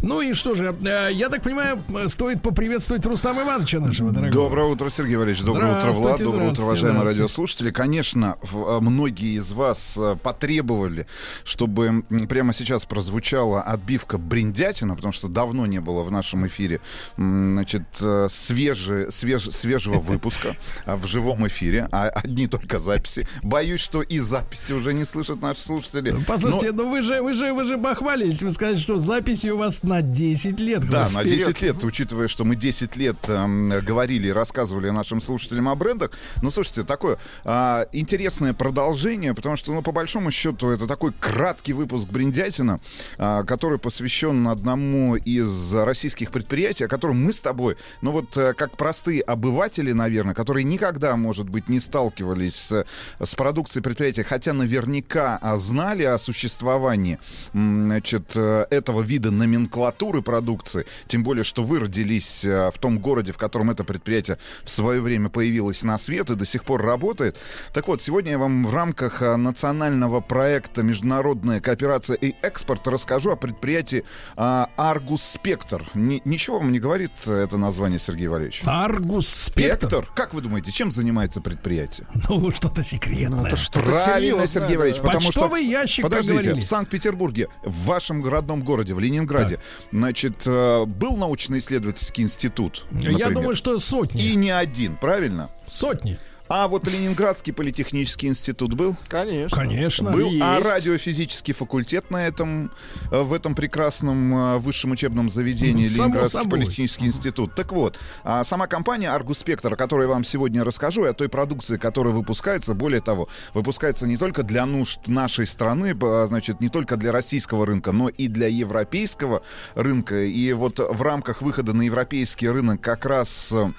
[0.02, 4.32] Ну и что же, э, я так понимаю, стоит поприветствовать Рустама Ивановича нашего дорогого.
[4.50, 5.44] Доброе утро, Сергей Валерьевич.
[5.46, 6.20] Доброе утро, Влад.
[6.20, 7.70] Доброе утро, уважаемые радиослушатели.
[7.70, 11.06] Конечно, э, многие из вас потребовали,
[11.44, 16.82] чтобы прямо сейчас прозвучала отбивка бриндятина, потому что давно не было в нашем эфире
[17.16, 20.56] значит, свежи- свеж- свежего выпуска
[20.86, 23.28] а, в живом эфире, а одни только записи.
[23.44, 26.16] Боюсь, что и записи уже не слышат наши слушатели.
[26.26, 29.58] Послушайте, Но- ну вы же, вы же, вы же похвалились, вы сказали, что записи у
[29.58, 30.90] вас на 10 лет.
[30.90, 31.48] Да, на вперед.
[31.48, 36.12] 10 лет, учитывая, что мы 10 лет эм, говорили и рассказывали нашим слушателям о брендах.
[36.42, 41.74] Ну, слушайте, такое а, интересное продолжение, потому что, ну, по большому счету, это такой краткий
[41.74, 42.80] выпуск Бриндятина,
[43.18, 48.54] а, который посвящен одному из российских предприятий, о котором мы с тобой, ну вот, э,
[48.54, 52.86] как простые обыватели, наверное, которые никогда может быть, не сталкивались с,
[53.20, 57.20] с продукцией предприятия, хотя наверняка а, знали о существовании
[57.54, 63.32] значит, э, этого вида номенклатуры продукции, тем более, что вы родились э, в том городе,
[63.32, 67.38] в котором это предприятие в свое время появилось на свет и до сих пор работает.
[67.74, 73.32] Так вот, сегодня я вам в рамках а, национального проекта «Международная кооперация и экспорт» расскажу
[73.32, 74.04] о предприятии
[74.36, 75.86] а, «Аргус Спектр».
[75.94, 78.62] Ни- ничего вам не говорит это название, Сергей Валерьевич?
[78.66, 80.08] Аргус Спектр?
[80.16, 81.07] Как вы думаете, чем занимается
[81.42, 82.08] предприятие?
[82.30, 83.56] Ну, что-то секретное.
[83.72, 84.80] Правильно, серьезное, Сергей да.
[84.80, 85.42] Валерьевич, потому что...
[85.42, 89.60] Почтовый ящик, как Подождите, в Санкт-Петербурге, в вашем родном городе, в Ленинграде,
[89.92, 93.34] значит, э, был научно-исследовательский институт, Я например?
[93.34, 94.22] думаю, что сотни.
[94.24, 95.50] И не один, правильно?
[95.68, 96.20] Сотни.
[96.50, 98.96] А вот Ленинградский политехнический институт был?
[99.10, 99.58] Конечно.
[99.58, 100.12] Конечно.
[100.12, 100.30] Был.
[100.42, 100.66] А Есть.
[100.70, 102.72] радиофизический факультет на этом,
[103.12, 106.60] э, в этом прекрасном э, высшем учебном заведении Ну, само Ленинградский собой.
[106.60, 107.54] политехнический институт.
[107.56, 111.14] Так вот, а сама компания Argus Spectre, о которой я вам сегодня расскажу, и о
[111.14, 116.62] той продукции, которая выпускается, более того, выпускается не только для нужд нашей страны, б- значит,
[116.62, 119.42] не только для российского рынка, но и для европейского
[119.76, 120.24] рынка.
[120.24, 123.72] И вот в рамках выхода на европейский рынок как раз э,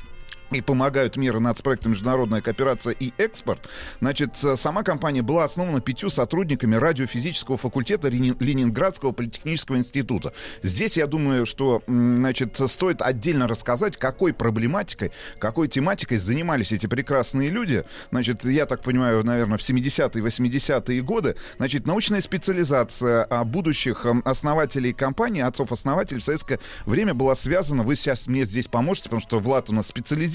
[0.51, 3.69] и помогают меры нацпроекта «Международная кооперация и экспорт».
[4.01, 10.33] Значит, э, сама компания была основана пятью сотрудниками радиофизического факультета Лени- Ленинградского политехнического института.
[10.63, 17.51] Здесь, я думаю, что, значит, стоит отдельно рассказать, какой проблематикой, какой тематикой занимались эти прекрасные
[17.51, 17.85] люди.
[18.11, 21.37] Значит, я так понимаю, наверное, в 70-е, 80-е годы.
[21.59, 27.97] Значит, научная специализация а, будущих м, основателей компании, отцов-основателей в советское время была связана, вы
[27.97, 29.89] сейчас мне здесь поможете, потому что Влад у нас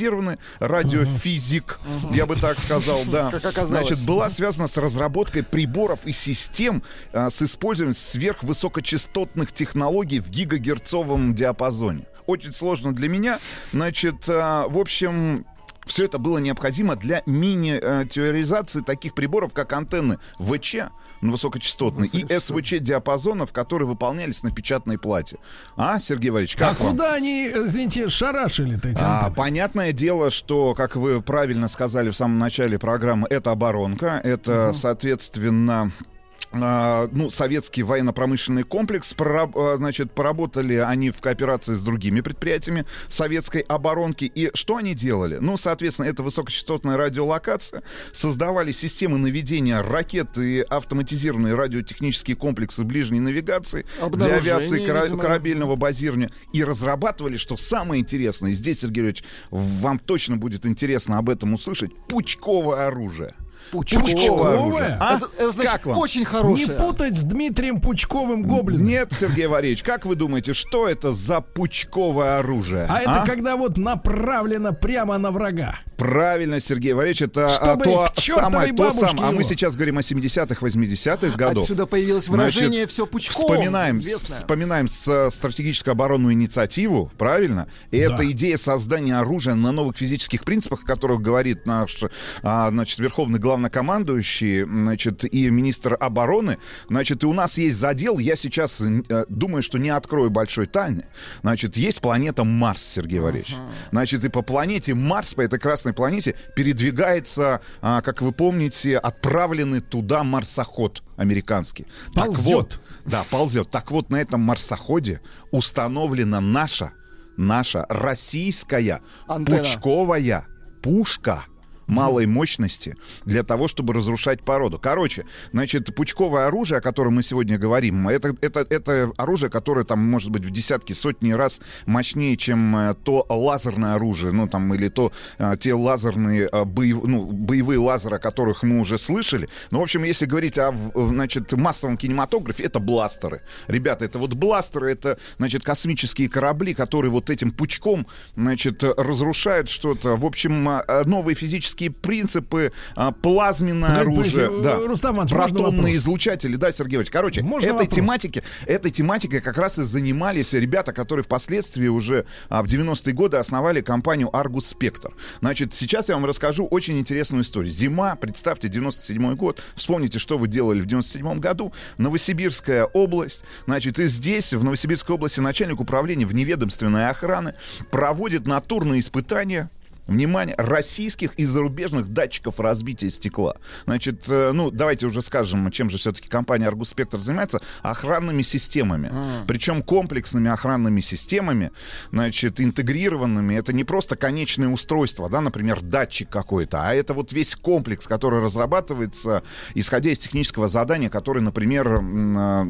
[0.03, 1.79] специализированный радиофизик,
[2.11, 3.29] я бы так сказал, да.
[3.31, 11.33] Значит, была связана с разработкой приборов и систем а, с использованием сверхвысокочастотных технологий в гигагерцовом
[11.33, 12.05] диапазоне.
[12.25, 13.39] Очень сложно для меня.
[13.71, 15.45] Значит, а, в общем,
[15.85, 20.75] все это было необходимо для мини-теоризации таких приборов, как антенны ВЧ,
[21.23, 25.37] ну, высокочастотные, и СВЧ диапазонов, которые выполнялись на печатной плате.
[25.77, 26.91] А, Сергей Валерьевич, А как вам?
[26.91, 29.35] куда они, извините, шарашили-то эти А, антенны?
[29.35, 35.91] понятное дело, что, как вы правильно сказали в самом начале программы, это оборонка, это, соответственно,
[35.99, 36.12] а,
[36.53, 39.13] ну, советский военно-промышленный комплекс.
[39.15, 44.25] Прораб- а, значит, поработали они в кооперации с другими предприятиями советской оборонки.
[44.25, 45.37] И что они делали?
[45.39, 47.83] Ну, соответственно, это высокочастотная радиолокация.
[48.11, 55.21] Создавали системы наведения ракет и автоматизированные радиотехнические комплексы ближней навигации для авиации кора- видимо.
[55.21, 56.29] корабельного базирования.
[56.53, 61.91] И разрабатывали, что самое интересное, здесь, Сергей Ильич, вам точно будет интересно об этом услышать,
[62.07, 63.33] пучковое оружие.
[63.73, 64.53] Пучковое?
[64.53, 64.97] оружие.
[64.99, 65.17] А?
[65.17, 65.97] Это, это значит как вам?
[65.97, 66.67] очень Не хорошее.
[66.77, 68.85] путать с Дмитрием Пучковым Гоблином.
[68.85, 72.85] Нет, Сергей Валерьевич, как вы думаете, что это за пучковое оружие?
[72.89, 75.79] А это когда вот направлено прямо на врага.
[76.03, 79.29] Правильно, Сергей Валерьевич, это а, Чтобы то, самое, то самое.
[79.29, 81.63] А мы сейчас говорим о 70-х, 80-х годов.
[81.63, 83.41] Отсюда появилось Значит, выражение «все пучком».
[83.41, 84.37] Вспоминаем, известное.
[84.37, 87.67] вспоминаем с- э, стратегическую оборонную инициативу, правильно?
[87.91, 88.13] И Да.
[88.15, 92.03] это идея создания оружия на новых физических принципах, о которых говорит наш,
[92.41, 96.57] а, значит, верховный главнокомандующий, значит, и министр обороны.
[96.89, 101.05] Значит, и у нас есть задел, я сейчас э, думаю, что не открою большой тайны.
[101.41, 103.55] Значит, есть планета Марс, Сергей Валерьевич.
[103.91, 109.81] Значит, и по планете Марс, по этой красной планете, передвигается, а, как вы помните, отправленный
[109.81, 111.85] туда марсоход американский.
[112.13, 112.45] Так Ползет.
[112.45, 113.69] вот, да, ползет.
[113.69, 115.21] Так вот, на этом марсоходе
[115.51, 116.93] установлена наша,
[117.37, 119.59] наша российская Антенна.
[119.59, 120.47] пучковая
[120.81, 121.45] пушка
[121.93, 122.95] малой мощности
[123.25, 124.79] для того, чтобы разрушать породу.
[124.79, 129.99] Короче, значит, пучковое оружие, о котором мы сегодня говорим, это, это, это оружие, которое там
[129.99, 134.89] может быть в десятки, сотни раз мощнее, чем э, то лазерное оружие, ну там, или
[134.89, 139.47] то э, те лазерные, э, боев- ну, боевые лазеры, о которых мы уже слышали.
[139.71, 143.41] Ну, в общем, если говорить о, значит, массовом кинематографе, это бластеры.
[143.67, 150.15] Ребята, это вот бластеры, это, значит, космические корабли, которые вот этим пучком, значит, разрушают что-то.
[150.15, 150.63] В общем,
[151.05, 157.11] новые физические принципы, а, плазменное оружие, да, Рустам Иванович, можно протонные излучатели, да, Сергей Иванович.
[157.11, 157.95] Короче, Можно этой вопрос?
[157.95, 163.37] тематике, этой тематикой как раз и занимались ребята, которые впоследствии уже а, в 90-е годы
[163.37, 165.13] основали компанию Argus Spectre.
[165.41, 167.71] Значит, сейчас я вам расскажу очень интересную историю.
[167.71, 171.73] Зима, представьте, 97-й год, вспомните, что вы делали в 97-м году.
[171.97, 177.55] Новосибирская область, значит, и здесь, в Новосибирской области, начальник управления вневедомственной охраны
[177.91, 179.69] проводит натурные испытания
[180.07, 183.55] внимание, российских и зарубежных датчиков разбития стекла.
[183.85, 187.61] Значит, э, ну, давайте уже скажем, чем же все-таки компания Argus Spectre занимается.
[187.81, 189.11] Охранными системами.
[189.47, 191.71] Причем комплексными охранными системами,
[192.11, 193.55] значит, интегрированными.
[193.55, 198.41] Это не просто конечное устройство, да, например, датчик какой-то, а это вот весь комплекс, который
[198.41, 199.43] разрабатывается,
[199.73, 202.67] исходя из технического задания, который, например, а,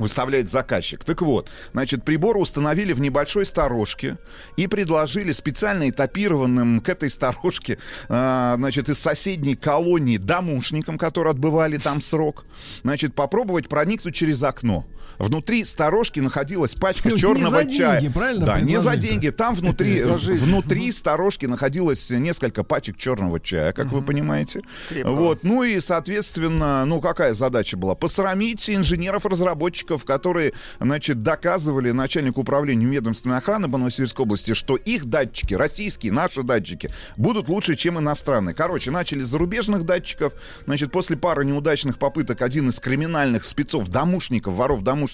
[0.00, 1.04] выставляет заказчик.
[1.04, 4.16] Так вот, значит, приборы установили в небольшой сторожке
[4.56, 7.78] и предложили специально этапированным к этой сторожке,
[8.08, 12.44] а, значит, из соседней колонии домушникам, которые отбывали там срок,
[12.82, 14.86] значит, попробовать проникнуть через окно.
[15.20, 18.00] Внутри сторожки находилась пачка Ну, не черного за чая.
[18.00, 19.28] деньги, правильно Да, не за деньги.
[19.28, 24.62] Там внутри, внутри сторожки находилось несколько пачек черного чая, как вы понимаете.
[25.04, 25.44] Вот.
[25.44, 27.94] Ну и, соответственно, ну какая задача была?
[27.94, 35.52] Посрамить инженеров-разработчиков, которые, значит, доказывали начальнику управления ведомственной охраны по Новосибирской области, что их датчики,
[35.52, 36.88] российские, наши датчики,
[37.18, 38.54] будут лучше, чем иностранные.
[38.54, 40.32] Короче, начали с зарубежных датчиков.
[40.64, 45.09] Значит, после пары неудачных попыток один из криминальных спецов, домушников, воров-домушников,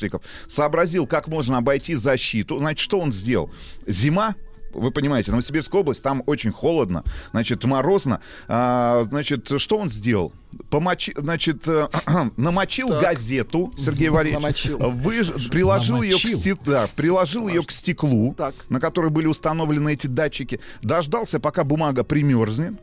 [0.46, 2.58] сообразил, как можно обойти защиту.
[2.58, 3.50] Значит, что он сделал?
[3.86, 4.34] Зима,
[4.72, 8.20] вы понимаете, Новосибирская область, там очень холодно, значит, морозно.
[8.46, 10.32] А, значит, что он сделал?
[10.70, 11.88] Помочи, значит, э,
[12.36, 13.02] намочил Так.
[13.02, 14.78] газету, Сергей Валерьевич, Намочил.
[14.78, 16.40] выж- приложил, ее к, Намочил.
[16.40, 18.54] сте- да, приложил ее к стеклу, Так.
[18.68, 22.74] на которой были установлены эти датчики, дождался, пока бумага примерзнет,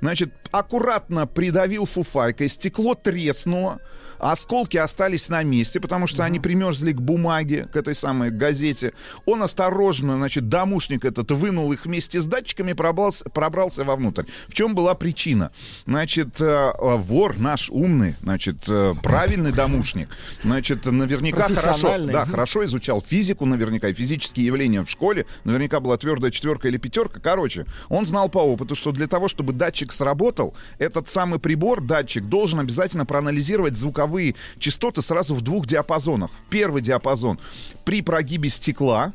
[0.00, 3.78] значит, аккуратно придавил фуфайкой, стекло треснуло,
[4.18, 8.92] осколки остались на месте, потому что они примерзли к бумаге, к этой самой газете.
[9.26, 14.24] Он осторожно, значит, домушник этот вынул их вместе с датчиками, пробрался, пробрался вовнутрь.
[14.48, 15.50] В чем была причина?
[15.86, 20.08] Значит, э, вор наш умный, значит, э, правильный домушник,
[20.42, 25.96] значит, наверняка хорошо, да, хорошо изучал физику, наверняка, и физические явления в школе, наверняка была
[25.96, 27.20] твердая четверка или пятерка.
[27.20, 32.24] Короче, он знал по опыту, что для того, чтобы датчик сработал, этот самый прибор, датчик,
[32.24, 33.76] должен обязательно проанализировать
[34.08, 36.30] звуковые частоты сразу в двух диапазонах.
[36.50, 37.38] Первый диапазон
[37.84, 39.12] при прогибе стекла,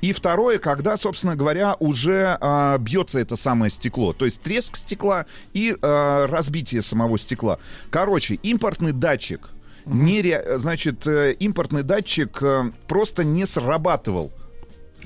[0.00, 4.12] и второе, когда, собственно говоря, уже а, бьется это самое стекло.
[4.12, 7.58] То есть треск стекла и а, разбитие самого стекла.
[7.90, 9.48] Короче, импортный датчик.
[9.86, 14.32] Не ре- значит, э, импортный датчик э, просто не срабатывал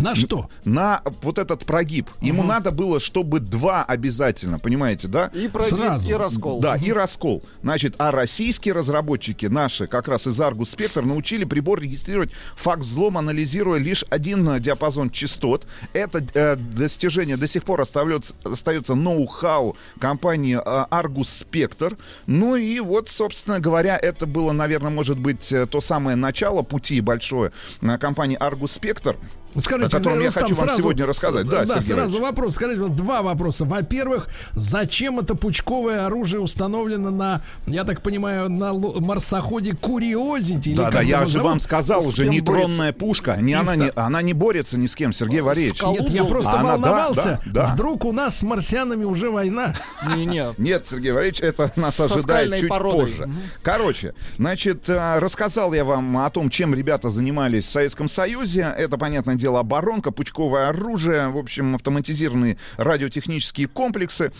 [0.01, 0.49] На что?
[0.65, 2.09] на вот этот прогиб.
[2.21, 5.31] Ему надо было, чтобы два обязательно, понимаете, да?
[5.35, 6.09] И прогиб, Сразу.
[6.09, 6.61] и раскол.
[6.61, 7.43] Да, и раскол.
[7.63, 13.21] Значит, а российские разработчики, наши, как раз из Argus Spectre, научили прибор регистрировать факт взлома,
[13.21, 15.67] анализируя лишь один э, диапазон частот.
[15.93, 21.97] Это э, достижение до сих пор оставляется, остается ноу-хау компании э, Argus Spectre.
[22.27, 27.01] Ну и вот, собственно говоря, это было, наверное, может быть, э, то самое начало пути
[27.01, 29.17] большое на компании Argus Spectre.
[29.59, 31.47] Скажите, о котором я хочу вам сразу- сегодня рассказать.
[31.49, 32.55] Да, Да, Сергей сразу вопрос.
[32.55, 33.65] Скажите, вот два вопроса.
[33.65, 40.75] Во-первых, зачем это пучковое оружие установлено на, я так понимаю, на марсоходе Куриозити?
[40.75, 43.37] Да, да, я же вам сказал уже, нейтронная пушка.
[43.41, 45.79] Не, она, не, она не борется ни с кем, Сергей Валерьевич.
[45.79, 47.41] Скалу Нет, я просто Она, да, волновался.
[47.47, 47.75] да, да.
[47.75, 49.75] Вдруг у нас с марсианами уже война.
[50.15, 50.55] Не-не.
[50.59, 53.01] Нет, Сергей Валерьевич, это нас Со ожидает чуть породой.
[53.07, 53.31] позже.
[53.63, 58.73] Короче, значит, э, рассказал я вам о том, чем ребята занимались в Советском Союзе.
[58.77, 64.33] Это, понятное дело, оборонка, пучковое оружие, в общем, автоматизированные радиотехнические комплексы.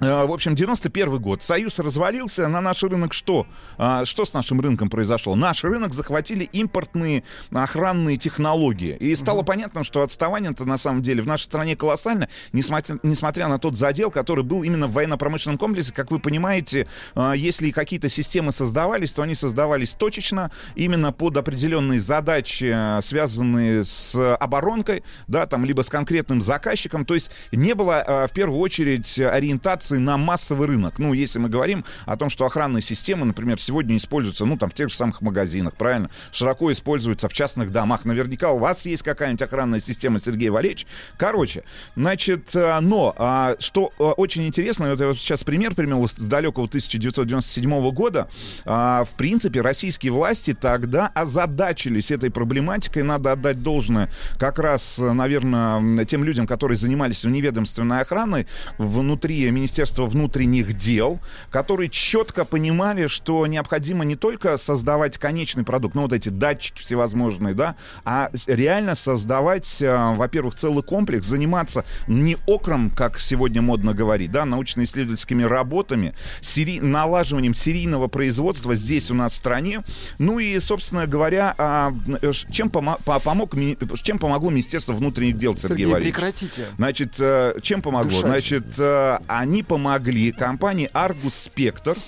[0.00, 1.42] Э, В общем, 91 год.
[1.42, 2.48] Союз развалился.
[2.48, 3.46] На наш рынок что?
[3.78, 5.34] А, Что с нашим рынком произошло?
[5.36, 7.22] Наш рынок захватили импортные
[7.52, 8.96] охранные технологии.
[8.96, 13.58] И стало понятно, что отставание-то на самом деле в нашей стране колоссально, несмотря, несмотря на
[13.58, 15.92] тот задел, который был именно в военно-промышленном комплексе.
[15.92, 22.00] Как вы понимаете, а, если какие-то системы создавались, то они создавались точечно, именно под определенные
[22.00, 27.04] задачи, а, связанные с оборонкой, да, там, либо с конкретным заказчиком.
[27.04, 30.98] То есть не было в первую очередь ориентации на массовый рынок.
[30.98, 34.74] Ну, если мы говорим о том, что охранные системы, например, сегодня используются, ну, там, в
[34.74, 36.10] тех же самых магазинах, правильно?
[36.32, 38.04] Широко используются в частных домах.
[38.04, 40.86] Наверняка у вас есть какая-нибудь охранная система, Сергей Валерьевич.
[41.16, 41.64] Короче,
[41.96, 46.66] значит, а, но, а, что а, очень интересно, вот я сейчас пример привел с далекого
[46.66, 48.28] 1997 года.
[48.64, 53.02] А, В принципе, российские власти тогда озадачились этой проблематикой.
[53.02, 58.46] Надо отдать должное как раз, наверное, тем людям, которые занимались вневедомственной охраной
[58.78, 61.18] внутри Министерства Министерства внутренних дел,
[61.50, 67.54] которые четко понимали, что необходимо не только создавать конечный продукт, ну вот эти датчики всевозможные,
[67.54, 67.74] да,
[68.04, 74.44] а реально создавать, э, во-первых, целый комплекс, заниматься не окром, как сегодня модно говорить, да,
[74.44, 79.82] научно-исследовательскими работами, сери- налаживанием серийного производства здесь у нас в стране.
[80.20, 81.92] Ну и, собственно говоря, а,
[82.22, 83.54] э, чем, помо- по- помог,
[84.04, 86.14] чем помогло Министерство внутренних дел, Сергей, Сергей, Валерьевич?
[86.14, 86.66] прекратите.
[86.76, 88.04] Значит, э, чем помогло?
[88.04, 88.24] Дышать.
[88.24, 88.64] Значит,
[89.26, 91.98] они помогли компании Argus Spectre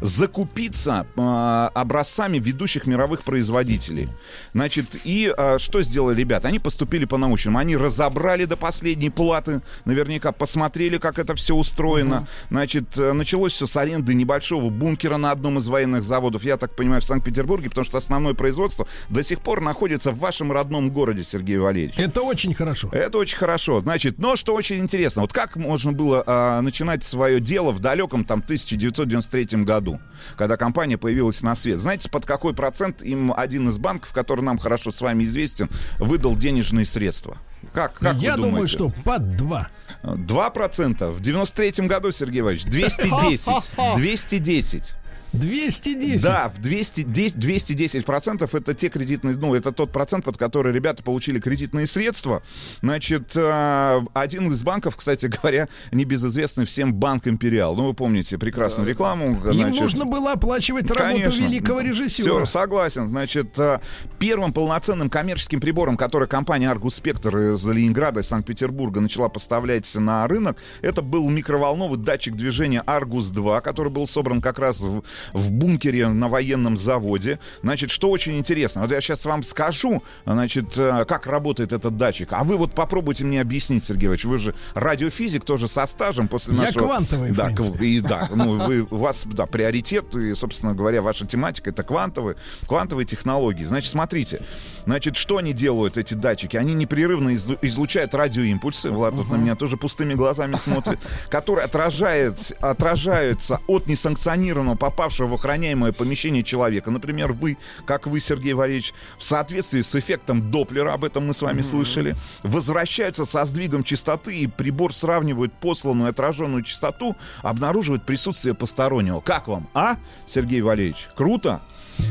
[0.00, 4.08] закупиться э, образцами ведущих мировых производителей.
[4.54, 6.48] Значит, и э, что сделали ребята?
[6.48, 7.58] Они поступили по-научному.
[7.58, 12.26] Они разобрали до последней платы, наверняка посмотрели, как это все устроено.
[12.50, 16.74] Значит, э, началось все с аренды небольшого бункера на одном из военных заводов, я так
[16.74, 21.22] понимаю, в Санкт-Петербурге, потому что основное производство до сих пор находится в вашем родном городе,
[21.22, 21.98] Сергей Валерьевич.
[21.98, 22.88] Это очень хорошо.
[22.92, 23.80] Это очень хорошо.
[23.80, 28.24] Значит, но что очень интересно, вот как можно было а, начинать свое дело в далеком
[28.24, 29.87] там 1993 году,
[30.36, 31.78] когда компания появилась на свет?
[31.78, 36.36] Знаете, под какой процент им один из банков, который нам хорошо с вами известен, выдал
[36.36, 37.38] денежные средства?
[37.72, 39.68] Как, как Я думаю, что под два.
[40.02, 41.10] 2%.
[41.10, 43.72] В 93 году, Сергей Иванович, 210.
[43.96, 44.94] 210.
[45.38, 46.22] 210.
[46.22, 51.02] Да, в 200, 210 процентов это те кредитные, ну, это тот процент, под который ребята
[51.02, 52.42] получили кредитные средства.
[52.82, 57.76] Значит, э, один из банков, кстати говоря, небезызвестный всем банк Империал.
[57.76, 59.28] Ну, вы помните прекрасную рекламу.
[59.28, 61.42] Им значит, нужно было оплачивать работу Конечно.
[61.42, 62.46] великого Все, режиссера.
[62.46, 63.08] согласен.
[63.08, 63.80] Значит, э,
[64.18, 70.26] первым полноценным коммерческим прибором, который компания Argus Spectre из Ленинграда и Санкт-Петербурга начала поставлять на
[70.26, 75.02] рынок, это был микроволновый датчик движения Argus 2, который был собран как раз в,
[75.32, 77.38] в бункере на военном заводе.
[77.62, 82.28] Значит, что очень интересно, вот я сейчас вам скажу, значит, э, как работает этот датчик,
[82.32, 86.54] а вы вот попробуйте мне объяснить, Сергей Иванович, вы же радиофизик тоже со стажем после
[86.54, 86.86] Я нашего...
[86.86, 91.02] квантовый, в да, к- и да, ну, вы, у вас, да, приоритет, и, собственно говоря,
[91.02, 92.36] ваша тематика— это квантовые,
[92.66, 93.64] квантовые технологии.
[93.64, 94.40] Значит, смотрите,
[94.84, 96.56] значит, что они делают, эти датчики?
[96.56, 100.98] Они непрерывно излу- излучают радиоимпульсы, Влад тут на меня тоже пустыми глазами смотрит,
[101.30, 107.56] которые отражают, отражаются от несанкционированного, попавшего в охраняемое помещение человека, например, вы,
[107.86, 112.16] как вы, Сергей Валерьевич, в соответствии с эффектом Доплера, об этом мы с вами слышали,
[112.42, 119.20] возвращаются со сдвигом частоты, и прибор сравнивает посланную и отраженную частоту, обнаруживает присутствие постороннего.
[119.20, 121.08] Как вам, а, Сергей Валерьевич?
[121.14, 121.62] Круто?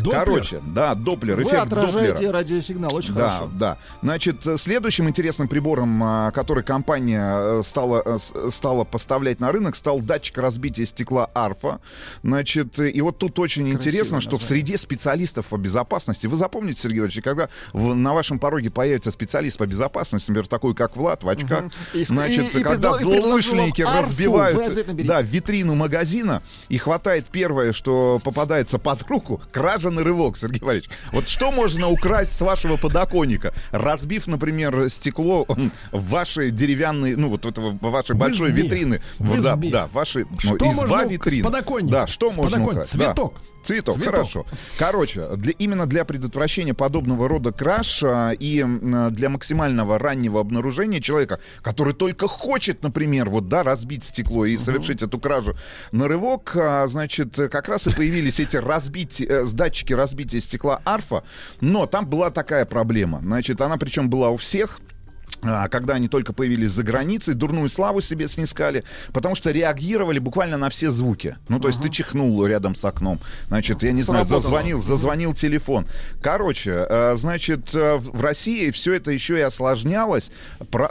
[0.03, 0.25] Доплер?
[0.25, 2.33] Короче, да, Доплер, Вы эффект отражаете Доплера.
[2.33, 3.51] радиосигнал, очень Да, хорошо.
[3.53, 3.77] да.
[4.01, 8.17] Значит, э, следующим интересным прибором, а, который компания э, стала, э,
[8.49, 11.79] стала поставлять на рынок, стал датчик разбития стекла Арфа.
[12.23, 14.65] Значит, и вот тут очень интересно, что в название.
[14.65, 19.57] среде специалистов по безопасности, вы запомните, Сергей Иванович, когда в- на вашем пороге появится специалист
[19.57, 23.81] по безопасности, например, такой, как Влад, в очках, ск- значит, и- и когда и злоумышленники
[23.81, 24.57] Арфу, разбивают
[25.05, 30.89] да, витрину магазина и хватает первое, что попадается под руку, кража на рывок, Сергей Валерьевич.
[31.11, 35.45] Вот что можно украсть с вашего подоконника, разбив, например, стекло
[35.91, 38.63] в вашей деревянной, ну вот этого, в вашей большой избе.
[38.63, 39.01] витрины.
[39.19, 39.71] В да, избе.
[39.71, 41.43] да, в вашей ну, Что изба можно витрин.
[41.43, 41.91] с подоконника?
[41.91, 42.97] Да, что С можно украсть?
[42.97, 43.05] Да.
[43.05, 43.33] Цветок.
[43.67, 44.15] Цветок, Цветок.
[44.15, 44.45] хорошо.
[44.79, 48.63] Короче, для, именно для предотвращения подобного рода краж а, и
[49.11, 55.01] для максимального раннего обнаружения человека, который только хочет, например, вот, да, разбить стекло и совершить
[55.03, 55.57] эту кражу
[55.91, 60.81] на рывок, а, значит, как раз и появились эти разбить, э, с датчики разбития стекла
[60.85, 61.23] Арфа,
[61.59, 63.19] но там была такая проблема.
[63.21, 64.79] Значит, она причем была у всех,
[65.69, 68.83] когда они только появились за границей, дурную славу себе снискали,
[69.13, 71.35] потому что реагировали буквально на все звуки.
[71.47, 74.41] Ну, то есть ты чихнул рядом с окном, значит, я не знаю, Сработало.
[74.41, 75.87] зазвонил, зазвонил телефон.
[76.21, 80.31] Короче, э, значит, э, в России все это еще и осложнялось,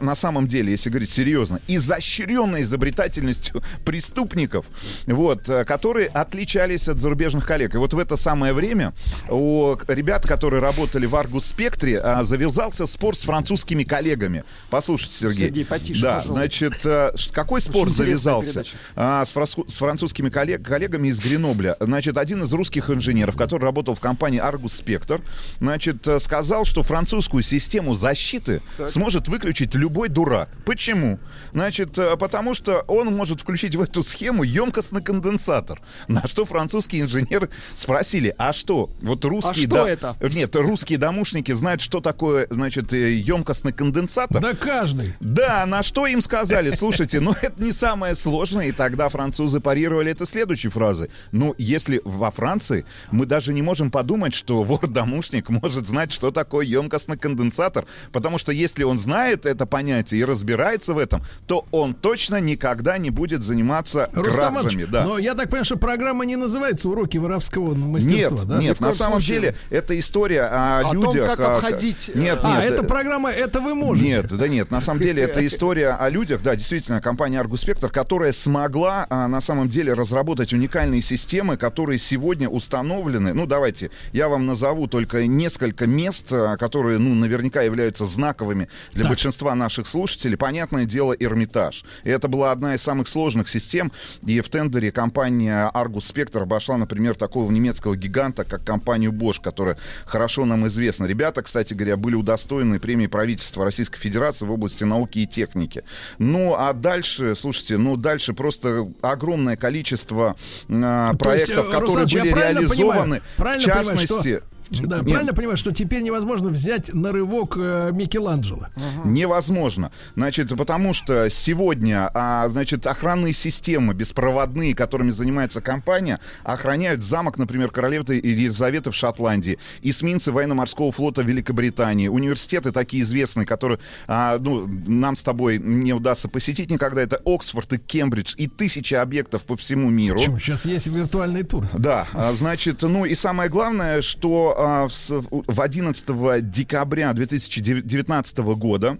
[0.00, 4.66] на самом деле, если говорить серьезно, изощренной изобретательностью преступников,
[5.06, 7.74] вот, э, которые отличались от зарубежных коллег.
[7.74, 8.92] И вот в это самое время
[9.28, 14.25] у ребят, которые работали в Аргус Спектре, а, завязался спор с французскими коллегами.
[14.70, 15.46] Послушайте, Сергей.
[15.46, 16.32] Сергей, потише, Да, пожалуйста.
[16.34, 18.64] значит, э, какой спор завязался?
[18.94, 21.76] А, с, фраску- с французскими коллег- коллегами из Гренобля.
[21.80, 25.22] Значит, один из русских инженеров, который работал в компании Argus Spectre,
[25.60, 30.48] значит, э, сказал, что французскую систему защиты сможет выключить любой дурак.
[30.64, 31.18] Почему?
[31.52, 35.80] Значит, э, потому что он может включить в эту схему емкостный конденсатор.
[36.08, 38.90] На что французские инженеры спросили, а что?
[39.02, 39.66] Вот русские...
[39.66, 40.16] что это?
[40.20, 44.15] Нет, русские домушники знают, что такое, значит, емкостный конденсатор.
[44.16, 44.42] Конденсатор.
[44.42, 45.14] Да каждый.
[45.20, 50.12] Да, на что им сказали, слушайте, ну это не самое сложное, и тогда французы парировали
[50.12, 51.10] это следующей фразой.
[51.32, 56.64] Ну, если во Франции мы даже не можем подумать, что вор-домушник может знать, что такое
[56.66, 61.94] емкостный конденсатор, потому что если он знает это понятие и разбирается в этом, то он
[61.94, 64.84] точно никогда не будет заниматься Рустам кражами.
[64.84, 65.04] Да.
[65.04, 68.58] но я так понимаю, что программа не называется «Уроки воровского мастерства», Нет, да?
[68.58, 69.40] нет, на самом случае.
[69.40, 71.26] деле это история о, О том, людях.
[71.26, 72.72] как а, обходить, э, Нет, А, нет.
[72.72, 74.05] эта э, программа, это вы можете.
[74.06, 77.90] Нет, да нет, на самом деле это история о людях, да, действительно, компания Argus Spectre,
[77.90, 83.32] которая смогла а, на самом деле разработать уникальные системы, которые сегодня установлены.
[83.34, 89.02] Ну, давайте, я вам назову только несколько мест, а, которые, ну, наверняка являются знаковыми для
[89.02, 89.10] Так.
[89.10, 90.36] большинства наших слушателей.
[90.36, 91.84] Понятное дело, Эрмитаж.
[92.04, 93.92] И это была одна из самых сложных систем,
[94.24, 99.76] и в тендере компания Argus Spectre обошла, например, такого немецкого гиганта, как компанию Bosch, которая
[100.04, 101.06] хорошо нам известна.
[101.06, 105.82] Ребята, кстати говоря, были удостоены премии правительства Российской Федерации в области науки и техники.
[106.18, 110.36] Ну, а дальше, слушайте, ну, дальше просто огромное количество
[110.68, 113.00] а, есть, проектов, э, которые Руслан, были правильно реализованы.
[113.00, 114.42] понимаю- правильно в понимаю, что- частности...
[114.70, 118.68] Да, Нет, правильно понимаю, что теперь невозможно взять на рывок э, Микеланджело.
[119.04, 119.92] Невозможно.
[120.14, 127.70] Значит, потому что сегодня, а, значит, охранные системы беспроводные, которыми занимается компания, охраняют замок, например,
[127.70, 135.16] королевы Елизаветы в Шотландии, эсминцы военно-морского флота Великобритании, университеты такие известные, которые, а, ну, нам
[135.16, 139.90] с тобой не удастся посетить никогда, это Оксфорд и Кембридж, и тысячи объектов по всему
[139.90, 140.18] миру.
[140.18, 140.38] Почему?
[140.38, 141.66] Сейчас есть виртуальный тур.
[141.72, 148.38] Да, а, значит, ну и самое главное, что а, в с- в 11 декабря 2019
[148.56, 148.98] года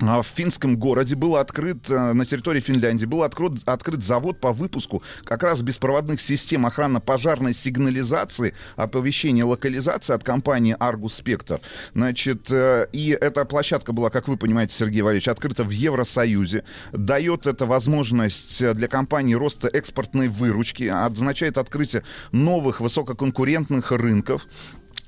[0.00, 4.52] а, в финском городе был открыт, э, на территории Финляндии, был открыт, открыт завод по
[4.52, 11.60] выпуску как раз беспроводных систем охранно-пожарной сигнализации, оповещения локализации от компании Argus Spectre.
[11.94, 16.62] Значит, э, и эта площадка была, как вы понимаете, Сергей Валерьевич, открыта в Евросоюзе.
[16.92, 24.46] Дает это возможность э, для компании роста экспортной выручки, означает открытие новых высококонкурентных рынков.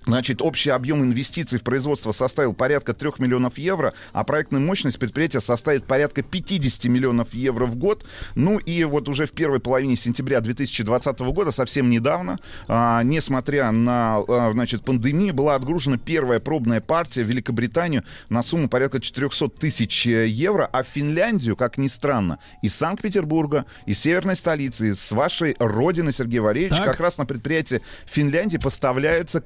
[0.06, 5.40] Значит, общий объем инвестиций в производство составил порядка 3 миллионов евро, а проектная мощность предприятия
[5.40, 8.06] составит порядка 50 миллионов евро в год.
[8.34, 14.18] Ну и вот уже в первой половине сентября 2020 года, совсем недавно, а, несмотря на
[14.26, 20.06] а, значит, пандемию, была отгружена первая пробная партия в Великобританию на сумму порядка 400 тысяч
[20.06, 25.56] э, евро, а в Финляндию, как ни странно, из Санкт-Петербурга, из северной столицы, с вашей
[25.58, 26.86] родины, Сергей Валерьевич, Так.
[26.86, 29.40] как раз на предприятие Финляндии поставляются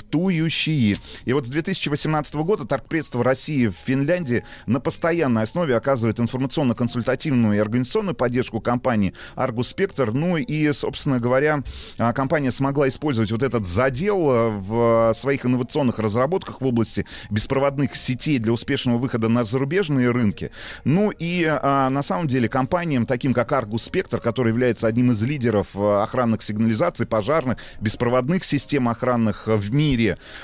[0.00, 0.96] комплектующие.
[1.24, 7.58] И вот с 2018 года торгпредство России в Финляндии на постоянной основе оказывает информационно-консультативную и
[7.58, 10.10] организационную поддержку компании Argus Spectre.
[10.12, 11.62] Ну и, собственно говоря,
[11.98, 17.96] а, компания смогла использовать вот этот задел э, в своих инновационных разработках в области беспроводных
[17.96, 20.50] сетей для успешного выхода на зарубежные рынки.
[20.84, 25.22] Ну и а, на самом деле компаниям, таким как Argus Spectre, который является одним из
[25.22, 29.89] лидеров э, охранных сигнализаций, пожарных, беспроводных систем охранных э, в мире,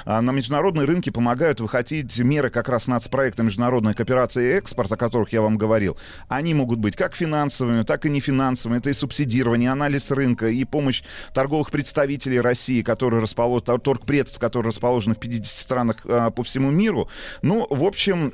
[0.05, 4.97] а, на международные рынки помогают выходить меры как раз нацпроекта международной кооперации и экспорт, о
[4.97, 5.97] которых я вам говорил.
[6.29, 8.79] Они могут быть как финансовыми, так и нефинансовыми.
[8.79, 11.03] Это и субсидирование, анализ рынка, и помощь
[11.35, 17.09] торговых представителей России, которые расположены, торгпредств, которые расположены в 50 странах а, по всему миру.
[17.43, 18.33] Ну, в общем,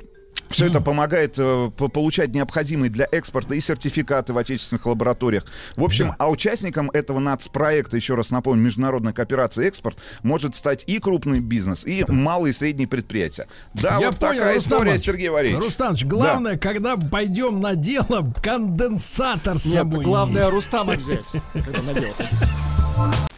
[0.49, 5.45] все это помогает э, по- получать необходимые для экспорта и сертификаты в отечественных лабораториях.
[5.75, 10.99] В общем, а участником этого нацпроекта, еще раз напомню, международная кооперация экспорт, может стать и
[10.99, 13.47] крупный бизнес, и малые и средние предприятия.
[13.73, 15.05] Да, Я вот понял, такая Рустам история, Иванович.
[15.05, 15.63] Сергей Валерьевич.
[15.65, 20.53] Рустамович, главное, когда пойдем на дело, конденсатор с Нет, собой главное иметь.
[20.53, 21.25] Рустама взять.
[21.53, 22.13] когда на дело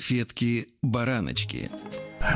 [0.00, 1.70] Конфетки-бараночки.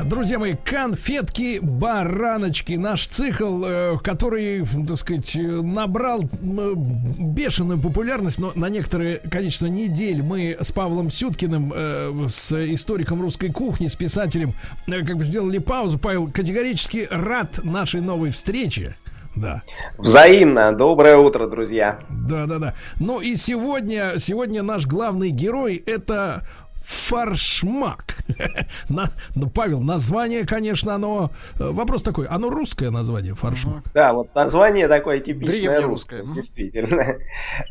[0.05, 8.37] Друзья мои, конфетки, бараночки, наш цикл, э, который, так сказать, э, набрал м, бешеную популярность,
[8.39, 13.95] но на некоторое количество недель мы с Павлом Сюткиным, э, с историком русской кухни, с
[13.95, 14.53] писателем,
[14.87, 15.97] э, как бы сделали паузу.
[15.97, 18.95] Павел категорически рад нашей новой встрече.
[19.35, 19.63] Да.
[19.97, 20.71] Взаимно.
[20.71, 21.99] Доброе утро, друзья.
[22.09, 22.75] Да, да, да.
[22.99, 26.47] Ну и сегодня, сегодня наш главный герой это
[26.85, 28.15] фаршмак.
[28.89, 31.31] На- ну, Павел, название, конечно, оно...
[31.59, 33.83] э, Вопрос такой, оно русское название фаршмак?
[33.93, 36.21] Да, вот название такое типичное Древнерусское.
[36.21, 37.15] русское, действительно.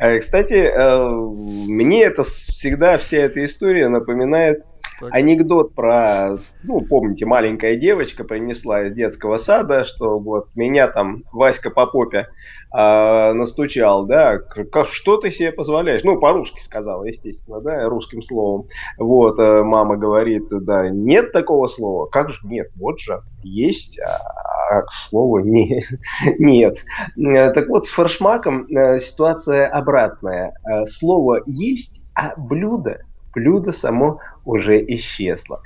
[0.01, 4.65] Э, Кстати, э, мне это всегда вся эта история напоминает
[5.11, 11.71] анекдот про, ну, помните, маленькая девочка принесла из детского сада, что вот меня там Васька
[11.71, 12.29] по попе
[12.75, 14.41] э, настучал, да,
[14.85, 16.03] что ты себе позволяешь?
[16.03, 18.67] Ну, по-русски сказала, естественно, да, русским словом.
[18.99, 22.07] Вот, э, мама говорит, да, нет такого слова.
[22.07, 22.69] Как же нет?
[22.77, 25.85] Вот же, есть, а, а слова не,
[26.39, 26.85] нет.
[27.17, 30.55] Э, так вот, с форшмаком э, ситуация обратная.
[30.87, 32.99] Слово есть, а блюдо,
[33.33, 35.61] блюдо само уже исчезло.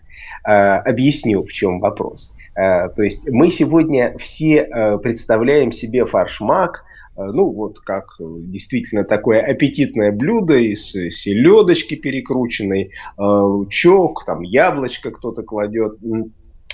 [0.45, 2.35] Объясню, в чем вопрос.
[2.55, 9.41] То есть мы сегодня все представляем себе форшмак Э, ну, вот как э, действительно такое
[9.41, 15.99] аппетитное блюдо из селедочки перекрученной, э, лучок, там яблочко кто-то кладет,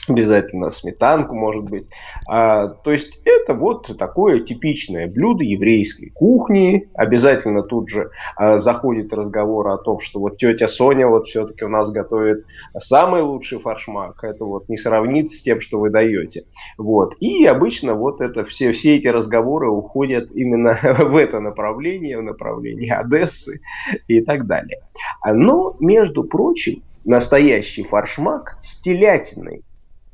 [0.09, 1.86] обязательно сметанку, может быть.
[2.28, 6.89] А, то есть это вот такое типичное блюдо еврейской кухни.
[6.94, 11.68] Обязательно тут же а, заходит разговор о том, что вот тетя Соня вот все-таки у
[11.68, 12.44] нас готовит
[12.78, 14.22] самый лучший фаршмак.
[14.24, 16.44] Это вот не сравнится с тем, что вы даете.
[16.78, 17.14] Вот.
[17.20, 22.90] И обычно вот это все, все эти разговоры уходят именно в это направление, в направлении
[22.90, 23.60] Одессы
[24.09, 24.81] и так далее.
[25.24, 29.62] Но, между прочим, настоящий фаршмак с телятиной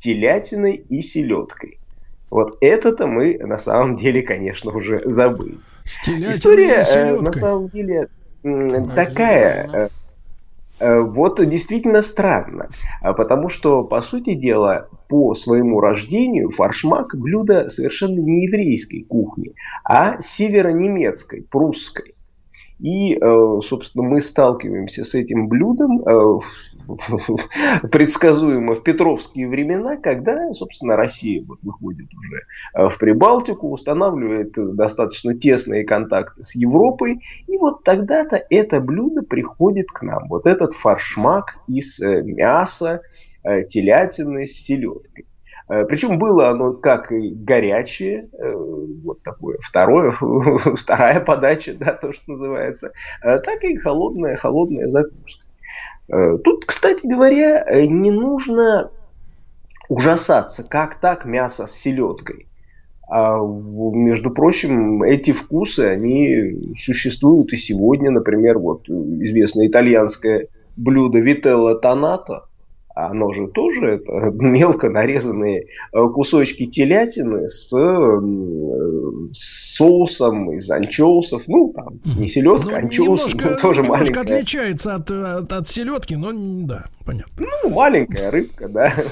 [0.01, 1.78] телятиной и селедкой.
[2.31, 5.59] Вот это-то мы на самом деле, конечно, уже забыли.
[5.85, 8.09] История э, на самом деле
[8.94, 9.68] такая.
[9.72, 9.89] Э,
[10.78, 12.68] э, вот действительно странно,
[13.02, 19.55] а потому что, по сути дела, по своему рождению фаршмак блюдо совершенно не еврейской кухни,
[19.85, 22.14] а северонемецкой, прусской.
[22.78, 26.39] И, собственно, мы сталкиваемся с этим блюдом э,
[27.90, 32.42] предсказуемо в петровские времена, когда, собственно, Россия вот выходит уже
[32.74, 39.88] э, в Прибалтику, устанавливает достаточно тесные контакты с Европой, и вот тогда-то это блюдо приходит
[39.88, 40.28] к нам.
[40.28, 43.00] Вот этот фаршмак из мяса,
[43.42, 45.26] телятины с селедкой.
[45.70, 48.52] Э, Причем было оно как и горячее, э,
[49.04, 50.12] вот такое второе,
[50.76, 52.92] вторая подача, да, то, что называется,
[53.22, 55.46] э, так и холодная, холодная закуска.
[56.10, 58.90] Тут, кстати говоря, не нужно
[59.88, 62.46] ужасаться, как так мясо с селедкой.
[63.08, 68.10] А, между прочим, эти вкусы, они существуют и сегодня.
[68.10, 72.46] Например, вот известное итальянское блюдо вителла тонато–
[73.06, 77.70] оно же тоже это мелко нарезанные э, кусочки телятины с,
[79.32, 84.36] с соусом из анчоусов, ну, там, не селедка, ну, анчоус, немножко, тоже немножко маленькая.
[84.36, 86.32] отличается от, от, от селедки, но
[86.66, 87.47] да, понятно.
[87.62, 88.93] Ну, маленькая рыбка, да.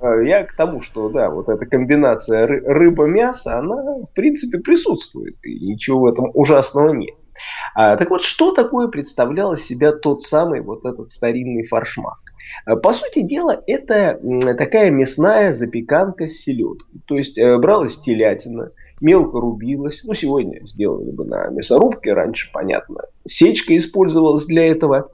[0.00, 5.66] Э, я к тому, что, да, вот эта комбинация рыба-мясо, она, в принципе, присутствует, и
[5.66, 7.14] ничего в этом ужасного нет.
[7.74, 12.18] А, так вот, что такое представлял из себя тот самый вот этот старинный фаршмак?
[12.66, 14.20] Э, по сути дела, это
[14.56, 17.00] такая мясная запеканка с селедкой.
[17.06, 18.70] То есть э, бралась телятина,
[19.00, 20.02] мелко рубилась.
[20.04, 25.10] Ну, сегодня сделали бы на мясорубке, раньше, понятно, сечка использовалась для этого.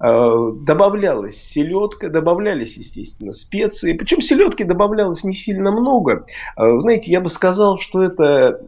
[0.00, 3.92] Э, добавлялась селедка, добавлялись, естественно, специи.
[3.94, 6.26] Причем селедки добавлялось не сильно много.
[6.56, 8.66] Знаете, я бы сказал, что это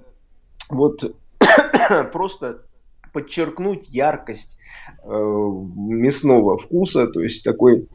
[0.70, 1.14] вот
[2.12, 2.62] просто
[3.12, 4.58] подчеркнуть яркость
[5.04, 7.88] мясного вкуса, то есть такой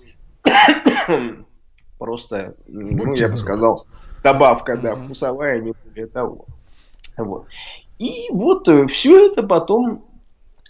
[1.99, 3.85] Просто, ну, я бы сказал,
[4.23, 6.45] добавка, да, вкусовая, не более того.
[7.17, 7.45] Вот.
[7.99, 10.05] И вот э, все это потом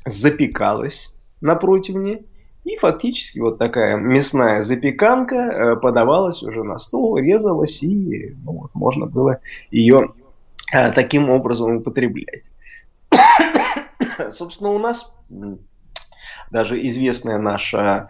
[0.05, 2.25] запекалось на противне.
[2.63, 8.75] И фактически вот такая мясная запеканка э, подавалась уже на стол, резалась, и ну, вот,
[8.75, 9.39] можно было
[9.71, 10.13] ее
[10.73, 12.43] э, таким образом употреблять.
[14.31, 15.15] Собственно, у нас
[16.51, 18.09] даже известная наша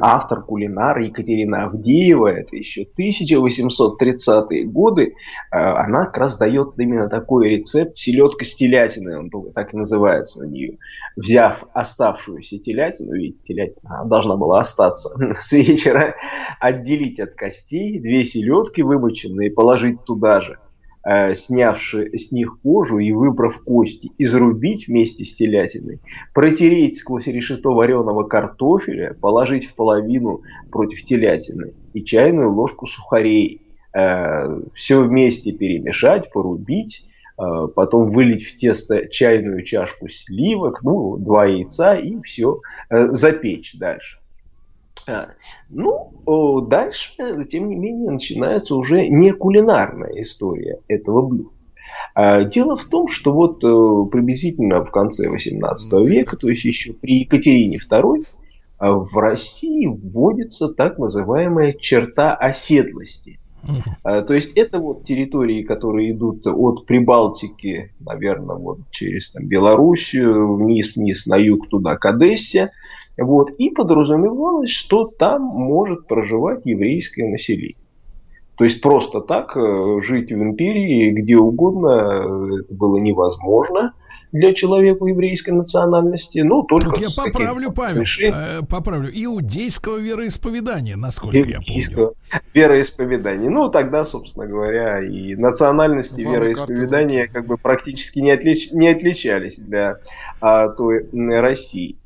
[0.00, 5.14] автор кулинар Екатерина Авдеева, это еще 1830-е годы,
[5.50, 10.40] э, она как раз дает именно такой рецепт селедка с телятиной, он так и называется
[10.40, 10.78] на нее.
[11.16, 16.14] Взяв оставшуюся телятину, ведь телятина должна была остаться с вечера,
[16.60, 20.58] отделить от костей две селедки вымоченные, положить туда же
[21.34, 26.00] снявши с них кожу и выбрав кости, изрубить вместе с телятиной,
[26.32, 30.40] протереть сквозь решето вареного картофеля, положить в половину
[30.70, 33.60] против телятины и чайную ложку сухарей.
[33.94, 37.04] Э, все вместе перемешать, порубить,
[37.38, 42.60] э, потом вылить в тесто чайную чашку сливок, ну, два яйца и все,
[42.90, 44.18] э, запечь дальше.
[45.06, 45.28] А,
[45.68, 47.12] ну, дальше,
[47.50, 51.50] тем не менее, начинается уже не кулинарная история этого блюда.
[52.14, 56.92] А, дело в том, что вот э, приблизительно в конце 18 века, то есть еще
[56.92, 58.24] при Екатерине II,
[58.78, 63.38] а в России вводится так называемая черта оседлости.
[64.02, 71.24] То есть это вот территории, которые идут от Прибалтики, наверное, вот через там, Белоруссию, вниз-вниз
[71.24, 72.72] на юг туда, к Одессе.
[73.16, 77.76] Вот, и подразумевалось, что там может проживать еврейское население.
[78.56, 83.92] То есть просто так э, жить в империи где угодно э, это было невозможно
[84.34, 88.34] для человека еврейской национальности, ну, только Тут я поправлю, разрешением.
[88.34, 89.08] э, поправлю.
[89.14, 91.60] Иудейского вероисповедания, насколько я помню.
[91.60, 92.14] Иудейского
[92.52, 93.48] вероисповедания.
[93.48, 99.56] Ну, тогда, собственно говоря, и национальности Вам вероисповедания как бы практически не, отлич- не отличались
[99.56, 99.98] для
[100.40, 101.96] а, той России.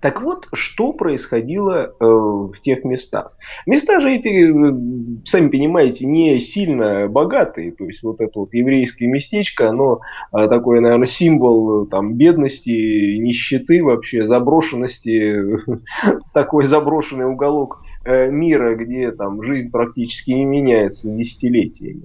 [0.00, 3.36] Так вот, что происходило э, в тех местах?
[3.66, 7.72] Места же эти, э, сами понимаете, не сильно богатые.
[7.72, 10.00] То есть вот это вот еврейское местечко, оно
[10.32, 15.42] э, такой, наверное, символ э, там бедности, нищеты вообще, заброшенности,
[16.34, 22.04] такой заброшенный уголок э, мира, где там жизнь практически не меняется десятилетиями.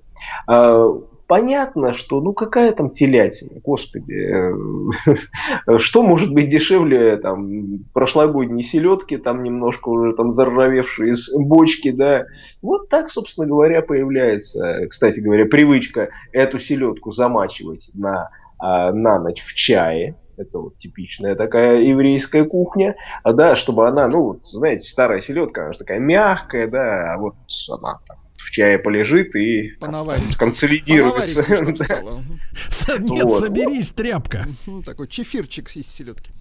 [1.31, 9.15] Понятно, что ну какая там телятина, господи, э, что может быть дешевле там прошлогодней селедки,
[9.15, 12.25] там немножко уже там заржавевшие из бочки, да.
[12.61, 18.29] Вот так, собственно говоря, появляется, кстати говоря, привычка эту селедку замачивать на,
[18.59, 24.21] а, на ночь в чае, это вот типичная такая еврейская кухня, да, чтобы она, ну,
[24.21, 27.35] вот, знаете, старая селедка, она же такая мягкая, да, а вот
[27.69, 28.17] она там
[28.51, 30.35] в чае полежит и Понаварить.
[30.35, 31.55] консолидируется.
[32.99, 33.39] Нет, Вот.
[33.39, 34.45] соберись, тряпка.
[34.67, 36.31] Ну, такой чефирчик из селедки.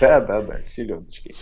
[0.00, 1.34] Да, да, да, с селедочкой.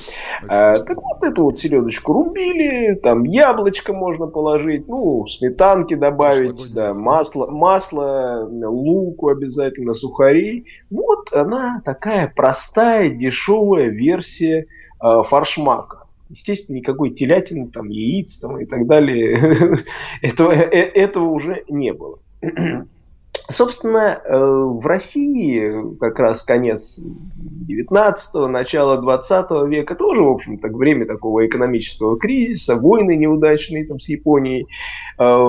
[0.47, 6.95] А, так вот эту вот селедочку рубили, там яблочко можно положить, ну, сметанки добавить, да,
[6.95, 10.67] масло, масло, луку обязательно, сухарей.
[10.91, 14.67] Вот она такая простая, дешевая версия
[15.03, 16.06] э, фаршмака.
[16.29, 19.85] Естественно, никакой телятины, там, яиц там, и так далее,
[20.23, 22.19] этого, э- этого уже не было.
[23.49, 26.99] Собственно, э, в России как раз конец
[27.69, 34.09] 19-го, начало 20 века тоже, в общем-то, время такого экономического кризиса, войны неудачные там с
[34.09, 34.67] Японией.
[35.19, 35.49] Э,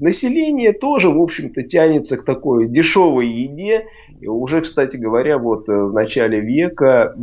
[0.00, 3.86] Население тоже, в общем-то, тянется к такой дешевой еде.
[4.26, 7.20] Уже, кстати говоря, вот э, в начале века э,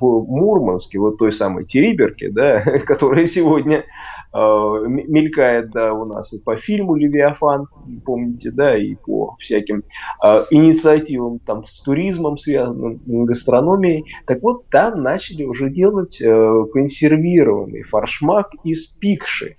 [0.00, 3.84] в Мурманске, вот той самой Териберке, да, которая сегодня
[4.32, 7.68] э, мелькает, да, у нас и по фильму «Левиафан»,
[8.04, 9.84] помните, да, и по всяким
[10.24, 14.04] э, инициативам там с туризмом связанным, гастрономией.
[14.26, 19.56] Так вот, там начали уже делать э, консервированный фаршмак из пикши.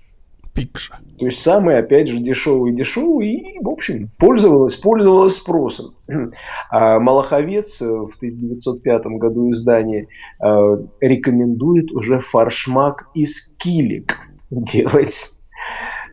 [0.54, 0.98] Пикша.
[1.18, 5.94] То есть самый, опять же, дешевый дешевый и, в общем, пользовалась, пользовалась спросом.
[6.70, 10.08] А Малаховец в 1905 году издание
[10.42, 14.16] э, рекомендует уже фаршмак из килик
[14.50, 15.30] делать.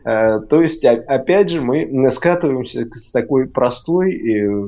[0.04, 4.66] Э, То есть, опять же, мы скатываемся с такой простой э,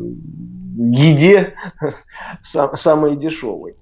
[0.77, 1.55] еде,
[2.43, 3.77] сам- самой дешевой.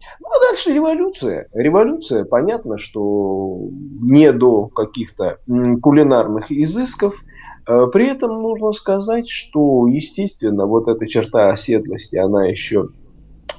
[0.53, 1.49] Дальше революция.
[1.55, 3.71] Революция, понятно, что
[4.03, 7.15] не до каких-то кулинарных изысков.
[7.67, 12.89] Э, При этом нужно сказать, что, естественно, вот эта черта оседлости, она еще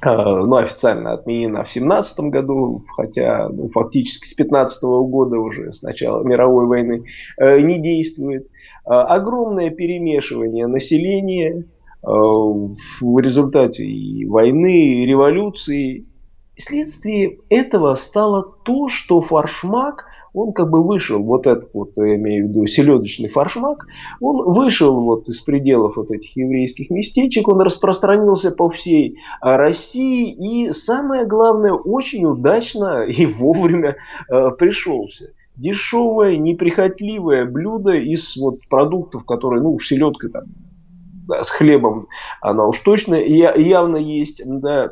[0.06, 5.82] э, ну, официально отменена в 17 году, хотя ну, фактически с 15 года уже, с
[5.82, 7.06] начала мировой войны,
[7.38, 8.46] э, не действует.
[8.84, 11.64] Огромное перемешивание населения
[12.02, 16.06] в результате и войны, и революции.
[16.56, 22.14] И Следствие этого стало то, что фаршмак, он как бы вышел, вот этот вот, я
[22.16, 23.86] имею в виду, селедочный фаршмак,
[24.20, 30.32] он вышел вот из пределов вот этих еврейских местечек, он распространился по всей а, России
[30.32, 33.96] и, самое главное, очень удачно и вовремя
[34.28, 35.30] э, пришелся.
[35.56, 40.44] Дешевое, неприхотливое блюдо из вот продуктов, которые, ну, селедка там,
[41.28, 42.08] да, с хлебом,
[42.40, 44.90] она уж точно я- явно есть, да,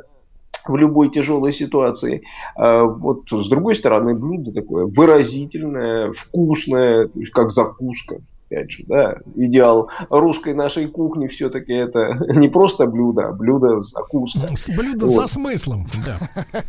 [0.67, 2.23] в любой тяжелой ситуации.
[2.57, 8.19] А вот с другой стороны, блюдо такое выразительное, вкусное, как закуска.
[8.53, 13.81] Опять же, да, идеал русской нашей кухни все-таки это не просто блюдо, а блюдо.
[13.81, 15.15] С блюдо Вот.
[15.15, 16.19] со смыслом, да.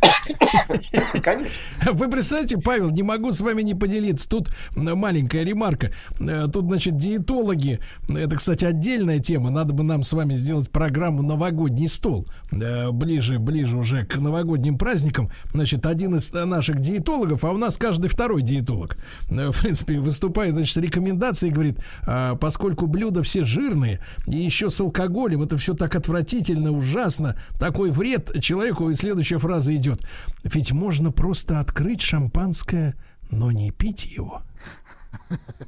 [1.22, 1.52] Конечно.
[1.92, 4.28] Вы представляете, Павел, не могу с вами не поделиться.
[4.28, 5.90] Тут маленькая ремарка.
[6.20, 9.50] Э, Тут, значит, диетологи, это, кстати, отдельная тема.
[9.50, 12.26] Надо бы нам с вами сделать программу «Новогодний стол».
[12.52, 15.30] Э, Ближе, ближе уже к новогодним праздникам.
[15.52, 18.96] Значит, один из наших диетологов, а у нас каждый второй диетолог,
[19.28, 24.36] э, в принципе, выступает, значит, с рекомендацией, говорит, говорит, «А, поскольку блюда все жирные и
[24.36, 28.90] еще с алкоголем, это все так отвратительно, ужасно, такой вред человеку.
[28.90, 30.00] И следующая фраза идет.
[30.42, 32.94] Ведь можно просто открыть шампанское,
[33.30, 34.42] но не пить его.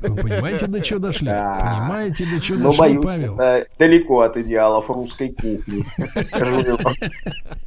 [0.01, 1.29] Вы понимаете, до чего дошли?
[1.29, 1.55] Да.
[1.55, 3.35] Понимаете, до чего Но дошли, боюсь, Павел?
[3.39, 5.85] это далеко от идеалов русской кухни.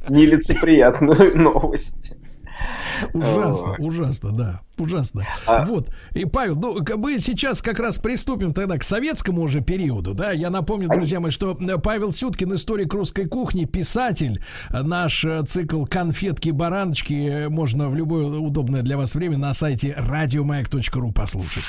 [0.08, 2.12] Нелицеприятную новость.
[3.14, 5.26] Ужасно, ужасно, да, ужасно.
[5.46, 10.14] А- Вот, и Павел, ну, мы сейчас как раз приступим тогда к советскому уже периоду,
[10.14, 15.42] да, я напомню, друзья мои, что э, Павел Сюткин, историк русской кухни, писатель, наш э,
[15.46, 21.64] цикл «Конфетки-бараночки» можно в любое удобное для вас время на сайте радиомаяк.ру послушать.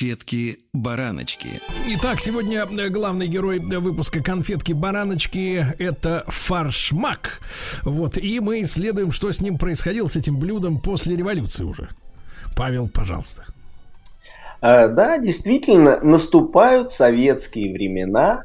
[0.00, 1.60] Конфетки-бараночки.
[1.88, 7.40] Итак, сегодня э, главный герой э, выпуска «Конфетки-бараночки»— это фаршмак.
[7.82, 11.90] Вот, и мы исследуем, что с ним происходило, с этим блюдом после революции уже.
[12.56, 13.44] Павел, пожалуйста.
[14.62, 18.44] А, Да, действительно, наступают советские времена,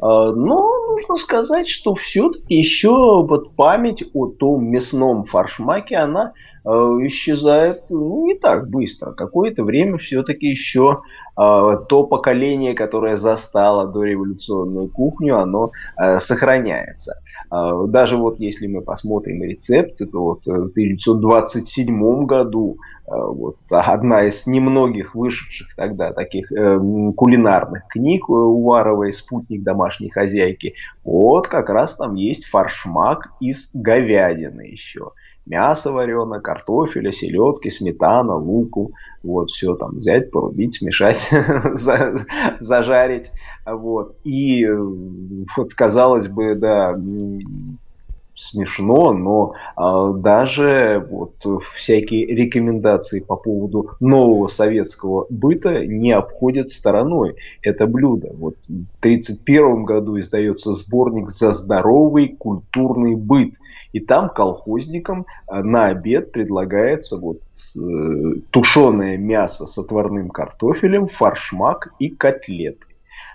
[0.00, 6.32] но нужно сказать, что все-таки еще вот память о том мясном фаршмаке, она
[6.64, 9.12] исчезает ну, не так быстро.
[9.12, 11.02] Какое-то время все-таки еще
[11.36, 17.20] а, то поколение, которое застало дореволюционную кухню, оно а, сохраняется.
[17.50, 23.56] А, Даже вот если мы посмотрим рецепты, то вот э, в 1927 году а, вот
[23.70, 26.78] одна из немногих вышедших тогда таких э,
[27.16, 34.62] кулинарных книг э, Уваровой «Спутник домашней хозяйки», вот как раз там есть фаршмак из говядины
[34.62, 35.10] еще.
[35.46, 38.92] Мясо вареное, картофеля, селедки, сметана, луку.
[39.22, 41.30] Вот все там взять, порубить, смешать,
[41.74, 42.16] за-
[42.60, 43.30] зажарить.
[43.66, 44.16] Вот.
[44.24, 44.66] И
[45.56, 46.96] вот казалось бы, да,
[48.34, 51.34] смешно, но а, даже вот
[51.76, 58.32] всякие рекомендации по поводу нового советского быта не обходят стороной это блюдо.
[58.36, 63.54] Вот в 1931 году издается сборник «За здоровый культурный быт».
[63.94, 71.94] И там колхозникам а, на обед предлагается вот э, тушеное мясо с отварным картофелем, фаршмак
[72.00, 72.86] и котлеты.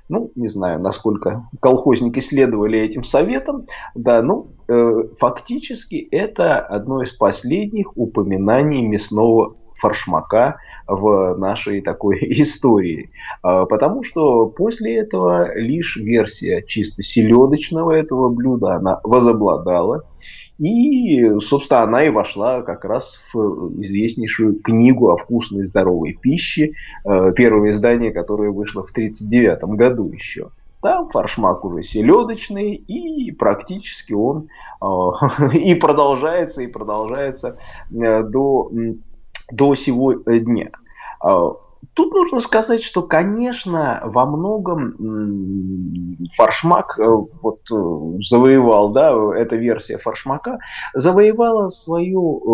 [0.10, 3.68] Ну, не знаю, насколько колхозники следовали этим советам.
[3.95, 10.57] Да, ну, э, фактически это одно из последних упоминаний мясного фаршмака
[10.88, 13.11] в нашей такой истории.
[13.41, 20.03] А, Потому что после этого лишь версия чисто селедочного этого блюда, она возобладала.
[20.60, 26.73] И, собственно, она и вошла как раз в известнейшую книгу о вкусной и здоровой пище,
[27.06, 30.49] э, первое издание, которое вышло в 1939 году еще.
[30.81, 34.49] Там фаршмак уже селедочный, и практически он
[34.81, 34.86] э,
[35.53, 37.57] и продолжается, и продолжается
[37.91, 38.69] э, до,
[39.52, 40.72] до сего дня.
[41.93, 49.56] Тут нужно сказать, что, конечно, во многом м, фаршмак э, вот, э, завоевал, да, эта
[49.56, 50.60] версия фаршмака
[50.93, 52.49] завоевала свое э,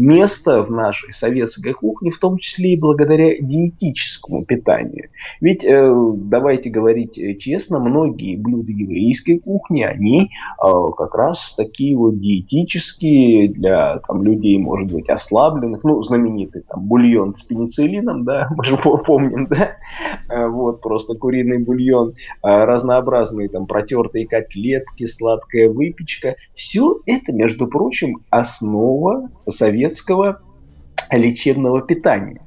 [0.00, 5.10] место в нашей советской кухне, в том числе и благодаря диетическому питанию.
[5.40, 13.98] Ведь, давайте говорить честно, многие блюда еврейской кухни, они как раз такие вот диетические для
[14.06, 18.98] там, людей, может быть, ослабленных, ну, знаменитый там бульон с пенициллином, да, мы же по-
[18.98, 19.76] помним, да,
[20.30, 27.66] Э, вот, просто куриный бульон, э, разнообразные там протертые котлетки, сладкая выпечка, все это, между
[27.66, 30.40] прочим, основа советского
[31.10, 32.42] лечебного питания.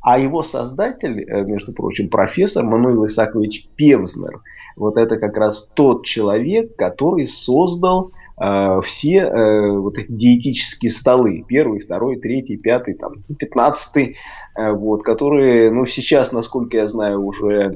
[0.00, 4.40] А его создатель, э, между прочим, профессор Мануил Исакович Певзнер,
[4.76, 11.44] вот это как раз тот человек, который создал э, все э, вот эти диетические столы,
[11.46, 14.16] первый, второй, третий, пятый, там, пятнадцатый,
[14.56, 17.70] вот, которые, ну, сейчас, насколько я знаю, уже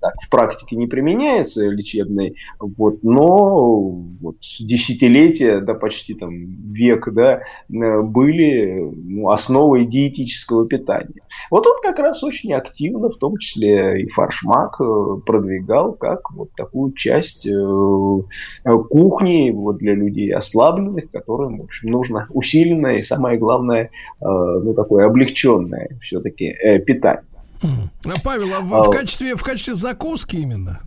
[0.00, 3.90] так в практике не применяются лечебные, вот, но
[4.20, 6.32] вот десятилетия, да почти там
[6.72, 11.22] век, да, э, были ну, основой диетического питания.
[11.50, 16.50] Вот он как раз очень активно, в том числе и фаршмак, э, продвигал как вот
[16.56, 23.02] такую часть э, э, кухни вот для людей ослабленных, которым, в общем, нужно усиленное и
[23.02, 23.90] самое главное,
[24.20, 25.90] э, ну такое облегченное
[26.26, 27.24] все-таки питание.
[27.62, 30.80] А, Павел, а в, в качестве, в качестве закуски именно?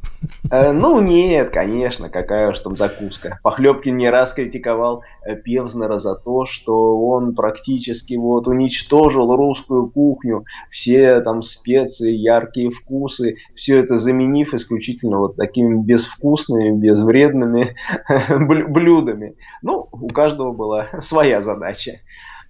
[0.52, 3.40] Э, ну нет, конечно, какая уж там закуска.
[3.44, 10.46] Похлебкин не раз критиковал э, Певзнера за то, что он практически вот уничтожил русскую кухню,
[10.70, 17.76] все там специи, яркие вкусы, все это заменив исключительно вот такими безвкусными, безвредными
[18.70, 19.36] блюдами.
[19.62, 22.00] Ну, у каждого была своя задача.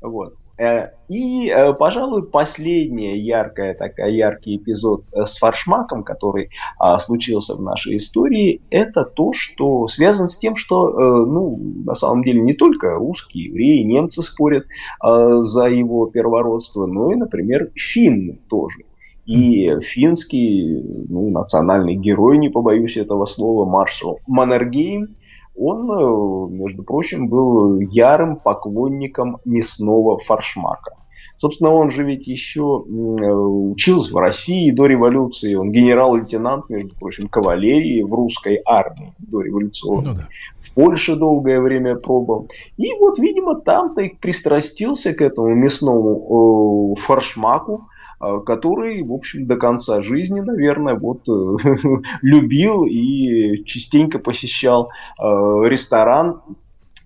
[0.01, 0.35] Вот.
[0.59, 7.55] Э, и, э, пожалуй, последняя яркая такая яркий эпизод э, с фаршмаком, который а, случился
[7.55, 12.53] в нашей истории, это то, что связано с тем, что, ну, на самом деле не
[12.53, 14.65] только русские, евреи, немцы спорят
[14.99, 18.79] а, за его первородство, но и, например, финны тоже.
[19.25, 25.15] И финский ну, национальный герой, не побоюсь этого слова, маршал Маннергейм,
[25.59, 30.95] он, э, между прочим, был ярым поклонником мясного фаршмака.
[31.39, 35.55] Собственно, он же ведь еще э, учился в России до революции.
[35.55, 39.89] Он генерал-лейтенант, между прочим, кавалерии в русской армии до революции.
[39.89, 40.27] Ну, да.
[40.59, 42.49] В Польше долгое время пробовал.
[42.75, 47.85] И вот, видимо, там-то и пристрастился к этому мясному э, фаршмаку.
[48.19, 51.31] А, который, в общем, до конца жизни, наверное, вот э,
[52.21, 56.41] любил и частенько посещал э, ресторан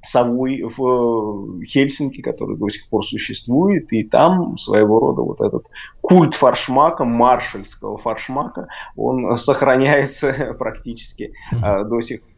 [0.02, 5.68] совой в э, Хельсинки, который до сих пор существует, и там своего рода вот этот
[6.02, 12.33] культ фаршмака, маршальского фаршмака, он сохраняется практически до сих пор.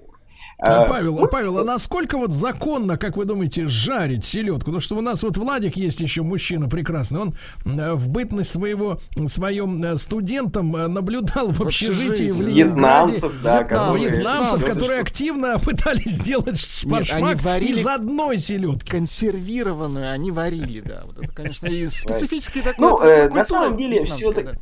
[0.58, 4.66] А, а, Павел, вот, Павел, а насколько вот законно, как вы думаете, жарить селедку?
[4.66, 7.20] Потому что у нас вот Владик есть еще мужчина прекрасный.
[7.20, 7.34] Он
[7.66, 13.64] э, в бытность своего своим э, студентом э, наблюдал в общежитии в Ленинграде вьетнамцев, да,
[13.66, 18.90] которые, вьетнамцев, которые активно пытались сделать шпаршмак из одной селедки.
[18.90, 21.04] Консервированную они варили, да.
[21.06, 22.90] Вот это, конечно, из специфической такой.
[22.90, 24.58] Ну, э, на самом деле, все-таки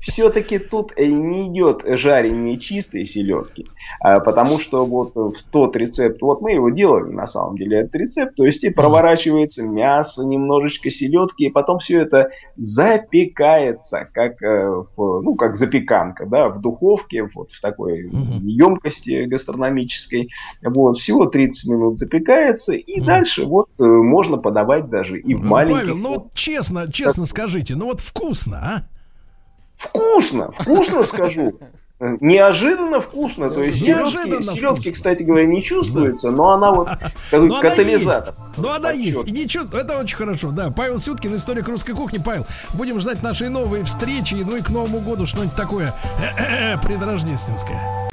[0.00, 3.66] все-таки тут не идет жарение чистой селедки,
[4.00, 7.96] а, потому что вот в тот рецепт, вот мы его делали на самом деле, этот
[7.96, 14.84] рецепт, то есть и проворачивается мясо, немножечко селедки, и потом все это запекается, как, э,
[14.96, 18.10] ну, как запеканка, да, в духовке, вот в такой
[18.42, 20.30] емкости гастрономической,
[20.62, 25.78] вот, всего 30 минут запекается, и дальше вот э, можно подавать даже и в маленьких...
[25.78, 28.97] Павел, ну вот честно, честно скажите, ну вот вкусно, а?
[29.78, 31.58] Вкусно, вкусно скажу.
[32.00, 36.36] Неожиданно вкусно, то есть селедки, селедки, кстати говоря, не чувствуется, да.
[36.36, 36.88] но она вот
[37.32, 38.36] такой но катализатор.
[38.36, 38.58] Она есть.
[38.58, 39.28] Но она есть.
[39.28, 39.74] И не чувств...
[39.74, 40.70] Это очень хорошо, да.
[40.70, 42.18] Павел Сюткин, историк русской кухни.
[42.24, 45.92] Павел, будем ждать нашей новой встречи, ну и к Новому году что-нибудь такое
[46.84, 48.08] предрождественское.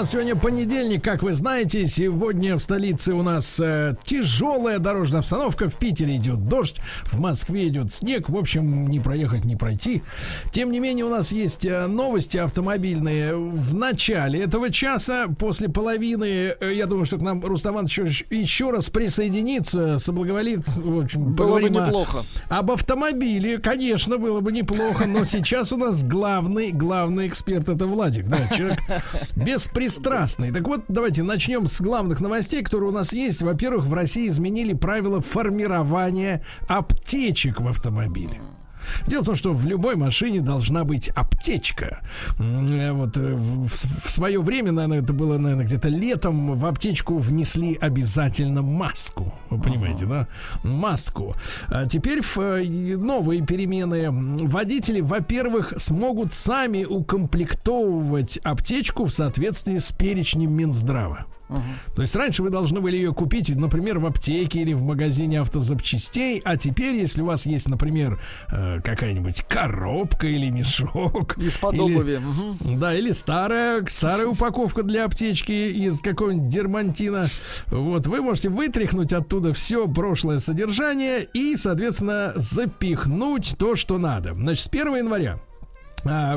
[0.00, 1.86] Нас сегодня понедельник, как вы знаете.
[1.86, 5.68] Сегодня в столице у нас э, тяжелая дорожная обстановка.
[5.68, 8.30] В Питере идет дождь, в Москве идет снег.
[8.30, 10.02] В общем, не проехать, не пройти.
[10.52, 13.36] Тем не менее, у нас есть э, новости автомобильные.
[13.36, 18.70] В начале этого часа, после половины, э, я думаю, что к нам Рустаман еще, еще
[18.70, 20.66] раз присоединится, соблаговолит.
[20.66, 22.24] В общем, было бы неплохо.
[22.48, 28.24] Об автомобиле, конечно, было бы неплохо, но сейчас у нас главный, главный эксперт это Владик,
[28.30, 28.78] да, человек
[29.36, 30.52] без беспристрастный.
[30.52, 33.42] Так вот, давайте начнем с главных новостей, которые у нас есть.
[33.42, 38.40] Во-первых, в России изменили правила формирования аптечек в автомобиле.
[39.06, 42.00] Дело в том, что в любой машине должна быть аптечка.
[42.38, 47.18] Э, вот э, в, в свое время, наверное, это было, наверное, где-то летом, в аптечку
[47.18, 49.34] внесли обязательно маску.
[49.50, 50.28] Вы понимаете, ага.
[50.62, 50.68] да?
[50.68, 51.34] Маску.
[51.68, 54.10] А теперь в э, новые перемены.
[54.10, 61.26] Водители, во-первых, смогут сами укомплектовывать аптечку в соответствии с перечнем Минздрава.
[61.94, 66.40] То есть раньше вы должны были ее купить, например, в аптеке или в магазине автозапчастей,
[66.44, 68.20] а теперь, если у вас есть, например,
[68.50, 72.20] э, какая-нибудь коробка или мешок, из-под или, обуви,
[72.76, 77.28] да, или старая старая упаковка для аптечки из какого-нибудь дермантина,
[77.66, 84.34] вот вы можете вытряхнуть оттуда все прошлое содержание и, соответственно, запихнуть то, что надо.
[84.34, 85.40] Значит, с 1 января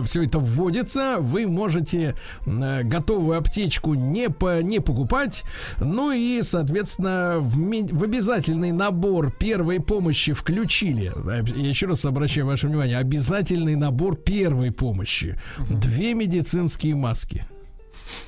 [0.03, 2.15] все это вводится, вы можете
[2.45, 5.43] а, готовую аптечку не, по, не покупать,
[5.79, 11.11] ну и, соответственно, в, в обязательный набор первой помощи включили,
[11.55, 17.45] я еще раз обращаю ваше внимание, обязательный набор первой помощи, две медицинские маски.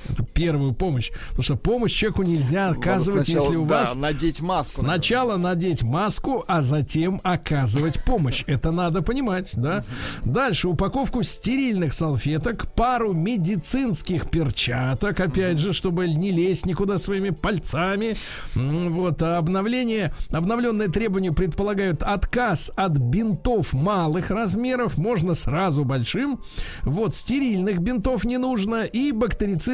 [0.08, 1.10] Это первую помощь.
[1.28, 4.82] Потому что помощь человеку нельзя оказывать, сначала, если у да, вас надеть маску.
[4.82, 8.44] Сначала надеть маску, а затем оказывать помощь.
[8.46, 9.84] Это надо понимать, да?
[10.24, 18.16] Дальше упаковку стерильных салфеток, пару медицинских перчаток, опять же, чтобы не лезть никуда своими пальцами.
[18.54, 26.40] Вот, а обновление, обновленные требования предполагают отказ от бинтов малых размеров, можно сразу большим.
[26.82, 29.12] Вот, стерильных бинтов не нужно и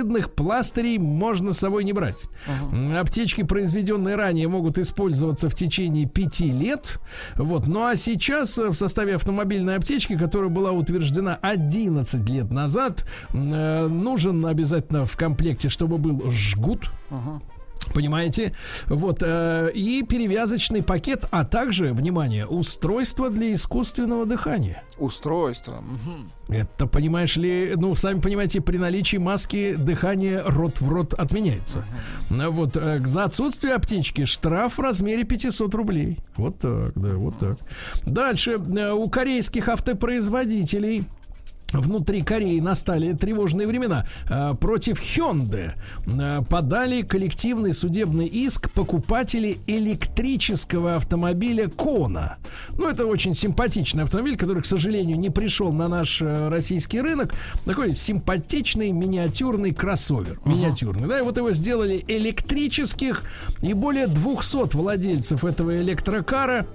[0.02, 2.24] бактерицидных пластырей можно с собой не брать.
[2.72, 6.98] М, Аптечки, произведенные ранее, могут использоваться в течение пяти лет.
[7.36, 7.66] Вот.
[7.66, 13.86] Ну а сейчас э, в составе автомобильной аптечки, которая была утверждена 11 лет назад, э,
[13.86, 16.90] нужен обязательно в комплекте, чтобы был жгут.
[17.94, 18.54] Понимаете?
[18.86, 19.22] Вот.
[19.22, 24.82] э, и перевязочный пакет, а также, внимание, устройство для искусственного дыхания.
[24.98, 25.82] Устройство.
[26.48, 31.84] Это, понимаешь ли, ну, сами понимаете, при наличии маски дыхание рот в рот отменяется.
[32.30, 36.18] А Вот, э, за отсутствие аптечки штраф в размере 500 рублей.
[36.36, 37.58] Вот так, да, вот так.
[38.04, 41.04] Дальше, э, у корейских автопроизводителей
[41.72, 44.06] Внутри Кореи настали тревожные времена.
[44.28, 45.72] Э, Против Hyundai
[46.06, 52.38] э, подали коллективный судебный иск покупатели электрического автомобиля Кона.
[52.76, 57.34] Ну, это очень симпатичный автомобиль, который, к сожалению, не пришел на наш э, российский рынок.
[57.64, 60.40] Такой симпатичный миниатюрный кроссовер.
[60.44, 63.22] Миниатюрный, да, и вот его сделали электрических,
[63.62, 66.66] и более 200 владельцев этого электрокара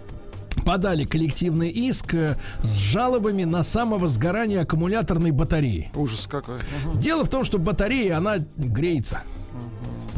[0.65, 5.91] подали коллективный иск э, с жалобами на самовозгорание аккумуляторной батареи.
[5.95, 6.59] Ужас какой.
[6.95, 9.21] Дело в том, что батарея, она греется.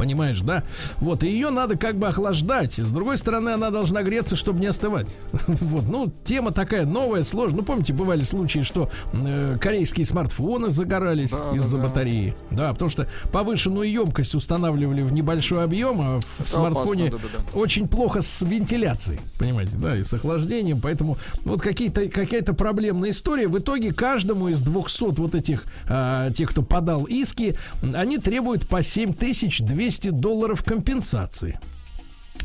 [0.00, 0.64] Понимаешь, да?
[0.98, 2.78] Вот, и ее надо как бы охлаждать.
[2.78, 5.14] С другой стороны, она должна греться, чтобы не остывать.
[5.60, 7.58] Вот, ну, тема такая новая, сложная.
[7.58, 11.88] Ну, помните, бывали случаи, что э, корейские смартфоны загорались Да, из-за да, да.
[11.88, 12.34] батареи.
[12.50, 17.58] Да, потому что повышенную емкость устанавливали в небольшой объем, а в Это смартфоне опасно, да-да-да.
[17.58, 23.48] очень плохо с вентиляцией, понимаете, да, и с охлаждением, поэтому вот какие-то, какая-то проблемная история.
[23.48, 27.56] В итоге каждому из 200 вот этих, а, тех, кто подал иски,
[27.94, 31.58] они требуют по 7200 долларов компенсации.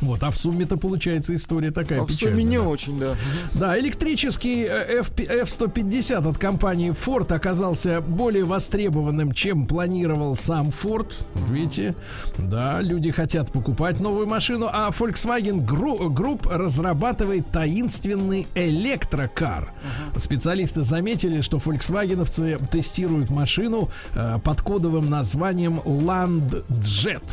[0.01, 2.35] Вот, а в сумме-то получается история такая А в печальная.
[2.35, 2.63] сумме не да.
[2.63, 3.15] очень, да.
[3.53, 11.11] Да, электрический э, F- F-150 от компании Ford оказался более востребованным, чем планировал сам Ford.
[11.49, 11.95] Видите?
[12.38, 19.72] Да, люди хотят покупать новую машину, а Volkswagen Group разрабатывает таинственный электрокар.
[20.17, 27.23] Специалисты заметили, что фольксвагеновцы тестируют машину э, под кодовым названием Landjet.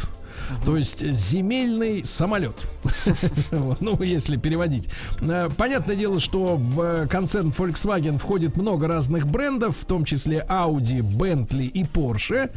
[0.65, 2.57] То есть земельный самолет.
[3.81, 4.89] Ну, если переводить.
[5.21, 11.01] Э, Понятное дело, что в концерн Volkswagen входит много разных брендов, в том числе Audi,
[11.01, 12.51] Bentley и Porsche.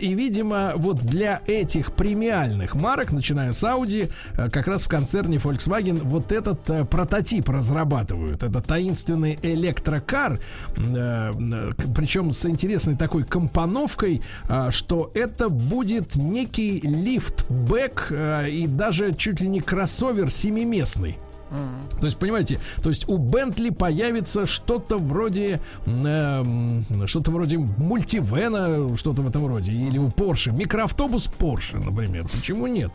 [0.00, 5.36] И, видимо, вот для этих премиальных марок, начиная с Audi, э, как раз в концерне
[5.36, 8.42] Volkswagen вот этот э, прототип разрабатывают.
[8.42, 10.40] Это таинственный электрокар,
[11.94, 14.22] причем с интересной такой компоновкой,
[14.70, 16.80] что это будет некий
[17.22, 21.18] лифтбэк э, и даже чуть ли не кроссовер семиместный.
[22.00, 29.22] То есть, понимаете, то есть у Бентли появится что-то вроде эм, что-то вроде мультивена, что-то
[29.22, 32.26] в этом роде, или у Porsche, микроавтобус Porsche, например.
[32.28, 32.90] Почему нет?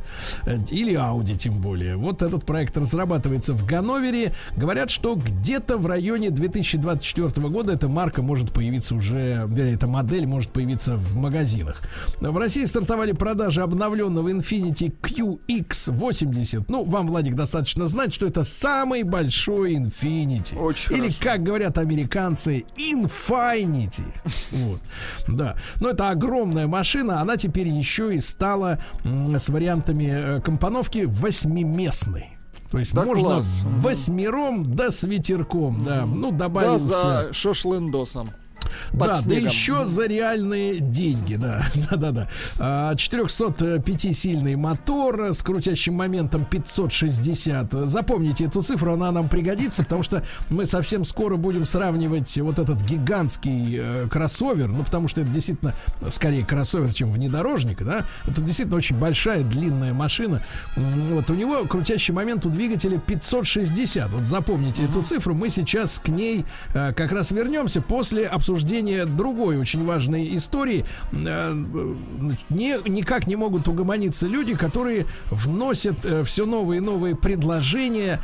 [0.45, 1.95] Э, Или Audi, тем более.
[1.97, 4.33] Вот этот проект разрабатывается в Ганновере.
[4.55, 10.25] Говорят, что где-то в районе 2024 года эта марка может появиться уже, вернее, эта модель
[10.25, 11.81] может появиться в магазинах.
[12.19, 16.65] В России стартовали продажи обновленного Infiniti QX80.
[16.69, 20.57] Ну, вам, Владик, достаточно знать, что это самый большой Infiniti.
[20.57, 21.17] Очень Или, хорошо.
[21.21, 24.05] как говорят американцы, Infinity.
[24.51, 24.79] Вот.
[25.27, 25.55] Да.
[25.79, 27.21] Но это огромная машина.
[27.21, 32.37] Она теперь еще и стала с вариантами э, компоновки восьмиместной.
[32.71, 33.59] То есть Да можно класс.
[33.63, 36.05] восьмером да с ветерком, да.
[36.05, 36.85] Ну, Да, добавился.
[36.85, 38.31] за шашлындосом.
[38.91, 39.45] Под Да, да снегом.
[39.45, 42.27] еще за реальные деньги, да, да, да, да.
[42.59, 47.87] А, 405-сильный мотор с крутящим моментом 560.
[47.87, 52.81] Запомните эту цифру, она нам пригодится, потому что мы совсем скоро будем сравнивать вот этот
[52.81, 55.75] гигантский э, кроссовер, ну, потому что это действительно
[56.09, 58.05] скорее кроссовер, чем внедорожник, да.
[58.25, 60.43] Это действительно очень большая, длинная машина.
[60.75, 64.13] Вот у него крутящий момент у двигателя 560.
[64.13, 68.46] Вот запомните эту цифру, мы сейчас к ней э, как раз вернемся после обсуждения
[69.05, 70.85] другой очень важной истории.
[71.11, 71.51] Э,
[72.49, 78.21] не, никак не могут угомониться люди, которые вносят э, все новые и новые предложения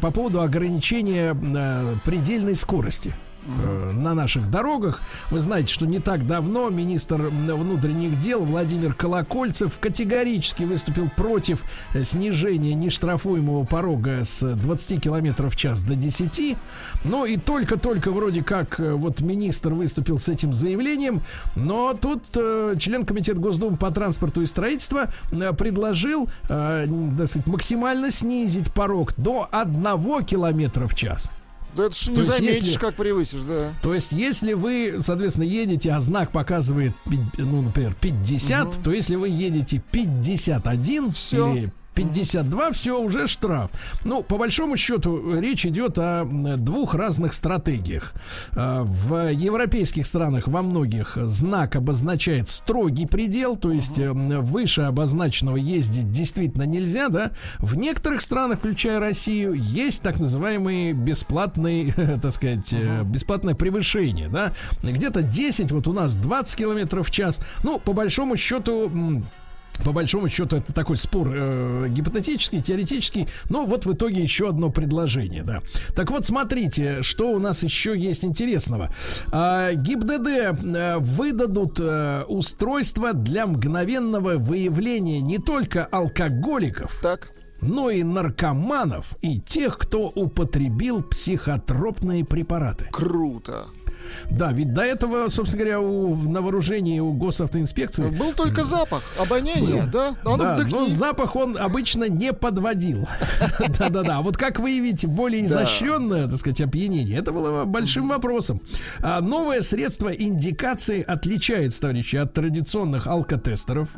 [0.00, 3.14] по поводу ограничения э, предельной скорости.
[3.46, 5.00] Э, на наших дорогах.
[5.30, 11.62] Вы знаете, что не так давно министр внутренних дел Владимир Колокольцев категорически выступил против
[11.94, 16.56] э, снижения нештрафуемого порога с 20 км в час до 10.
[17.04, 21.22] Ну и только-только вроде как э, вот министр выступил с этим заявлением,
[21.56, 25.00] но тут э, член комитета Госдумы по транспорту и строительству
[25.32, 26.86] э, предложил, э,
[27.26, 31.30] сказать, максимально снизить порог до 1 километра в час.
[31.76, 33.72] Да это ж не заметишь, если- как превысишь, да.
[33.82, 36.92] То есть, если вы, соответственно, едете, а знак показывает,
[37.36, 41.52] ну, например, 50, то если вы едете 51 Всё.
[41.52, 43.70] или 52, все, уже штраф.
[44.04, 48.12] Ну, по большому счету, речь идет о двух разных стратегиях.
[48.56, 55.56] А, В европейских странах во многих знак обозначает строгий предел, то есть м, выше обозначенного
[55.56, 57.30] ездить действительно нельзя, да.
[57.58, 61.92] В некоторых странах, включая Россию, есть так называемый бесплатный,
[62.22, 64.52] так сказать, э, бесплатное превышение, да.
[64.82, 67.40] Где-то 10, вот у нас 20 километров в час.
[67.62, 68.90] Ну, по большому счету,
[69.82, 74.70] по большому счету, это такой спор э, гипотетический, теоретический, но вот в итоге еще одно
[74.70, 75.60] предложение, да.
[75.96, 78.94] Так вот, смотрите, что у нас еще есть интересного.
[79.32, 87.30] А, ГИБДД э, выдадут э, устройство для мгновенного выявления не только алкоголиков, Так.
[87.60, 92.88] но и наркоманов и тех, кто употребил психотропные препараты.
[92.92, 93.66] Круто.
[94.30, 99.88] Да, ведь до этого, собственно говоря, у, на вооружении у госавтоинспекции Был только запах, обоняние,
[99.92, 100.16] да?
[100.24, 100.72] А ну да, вдохни.
[100.72, 103.06] но запах он обычно не подводил.
[103.78, 104.18] Да-да-да.
[104.18, 108.60] А Вот как выявить более изощренное, так сказать, опьянение, это было большим вопросом.
[109.00, 113.88] А Новое средство индикации отличается, товарищи, от традиционных алкотестеров.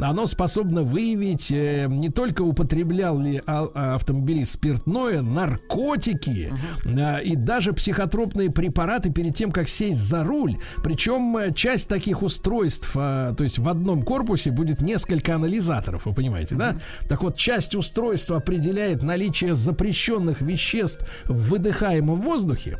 [0.00, 6.52] Оно способно выявить э, не только употреблял ли ал- а, автомобилист спиртное, наркотики
[6.84, 10.58] а, и даже психотропные препараты перед тем, как сесть за руль.
[10.82, 16.14] Причем э, часть таких устройств, а, то есть в одном корпусе будет несколько анализаторов, вы
[16.14, 16.76] понимаете, да?
[17.08, 22.78] Так вот, часть устройства определяет наличие запрещенных веществ в выдыхаемом воздухе.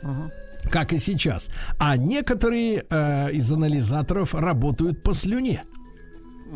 [0.70, 1.50] Как и сейчас.
[1.78, 5.64] А некоторые э, из анализаторов работают по слюне.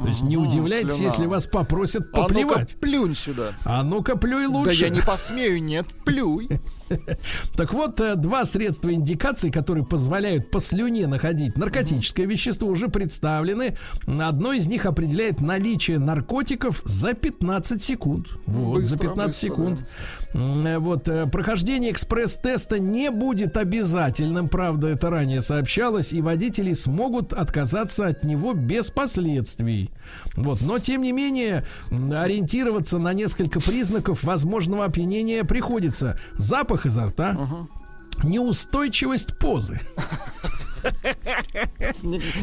[0.01, 1.10] То есть не удивляйтесь, слюна.
[1.10, 2.76] если вас попросят А ну-ка, поплевать.
[2.80, 3.52] плюнь сюда.
[3.64, 4.78] А ну-ка, плюй лучше.
[4.78, 6.48] Да я не посмею, нет, плюй.
[7.56, 13.76] Так вот, э, два средства индикации, которые позволяют по слюне находить наркотическое вещество, уже представлены.
[14.06, 18.28] Одно из них определяет наличие наркотиков за 15 секунд.
[18.46, 19.88] Вот, за Быстро, 15 быстро, секунд.
[20.34, 26.72] М, э, Вот, э, прохождение экспресс-теста не будет обязательным, правда, это ранее сообщалось, и водители
[26.74, 29.90] смогут отказаться от него без последствий.
[30.34, 36.18] Вот, но, тем не менее, ориентироваться на несколько признаков возможного опьянения приходится.
[36.34, 37.66] Запах изо рта,
[38.23, 39.81] неустойчивость позы.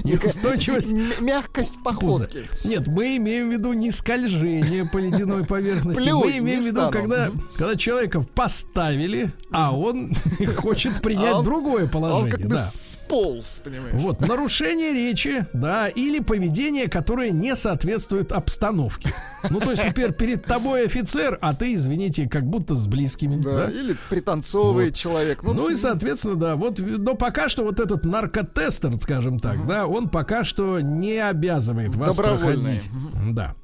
[0.03, 2.47] Неустойчивость Мягкость походки.
[2.63, 6.09] Нет, мы имеем в виду не скольжение по ледяной поверхности.
[6.09, 10.13] Мы имеем в виду, когда, когда человека поставили, а он
[10.57, 12.31] хочет принять А он- другое А он положение.
[12.31, 13.95] как бы сполз, понимаешь?
[13.95, 19.13] Вот, нарушение речи, да, или поведение, которое не соответствует обстановке.
[19.49, 23.41] Ну, то есть, например, перед тобой офицер, а ты, извините, как будто с близкими.
[23.41, 23.71] Да, да?
[23.71, 25.43] или пританцовывает человек.
[25.43, 30.09] Ну и, соответственно, да, вот, но пока что вот этот наркотестер, скажем так, да, он
[30.09, 32.89] пока что не обязывает вас проходить.
[33.31, 33.55] Да.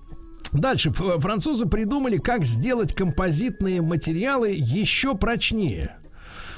[0.51, 5.95] Дальше французы придумали, как сделать композитные материалы еще прочнее.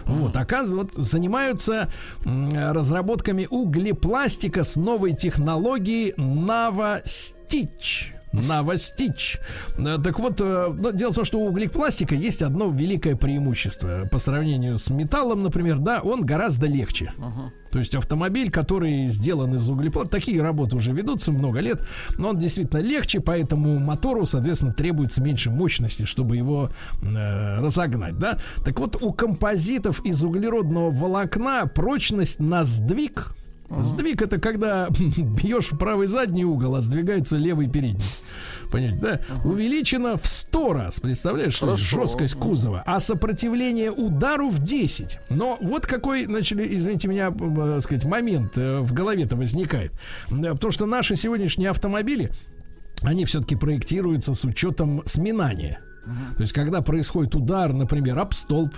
[0.06, 1.92] Вот, оказывается, вот, занимаются
[2.26, 8.14] разработками углепластика с новой технологией Навостич.
[8.32, 9.40] Навостич.
[9.78, 14.08] Э, Так вот, э, ну, дело в том, что у углекпластика есть одно великое преимущество.
[14.12, 17.14] По сравнению с металлом, например, да, он гораздо легче.
[17.72, 21.82] То есть автомобиль, который сделан из углепластика, такие работы уже ведутся много лет,
[22.18, 26.70] но он действительно легче, поэтому мотору, соответственно, требуется меньше мощности, чтобы его
[27.02, 28.40] э, разогнать, да.
[28.66, 33.34] Так вот, у композитов из углеродного волокна прочность на сдвиг
[33.80, 38.04] Сдвиг это когда бьешь в правый задний угол, а сдвигается левый передний.
[38.72, 39.22] Понимаете, да?
[39.44, 41.00] Увеличено в 100 раз.
[41.00, 42.02] Представляешь, что Хорошо.
[42.02, 45.20] жесткость кузова, а сопротивление удару в 10.
[45.30, 49.92] Но вот какой, начали, извините меня, э, сказать, момент э, в голове-то возникает.
[50.30, 52.32] Э, Потому что наши сегодняшние автомобили,
[53.02, 55.82] они все-таки проектируются с учетом сминания.
[56.36, 58.74] То есть, когда происходит удар, например, об столб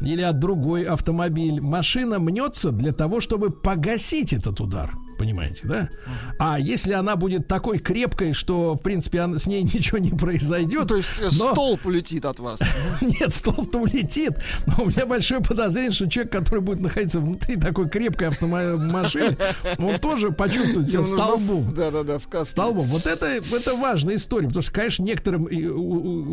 [0.00, 4.94] или от другой автомобиль, машина мнется для того, чтобы погасить этот удар.
[5.20, 5.90] Понимаете, да?
[6.38, 10.88] А если она будет такой крепкой, что, в принципе, он- с ней ничего не произойдет.
[10.88, 12.58] То есть э, но- столб улетит от вас.
[13.02, 14.32] Нет, столб-то улетит.
[14.66, 19.36] Но у меня большое подозрение, что человек, который будет находиться внутри такой крепкой автомашины,
[19.76, 21.74] он тоже почувствует себя столбом.
[21.74, 22.44] Да-да-да, в.
[22.46, 22.86] Столбом.
[22.86, 24.46] Вот это, это важная история.
[24.48, 25.46] Потому что, конечно, некоторым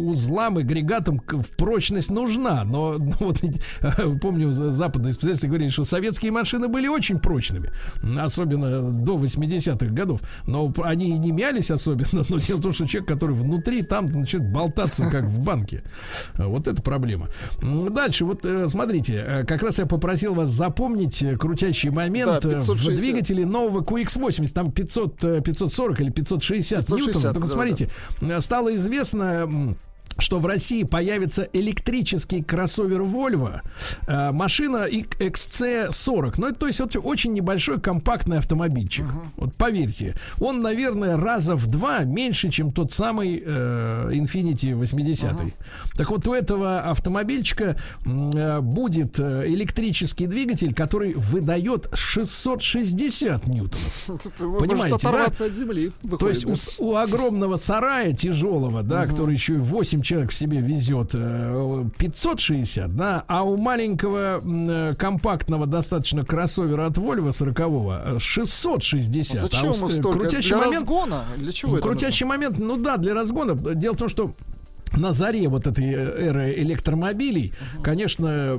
[0.08, 2.64] узлам, агрегатам в прочность нужна.
[2.64, 7.70] Но ну, вот, э, помню, за- западные специалисты говорили, что советские машины были очень прочными.
[8.18, 10.22] Особенно до 80-х годов.
[10.46, 12.24] Но они и не мялись особенно.
[12.30, 15.84] Но дело в том, что человек, который внутри, там начинает болтаться, как в банке.
[16.36, 17.30] Вот это проблема.
[17.62, 22.50] Дальше, вот э, смотрите, э, как раз я попросил вас запомнить э, крутящий момент Да,
[22.50, 22.96] в 560.
[22.96, 24.54] двигателе нового QX80.
[24.54, 27.34] Там 500, э, 540 или 560, 560, ньютонов.
[27.34, 27.90] Только да, смотрите,
[28.22, 29.76] э, стало известно...
[30.20, 33.62] что в России появится электрический кроссовер Volvo,
[34.08, 36.34] э, машина и- XC40.
[36.38, 39.06] Ну, это, то есть, вот очень небольшой компактный автомобильчик.
[39.36, 45.54] Вот поверьте, он, наверное, раза в два меньше, чем тот самый э, Infiniti 80
[45.98, 54.06] Так вот, у этого автомобильчика э, будет э, электрический двигатель, который выдает 660 ньютонов.
[54.60, 55.10] Понимаете, да?
[55.10, 55.92] оторваться от земли.
[56.20, 56.52] То есть да.
[56.52, 61.12] у, с- у огромного сарая тяжелого, да, который еще и 8 человек в себе везет,
[61.14, 69.36] э, 560, да, а у маленького э, компактного достаточно кроссовера от Volvo 40 660.
[69.36, 70.12] Ну, Зачем а у столько?
[70.12, 71.26] крутящий Для момент, разгона?
[71.38, 73.56] Для чего ну, это крутящий момент, ну да, для разгона.
[73.76, 74.34] Дело в том, что
[74.96, 77.54] на заре вот этой э, эры электромобилей,
[77.84, 78.56] конечно, э,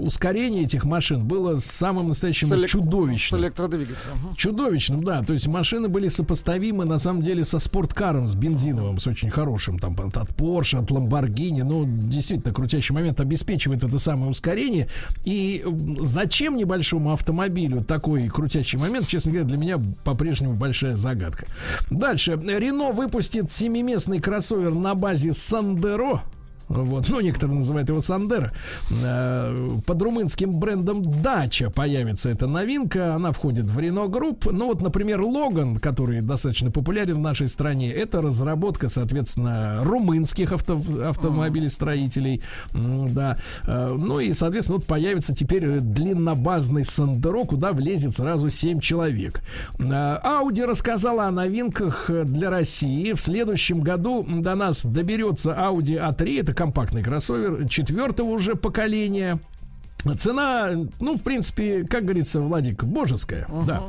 [0.00, 3.40] ускорение этих машин было самым настоящим С элек- чудовищным.
[3.40, 4.34] С электродвигателем.
[4.36, 5.22] Чудовищным, да.
[5.22, 9.78] То есть машины были сопоставимы на самом деле со спорткаром, с бензиновым, с очень хорошим,
[9.78, 11.62] там от Porsche, от Lamborghini.
[11.64, 14.88] Ну, действительно, крутящий момент обеспечивает это самое ускорение.
[15.24, 15.64] И
[16.00, 21.46] зачем небольшому автомобилю такой крутящий момент, честно говоря, для меня по-прежнему большая загадка.
[21.90, 22.40] Дальше.
[22.46, 26.22] Рено выпустит семиместный кроссовер на базе Сандеро.
[26.68, 28.52] Вот, ну, некоторые называют его Сандера.
[28.90, 33.14] Э, Под румынским брендом Дача появится эта новинка.
[33.14, 34.50] Она входит в Renault Group.
[34.50, 40.80] Ну, вот, например, Логан, который достаточно популярен в нашей стране, это разработка, соответственно, румынских авто,
[41.04, 42.42] автомобилестроителей.
[42.72, 43.38] Да.
[43.66, 49.40] Э, Ну и, соответственно, вот появится теперь длиннобазный Сандеро, куда влезет сразу 7 человек.
[49.78, 53.12] Э, Audi рассказала о новинках э, для России.
[53.12, 59.38] В следующем году до нас доберется Audi A3, это компактный кроссовер четвертого уже поколения.
[60.18, 60.70] Цена,
[61.00, 63.82] ну, в принципе, как говорится, Владик, божеская, да,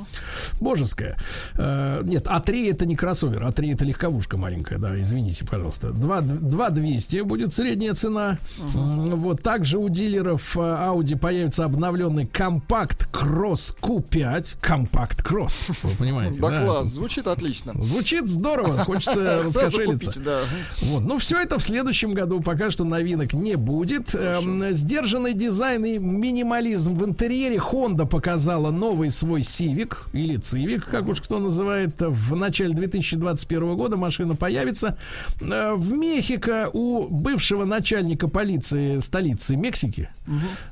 [0.59, 1.15] божеская.
[1.55, 5.91] Э, нет, А3 это не кроссовер, А3 это легковушка маленькая, да, извините, пожалуйста.
[5.91, 8.39] 2, 2 200 будет средняя цена.
[8.73, 15.91] М, Вот, также у дилеров э, Audi появится обновленный компакт Cross Q5, компакт Cross, вы
[15.99, 16.65] понимаете, Да, да?
[16.65, 17.73] класс, звучит отлично.
[17.83, 20.19] Звучит здорово, хочется раскошелиться.
[20.21, 20.39] да.
[20.81, 21.03] Вот.
[21.03, 24.15] Ну, все это в следующем году пока что новинок не будет.
[24.15, 27.57] Эм, сдержанный дизайн и минимализм в интерьере.
[27.57, 31.95] Honda показала новый свой Civic или Civic, как уж кто называет.
[31.99, 34.97] В начале 2021 года машина появится.
[35.41, 40.09] Э, В Мехико у бывшего начальника полиции столицы Мексики.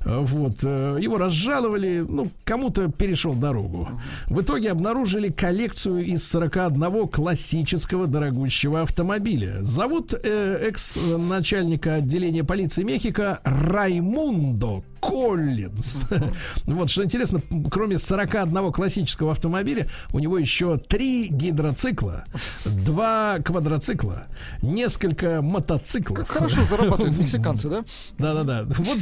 [0.06, 0.58] Э, Вот.
[0.64, 2.06] э, Его разжаловали.
[2.08, 3.88] Ну, кому-то перешел дорогу.
[4.28, 9.58] В итоге обнаружили коллекцию из 41 классического дорогущего автомобиля.
[9.62, 16.06] Зовут э, экс-начальника отделения полиции Мехико Раймундо Коллинз.
[16.66, 17.42] Вот, что интересно,
[17.72, 22.26] кроме 41 классического автомобиля, у него еще три гидроцикла,
[22.66, 24.28] два квадроцикла,
[24.62, 26.20] несколько мотоциклов.
[26.20, 27.86] Как хорошо зарабатывают мексиканцы, да?
[28.18, 28.66] Да-да-да.
[28.78, 28.98] Вот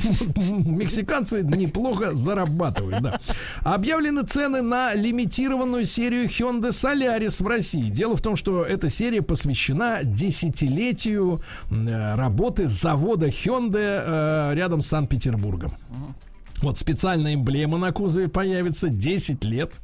[0.65, 3.19] мексиканцы неплохо зарабатывают, да.
[3.61, 7.89] Объявлены цены на лимитированную серию Hyundai Solaris в России.
[7.89, 14.87] Дело в том, что эта серия посвящена десятилетию э, работы завода Hyundai э, рядом с
[14.87, 15.73] Санкт-Петербургом.
[16.61, 19.79] Вот специальная эмблема на кузове появится 10 лет.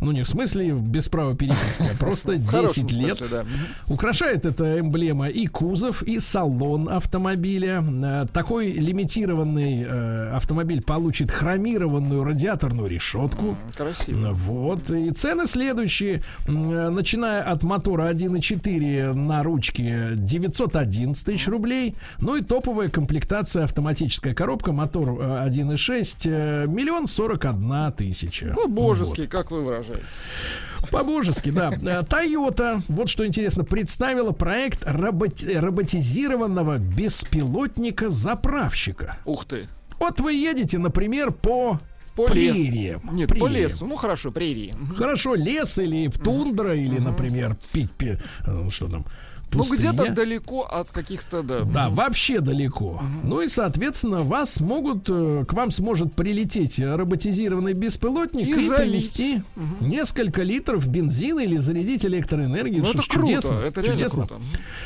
[0.00, 3.16] Ну, не в смысле без права переписки, а просто В хорошем 10 лет.
[3.16, 3.92] смысле, да.
[3.92, 7.84] Украшает эта эмблема и кузов, и салон автомобиля.
[8.02, 13.56] Э, Такой лимитированный э, автомобиль получит хромированную радиаторную решетку.
[13.76, 14.32] Красиво.
[14.32, 14.90] Вот.
[14.90, 16.22] И цены следующие.
[16.46, 21.94] Э, Начиная от мотора 1.4 на ручке 911 тысяч рублей.
[22.20, 28.54] Ну и топовая комплектация автоматическая коробка, мотор э, 1.6, э, миллион сорок одна тысяча.
[28.56, 29.89] Ну, божеский, как вы выражаете.
[30.90, 31.70] По-божески, да.
[31.72, 39.16] Э, Toyota, вот что интересно, представила проект роботи- роботизированного беспилотника-заправщика.
[39.24, 39.68] Ух ты.
[39.98, 41.78] Вот вы едете, например, по
[42.16, 43.00] По ле- прерия.
[43.12, 43.66] Нет, по Прерия.
[43.68, 43.86] лесу.
[43.86, 44.74] Ну хорошо, прерии.
[44.96, 49.04] Хорошо, лес или тундра, или, например, пи- пи- э, что там,
[49.54, 51.60] Ну где-то далеко от каких-то, да.
[51.60, 53.02] Да, вообще далеко.
[53.24, 59.42] Ну и, соответственно, вас могут, э, к вам сможет прилететь роботизированный беспилотник И и, привезти
[59.80, 62.80] несколько литров бензина или зарядить электроэнергией.
[62.82, 63.52] Ну, это круто, чудесно.
[63.54, 64.26] это реально чудесно.
[64.26, 64.42] круто.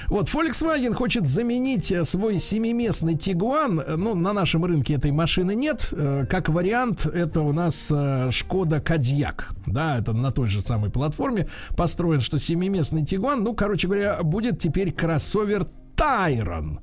[0.09, 3.81] Вот Volkswagen хочет заменить э, свой семиместный Тигуан.
[3.81, 5.89] Э, Ну, на нашем рынке этой машины нет.
[5.93, 9.51] Э, Как вариант, это у нас э, Шкода Кадьяк.
[9.67, 13.43] Да, это на той же самой платформе построен, что семиместный Тигуан.
[13.43, 15.65] Ну, короче говоря, будет теперь кроссовер
[15.97, 16.81] Тайрон.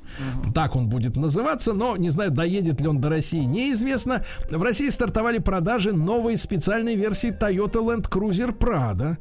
[0.53, 4.23] Так он будет называться, но не знаю, доедет ли он до России, неизвестно.
[4.49, 9.18] В России стартовали продажи новой специальной версии Toyota Land Cruiser Prado.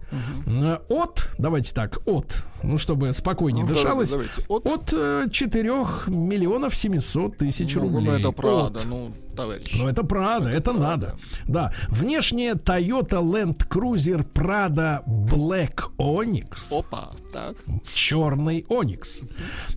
[0.47, 4.71] Э, От, давайте так, от, ну, чтобы спокойнее Ну, дышалось, давайте, давайте.
[4.71, 5.71] от, э, 4
[6.07, 8.05] миллионов 700 тысяч Ну, рублей.
[8.05, 8.37] ну, это От.
[8.37, 9.67] правда, ну, товарищ.
[9.75, 11.17] Ну, это Прада, это, надо.
[11.47, 11.73] Да.
[11.89, 16.77] Внешняя Toyota Land Cruiser Prado Black Onyx.
[16.77, 17.57] Опа, так.
[17.93, 19.25] Черный Оникс.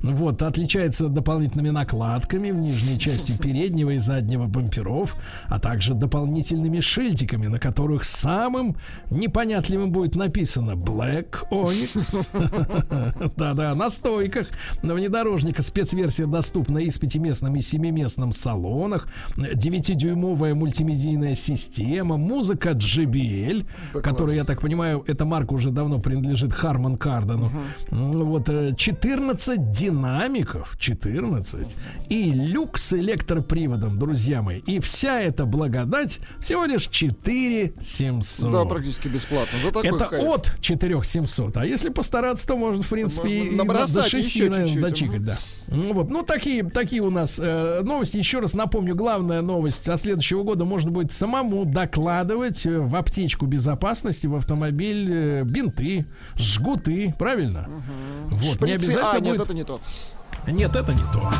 [0.02, 5.16] Вот, отличается дополнительными накладками в нижней части переднего и заднего бамперов,
[5.48, 8.76] а также дополнительными шильдиками, на которых самым
[9.10, 12.28] непонятливым будет написано Black Onyx.
[13.38, 14.48] Да-да, на стойках
[14.82, 19.08] внедорожника спецверсия доступна и с пятиместным, и семиместным салонах.
[19.54, 24.48] 9-дюймовая мультимедийная система, музыка JBL, Да которая, я класс.
[24.56, 27.52] так понимаю, эта марка уже давно принадлежит Харман Кардену.
[27.92, 31.76] Ну, Вот э, 14 динамиков, 14
[32.10, 34.60] и люк с электроприводом, друзья мои.
[34.60, 38.52] И вся эта благодать всего лишь 4 700.
[38.52, 39.58] Да, практически бесплатно.
[39.64, 40.24] За такой Это кайф.
[40.24, 41.58] от 4700.
[41.58, 45.38] А если постараться, то можно, в принципе, и до 6, еще наверное, чуть-чуть, дочикать, да.
[45.68, 46.10] Ну Вот.
[46.10, 48.18] Ну, такие, такие у нас э, новости.
[48.18, 48.96] Еще раз напомню,
[49.34, 49.84] главная новость.
[49.84, 56.06] Со следующего года можно будет самому докладывать э, в аптечку безопасности в автомобиль э, бинты,
[56.36, 57.68] жгуты, правильно?
[58.30, 58.62] Вот.
[58.62, 59.42] Не Шприцы- обязательно А, нет, будет...
[59.42, 59.80] это не то.
[60.48, 61.32] Нет, это не то.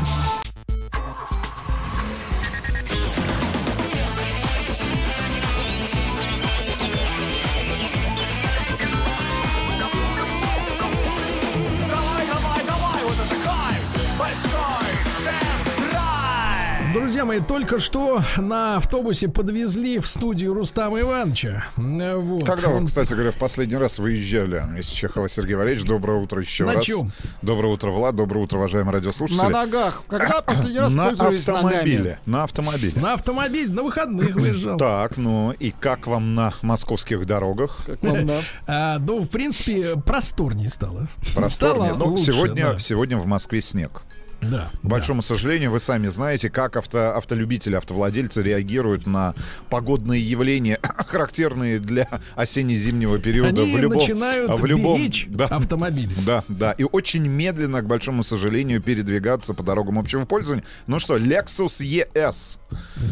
[16.94, 21.64] Друзья мои, только что на автобусе подвезли в студию Рустама Ивановича.
[21.76, 22.46] Э, Вот.
[22.46, 25.86] Когда вы, Он- кстати говоря, в последний раз выезжали из Чехова Сергей Валерьевич?
[25.88, 26.84] Доброе утро еще На раз.
[26.84, 27.10] чем?
[27.42, 28.14] Доброе утро, Влад.
[28.14, 29.42] Доброе утро, уважаемые радиослушатели.
[29.42, 30.04] На ногах.
[30.06, 31.98] Когда последний раз На автомобиле.
[31.98, 32.18] ногами?
[32.26, 32.92] На автомобиле.
[33.00, 34.78] На автомобиль на выходных выезжал.
[34.78, 37.78] Так, ну и как вам на московских дорогах?
[37.86, 38.30] Как вам?
[38.66, 41.08] А, ну, в принципе, просторнее стало.
[41.34, 41.88] Просторнее.
[41.94, 42.78] Стало Ну, лучше, сегодня, да.
[42.78, 44.02] сегодня в Москве снег.
[44.50, 44.70] Да.
[44.82, 49.34] К большому сожалению, вы сами знаете, как авто, автолюбители, автовладельцы реагируют на
[49.70, 53.62] погодные явления, характерные для осенне-зимнего периода.
[53.62, 56.12] Они в любом, начинают в любом, беречь да, автомобиль.
[56.26, 56.72] Да, да.
[56.72, 60.64] И очень медленно, к большому сожалению, передвигаться по дорогам общего пользования.
[60.86, 62.58] Ну что, Lexus ES.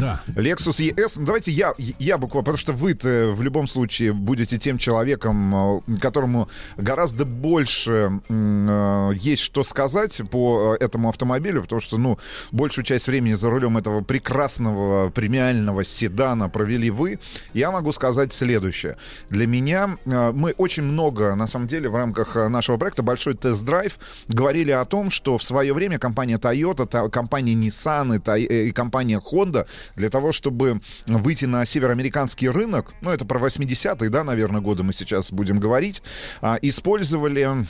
[0.00, 0.22] Да.
[0.28, 1.14] Lexus ES.
[1.16, 5.96] Ну, давайте я, я буквально, потому что вы-то в любом случае будете тем человеком, э,
[6.00, 11.21] которому гораздо больше э, есть что сказать по э, этому автомобилю,
[11.62, 12.18] потому что, ну,
[12.50, 17.18] большую часть времени за рулем этого прекрасного премиального седана провели вы.
[17.54, 18.96] Я могу сказать следующее.
[19.30, 23.34] Для меня э, мы очень много, на самом деле, в рамках э, нашего проекта «Большой
[23.34, 29.20] тест-драйв» говорили о том, что в свое время компания Toyota, компания Nissan и, э, компания
[29.20, 29.66] Honda
[29.96, 34.92] для того, чтобы выйти на североамериканский рынок, ну, это про 80-е, да, наверное, годы мы
[34.92, 36.02] сейчас будем говорить,
[36.40, 37.66] а, использовали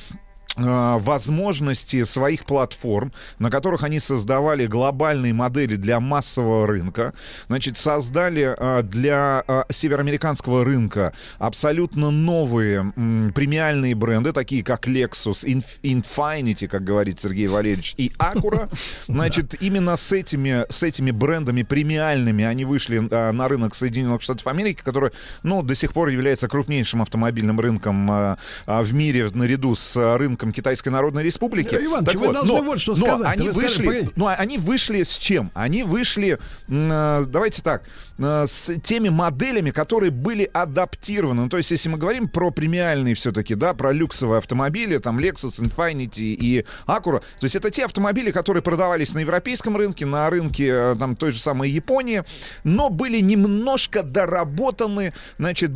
[0.56, 7.14] возможности своих платформ, на которых они создавали глобальные модели для массового рынка.
[7.48, 12.92] Значит, создали э, для э, североамериканского рынка абсолютно новые
[13.34, 18.70] премиальные бренды, такие как Lexus, Inf- Infinity, как говорит Сергей Валерьевич, и Acura.
[19.08, 24.82] Значит, именно с этими, с этими брендами премиальными они вышли на рынок Соединенных Штатов Америки,
[24.84, 25.12] который,
[25.42, 30.89] ну, до сих пор является крупнейшим автомобильным рынком в мире наряду с э, рынком Китайской
[30.89, 31.74] Народной Республики.
[31.74, 33.39] Э, Иваныч, Так вы должны вот что но сказать.
[33.39, 34.12] Они Вы вышли, погодите.
[34.16, 35.51] ну, они вышли с чем?
[35.55, 36.39] Они вышли,
[36.69, 37.82] э, давайте так,
[38.23, 41.43] с теми моделями, которые были адаптированы.
[41.43, 45.61] Ну, то есть, если мы говорим про премиальные все-таки, да, про люксовые автомобили, там Lexus,
[45.61, 50.69] Infinity и Acura, то есть это те автомобили, которые продавались на европейском рынке, на рынке
[50.69, 52.24] э, там той же самой Японии,
[52.65, 55.73] но были немножко доработаны, значит,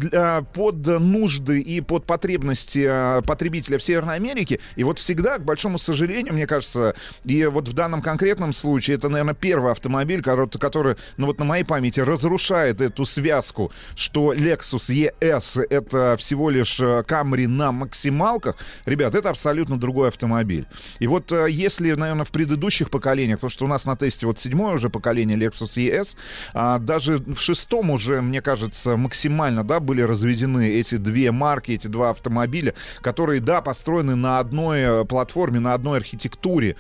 [0.52, 4.60] под нужды и под потребности э, потребителя в Северной Америке.
[4.77, 6.94] И вот всегда, к большому сожалению, мне кажется,
[7.24, 11.64] и вот в данном конкретном случае, это, наверное, первый автомобиль, который, ну вот на моей
[11.64, 12.01] памяти,
[12.36, 18.56] разрушает эту связку, что Lexus ES это всего лишь э, Camry на максималках.
[18.84, 20.66] Ребят, это абсолютно другой автомобиль.
[21.00, 24.38] И вот э, если, наверное, в предыдущих поколениях, потому что у нас на тесте вот
[24.38, 26.16] седьмое уже поколение Lexus ES,
[26.52, 31.86] а даже в шестом уже, мне кажется, максимально, да, были разведены эти две марки, эти
[31.86, 36.76] два автомобиля, которые, да, построены на одной э, платформе, на одной архитектуре,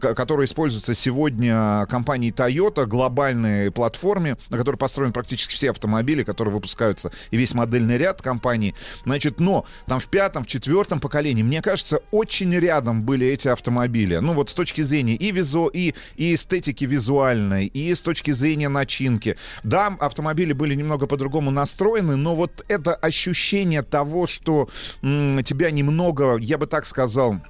[0.00, 7.12] которая используется сегодня компанией Toyota, глобальной платформе, на которой построены практически все автомобили, которые выпускаются,
[7.30, 8.74] и весь модельный ряд компаний.
[9.04, 14.16] Значит, но там в пятом, в четвертом поколении, мне кажется, очень рядом были эти автомобили.
[14.16, 18.68] Ну вот с точки зрения и визу, и, и эстетики визуальной, и с точки зрения
[18.68, 19.36] начинки.
[19.62, 24.68] Да, автомобили были немного по-другому настроены, но вот это ощущение того, что
[25.02, 27.40] м- тебя немного, я бы так сказал,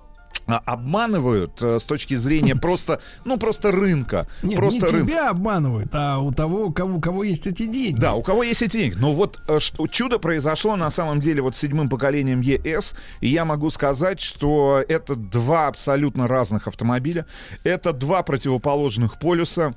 [0.46, 4.26] обманывают э, с точки зрения просто, ну, просто рынка.
[4.42, 7.66] Нет, просто не рын- тебя обманывают, а у того, у кого, у кого есть эти
[7.66, 7.98] деньги.
[8.00, 8.96] Да, у кого есть эти деньги.
[8.98, 12.94] Но вот э, что, чудо произошло на самом деле вот с седьмым поколением ЕС.
[13.20, 17.26] И я могу сказать, что это два абсолютно разных автомобиля.
[17.62, 19.74] Это два противоположных полюса.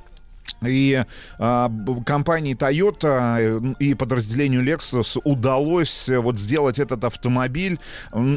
[0.65, 1.05] И
[1.37, 1.71] а,
[2.05, 7.79] компании Toyota э, и подразделению Lexus удалось э, вот сделать этот автомобиль,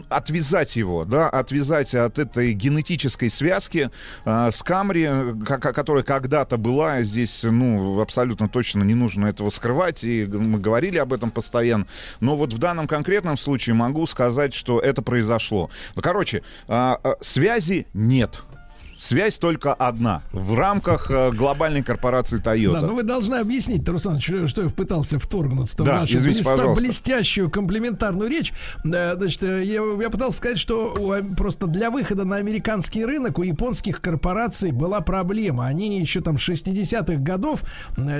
[0.08, 3.90] отвязать его, да, отвязать от этой генетической связки
[4.24, 10.04] а, с Camry, э, которая когда-то была здесь, ну, абсолютно точно не нужно этого скрывать,
[10.04, 11.86] и мы говорили об этом постоянно.
[12.20, 15.70] Но вот в данном конкретном случае могу сказать, что это произошло.
[15.94, 18.42] Короче, а, а, связи нет.
[19.00, 22.80] Связь только одна в рамках э, глобальной корпорации Toyota.
[22.82, 26.44] Да, ну вы должны объяснить, Руслан, что, что я пытался вторгнуться в Да, вашу извините,
[26.44, 26.84] пожалуйста.
[26.84, 28.52] блестящую комплиментарную речь.
[28.84, 30.94] Э, Значит, э, я, я пытался сказать, что
[31.36, 35.66] просто для выхода на американский рынок у японских корпораций была проблема.
[35.66, 37.62] Они еще там 60-х годов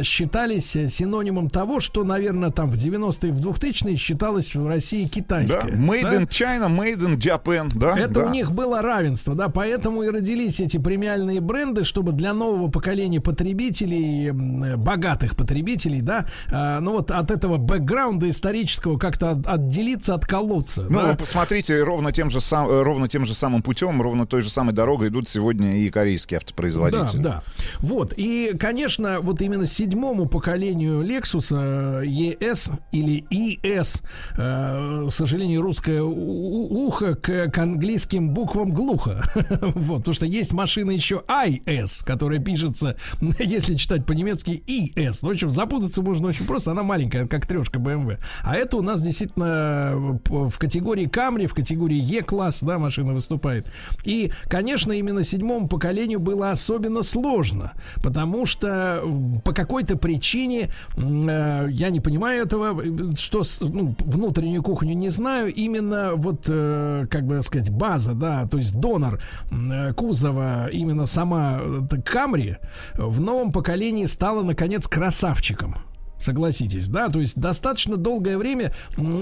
[0.02, 5.73] считались синонимом того, что, наверное, там в 90-е, в 2000-е считалось в России Да, китайское.
[5.75, 6.15] made Да?
[6.23, 7.97] in China, made in Japan, да?
[7.99, 8.26] Это да.
[8.26, 13.21] у них было равенство, да, поэтому и родились эти премиальные бренды, чтобы для нового поколения
[13.21, 20.83] потребителей, богатых потребителей, да, а, ну вот от этого бэкграунда исторического как-то от- отделиться, отколоться.
[20.89, 21.07] Ну, да.
[21.13, 24.51] вы посмотрите, ровно тем, же сам, э, ровно тем же самым путем, ровно той же
[24.51, 27.23] самой дорогой идут сегодня и корейские автопроизводители.
[27.23, 27.43] Да, да.
[27.79, 28.15] Вот.
[28.17, 34.03] И, конечно, вот именно седьмому поколению Lexus э, ES или ES,
[34.37, 39.23] э, к сожалению, русское ухо к, к английским буквам глухо.
[39.81, 42.97] Вот, потому что есть машина еще IS, которая пишется,
[43.39, 45.21] если читать по-немецки, ES.
[45.23, 48.19] Ну, в общем, запутаться можно очень просто, она маленькая, как трешка BMW.
[48.43, 53.73] А это у нас действительно п- в категории Camry, в категории E-класс, да, машина выступает.
[54.05, 57.73] И, конечно, именно седьмому поколению было особенно сложно,
[58.03, 59.03] потому что
[59.45, 65.53] по какой-то причине, э, я не понимаю этого, э, что, ну, внутреннюю кухню не знаю,
[65.55, 71.59] именно вот, э, как бы сказать, база, да, то есть донор э, кузова, именно сама
[71.61, 72.57] э, Camry
[72.95, 75.75] в новом поколении стала, наконец, красавчиком.
[76.20, 78.75] Согласитесь, да, то есть достаточно долгое время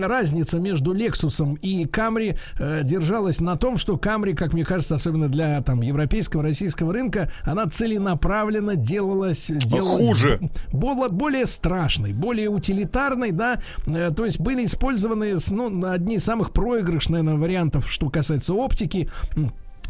[0.02, 5.28] разница между Lexus и Camry э, держалась на том, что Camry, как мне кажется, особенно
[5.28, 10.40] для там европейского, российского рынка, она целенаправленно делалась, делалась хуже.
[10.73, 16.52] бо- более страшной, более утилитарной, да, э, то есть были использованы ну, одни из самых
[16.52, 19.08] проигрышных, наверное, вариантов, что касается оптики.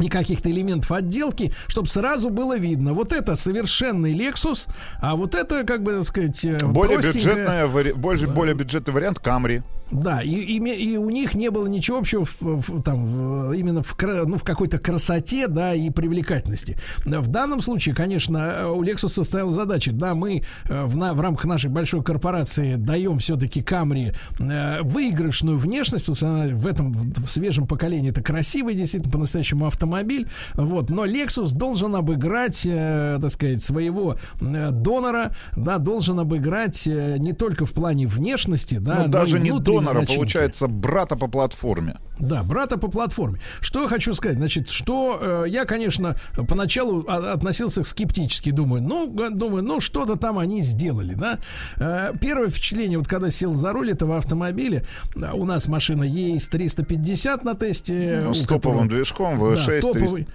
[0.01, 4.69] И каких-то элементов отделки, чтобы сразу было видно, вот это совершенный Lexus,
[5.01, 9.19] а вот это, как бы так сказать, э, Более, бюджетная, вари- больше, более бюджетный вариант
[9.23, 9.63] Camry.
[9.91, 13.83] Да, и, и, и у них не было ничего общего в, в- там, в- именно
[13.83, 16.77] в, ну, в какой-то красоте, да, и привлекательности.
[17.05, 21.45] В данном случае, конечно, у Lexus стояла задача, да, мы э, в, на- в рамках
[21.47, 27.25] нашей большой корпорации даем все-таки Camry э, выигрышную внешность, потому что она в этом, в,
[27.27, 33.31] в свежем поколении это красивый, действительно, по-настоящему автомобиль, вот, но Lexus должен обыграть, э, так
[33.31, 39.03] сказать, своего э, донора, да, должен обыграть э, не только в плане внешности, да, ну,
[39.05, 40.17] но даже и не внутренней начинки.
[40.17, 41.97] получается, брата по платформе.
[42.19, 43.41] Да, брата по платформе.
[43.61, 44.39] Что я хочу сказать?
[44.39, 46.17] Значит, что э, я, конечно,
[46.49, 51.39] поначалу а- относился скептически, думаю, ну, думаю, ну, что-то там они сделали, да.
[51.77, 54.83] Э, первое впечатление, вот когда сел за руль этого автомобиля,
[55.23, 58.21] а, у нас машина есть 350 на тесте.
[58.25, 60.27] Ну, с топовым которого- движком, да, V6, топовый.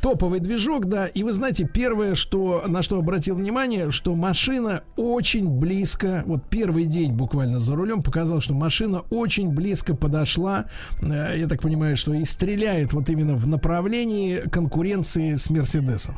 [0.00, 1.06] Топовый движок, да.
[1.06, 6.84] И вы знаете, первое, что, на что обратил внимание, что машина очень близко, вот первый
[6.84, 10.66] день буквально за рулем показал, что машина очень близко подошла,
[11.00, 16.16] э, я так понимаю, что и стреляет вот именно в направлении конкуренции с Мерседесом.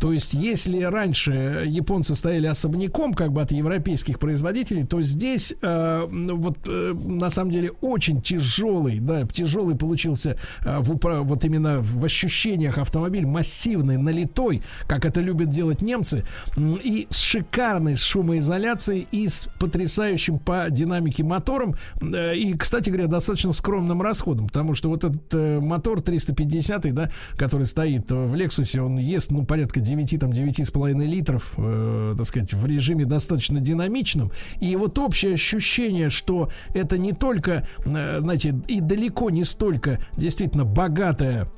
[0.00, 6.08] То есть, если раньше японцы стояли особняком, как бы от европейских производителей, то здесь э,
[6.10, 11.44] ну, вот э, на самом деле очень тяжелый, да, тяжелый получился э, в упра- вот
[11.44, 16.24] именно в ощущениях автомобиль массивный, налитой, как это любят делать немцы,
[16.56, 23.52] и с шикарной шумоизоляцией и с потрясающим по динамике мотором, э, и, кстати говоря, достаточно
[23.52, 28.96] скромным расходом, потому что вот этот э, мотор 350, да, который стоит в Лексусе, он
[28.96, 34.30] ест, ну, порядка 9, там, 9,5 литров, э, так сказать, в режиме достаточно динамичном.
[34.60, 40.64] И вот общее ощущение, что это не только, э, знаете, и далеко не столько действительно
[40.64, 41.50] богатая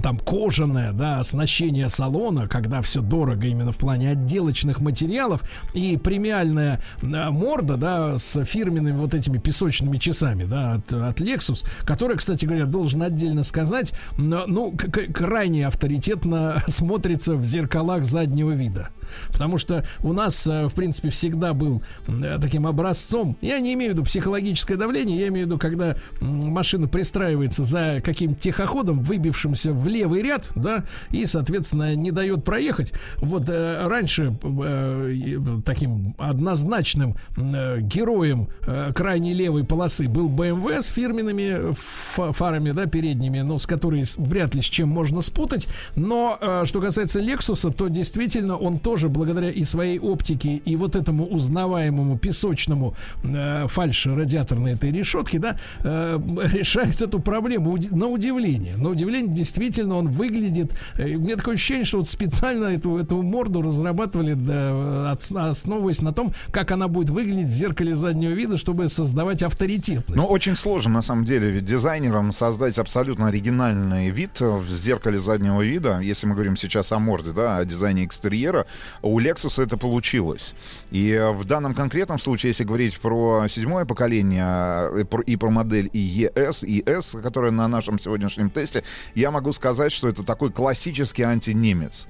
[0.00, 5.42] там кожаное, да, оснащение салона, когда все дорого именно в плане отделочных материалов
[5.74, 11.66] и премиальная а, морда, да, с фирменными вот этими песочными часами, да, от, от Lexus,
[11.84, 14.74] которая, кстати говоря, должен отдельно сказать, ну,
[15.12, 18.88] крайне авторитетно смотрится в зеркалах заднего вида.
[19.30, 23.36] Потому что у нас, э, в принципе, всегда был э, таким образцом.
[23.40, 28.00] Я не имею в виду психологическое давление, я имею в виду, когда машина пристраивается за
[28.02, 32.92] каким-то техоходом, выбившимся в левый ряд, да, и, соответственно, не дает проехать.
[33.18, 40.82] Вот э, раньше э, и, таким однозначным э, героем э, крайней левой полосы был BMW
[40.82, 45.22] с фирменными фа- фарами, да, передними, но с которой с- вряд ли с чем можно
[45.22, 45.68] спутать.
[45.96, 50.96] Но э, что касается Lexus, то действительно он тоже благодаря и своей оптике, и вот
[50.96, 52.94] этому узнаваемому песочному
[53.24, 56.18] э, фальш-радиаторной этой решетке, да, э,
[56.52, 58.76] решает эту проблему на удивление.
[58.76, 60.72] На удивление, действительно, он выглядит...
[60.96, 66.02] э, у меня такое ощущение, что вот специально эту, эту морду разрабатывали, да, от- основываясь
[66.02, 70.16] на том, как она будет выглядеть в зеркале заднего вида, чтобы создавать авторитетность.
[70.16, 75.62] Ну, очень сложно, на самом деле, ведь дизайнерам создать абсолютно оригинальный вид в зеркале заднего
[75.62, 78.66] вида, если мы говорим сейчас о морде, да, о дизайне экстерьера,
[79.02, 80.54] у Lexus это получилось.
[80.90, 85.98] И в данном конкретном случае, если говорить про седьмое поколение э, и про модель и
[86.24, 88.82] ES, и S, которая на нашем сегодняшнем тесте,
[89.14, 89.61] я могу сказать,
[89.92, 92.06] что это такой классический антинемец.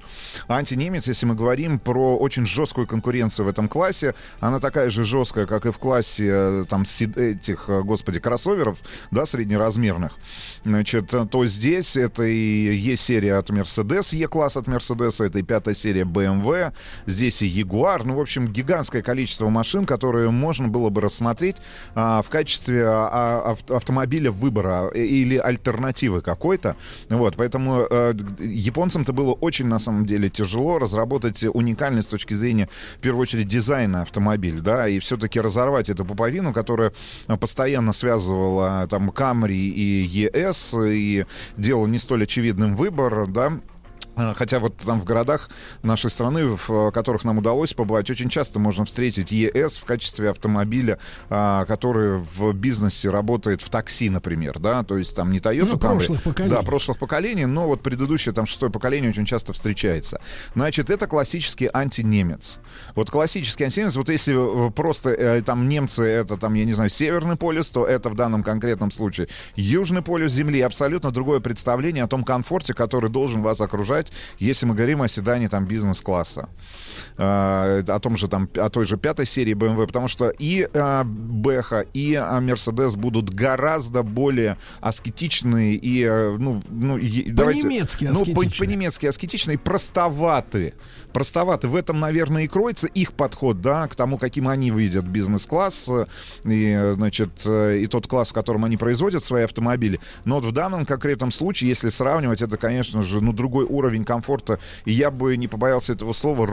[0.47, 5.45] Антинемец, если мы говорим про очень жесткую конкуренцию в этом классе, она такая же жесткая,
[5.45, 8.77] как и в классе э, там этих, э, господи, кроссоверов,
[9.11, 10.13] да, среднеразмерных.
[10.65, 15.75] Значит, то здесь это и есть серия от Mercedes, E-класс от Mercedes, это и пятая
[15.75, 16.73] серия BMW,
[17.05, 21.57] здесь и Jaguar, ну, в общем, гигантское количество машин, которые можно было бы рассмотреть
[21.95, 26.75] а, в качестве а, ав- автомобиля выбора э, или альтернативы какой-то.
[27.09, 32.69] Вот, поэтому э, японцам-то было очень, на самом деле, тяжело разработать уникальный с точки зрения,
[32.97, 36.93] в первую очередь, дизайна автомобиль, да, и все-таки разорвать эту пуповину, которая
[37.27, 41.25] а, постоянно связывала там Camry и ES, и
[41.57, 43.59] делала не столь очевидным выбор, да,
[44.15, 45.49] Хотя вот там в городах
[45.81, 50.29] нашей страны, в э, которых нам удалось побывать, очень часто можно встретить ЕС в качестве
[50.29, 55.69] автомобиля, а, который в бизнесе работает в такси, например, да, то есть там не Toyota
[55.71, 55.79] Ну, Camry.
[55.79, 56.55] прошлых поколений.
[56.55, 60.21] Да, прошлых поколений, но вот предыдущее, там, шестое поколение очень часто встречается.
[60.53, 62.59] Значит, это классический антинемец.
[62.95, 66.89] Вот классический антинемец, вот если э, просто э, там немцы, это там, я не знаю,
[66.89, 70.61] Северный полюс, то это в данном конкретном случае Южный полюс Земли.
[70.61, 74.02] Абсолютно другое представление о том комфорте, который должен вас окружать,
[74.39, 76.49] если мы говорим о седане там бизнес-класса.
[77.17, 81.03] Э, о том же там, о той же пятой серии BMW, потому что и э,
[81.03, 88.05] Бэха, и э, Мерседес будут гораздо более аскетичные и, э, ну, ну и- давайте- По-немецки
[88.05, 88.51] ну, аскетичные.
[88.59, 90.73] по-немецки аскетичные, простоваты.
[91.13, 91.67] Простоваты.
[91.67, 96.05] В этом, наверное, и кроется их подход, да, к тому, каким они видят бизнес-класс э,
[96.45, 99.99] и, значит, э, и тот класс, в котором они производят свои автомобили.
[100.25, 104.59] Но вот в данном конкретном случае, если сравнивать, это, конечно же, ну, другой уровень комфорта,
[104.85, 106.47] и я бы не побоялся этого слова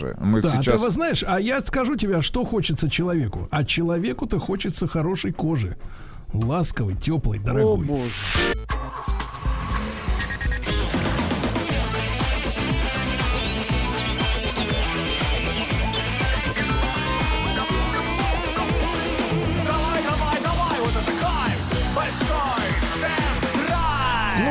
[0.00, 0.16] роскоши.
[0.20, 0.80] Мы Да, сейчас...
[0.80, 3.48] ты знаешь, а я скажу тебе, а что хочется человеку?
[3.50, 5.76] А человеку-то хочется хорошей кожи.
[6.32, 7.86] Ласковой, теплой, О, дорогой.
[7.86, 8.10] боже.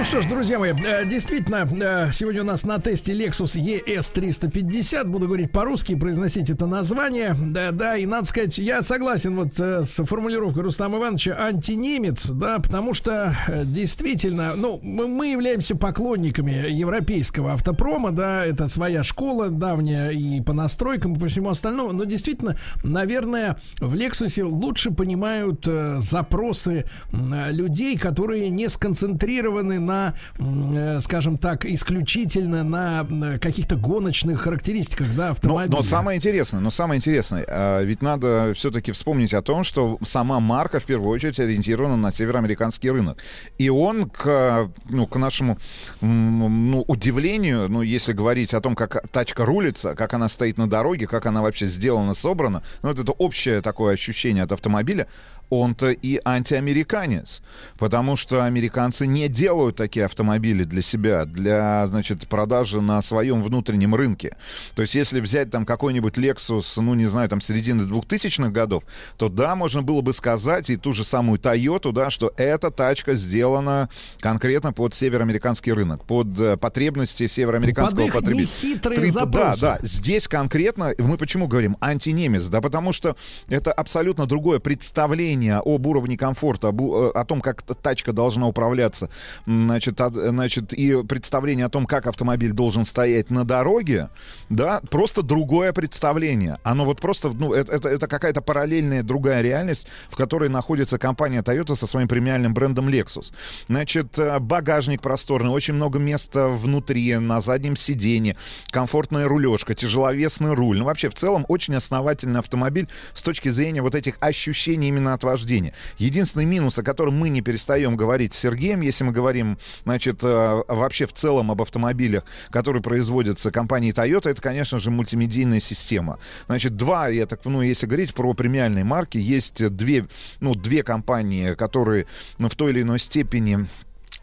[0.01, 5.05] Ну что ж, друзья мои, э, действительно, э, сегодня у нас на тесте Lexus ES350.
[5.05, 7.35] Буду говорить по-русски, произносить это название.
[7.39, 12.57] Да, да, и надо сказать, я согласен вот э, с формулировкой Рустама Ивановича антинемец, да,
[12.57, 20.41] потому что действительно, ну, мы являемся поклонниками европейского автопрома, да, это своя школа давняя и
[20.41, 27.99] по настройкам, и по всему остальному, но действительно, наверное, в Lexus лучше понимают запросы людей,
[27.99, 29.90] которые не сконцентрированы на,
[30.39, 35.71] э, скажем так, исключительно на э, каких-то гоночных характеристиках, да, автомобиля.
[35.71, 39.97] Но, но самое интересное, но самое интересное, э, ведь надо все-таки вспомнить о том, что
[40.03, 43.17] сама марка в первую очередь ориентирована на североамериканский рынок.
[43.57, 45.57] И он к, ну, к нашему
[46.01, 51.07] ну, удивлению, ну, если говорить о том, как тачка рулится, как она стоит на дороге,
[51.07, 55.07] как она вообще сделана, собрана, ну, вот это общее такое ощущение от автомобиля,
[55.51, 57.41] он-то и антиамериканец,
[57.77, 63.93] потому что американцы не делают такие автомобили для себя, для, значит, продажи на своем внутреннем
[63.93, 64.37] рынке.
[64.75, 68.83] То есть, если взять там какой-нибудь Lexus, ну, не знаю, там, середины 2000-х годов,
[69.17, 73.13] то да, можно было бы сказать и ту же самую Toyota, да, что эта тачка
[73.13, 73.89] сделана
[74.21, 78.47] конкретно под североамериканский рынок, под э, потребности североамериканского под потребителя.
[78.47, 79.61] Хитрые запросы.
[79.61, 79.79] Да, да.
[79.81, 82.45] Здесь конкретно, мы почему говорим антинемец?
[82.47, 83.17] Да потому что
[83.49, 88.47] это абсолютно другое представление представление об уровне комфорта, об, э, о том, как тачка должна
[88.47, 89.09] управляться,
[89.45, 94.09] значит, от, значит, и представление о том, как автомобиль должен стоять на дороге,
[94.49, 96.59] да, просто другое представление.
[96.63, 101.41] Оно вот просто, ну, это, это, это какая-то параллельная другая реальность, в которой находится компания
[101.41, 103.33] Toyota со своим премиальным брендом Lexus.
[103.67, 108.35] Значит, э, багажник просторный, очень много места внутри, на заднем сиденье,
[108.69, 110.77] комфортная рулежка, тяжеловесный руль.
[110.77, 115.23] Ну, вообще, в целом, очень основательный автомобиль с точки зрения вот этих ощущений именно от
[115.31, 115.73] вождения.
[115.97, 120.63] Единственный минус, о котором мы не перестаем говорить с Сергеем, если мы говорим, значит, э,
[120.67, 126.19] вообще в целом об автомобилях, которые производятся компанией Toyota, это, конечно же, мультимедийная система.
[126.47, 130.05] Значит, два, я так, ну, если говорить про премиальные марки, есть две,
[130.39, 132.05] ну, две компании, которые
[132.37, 133.67] ну, в той или иной степени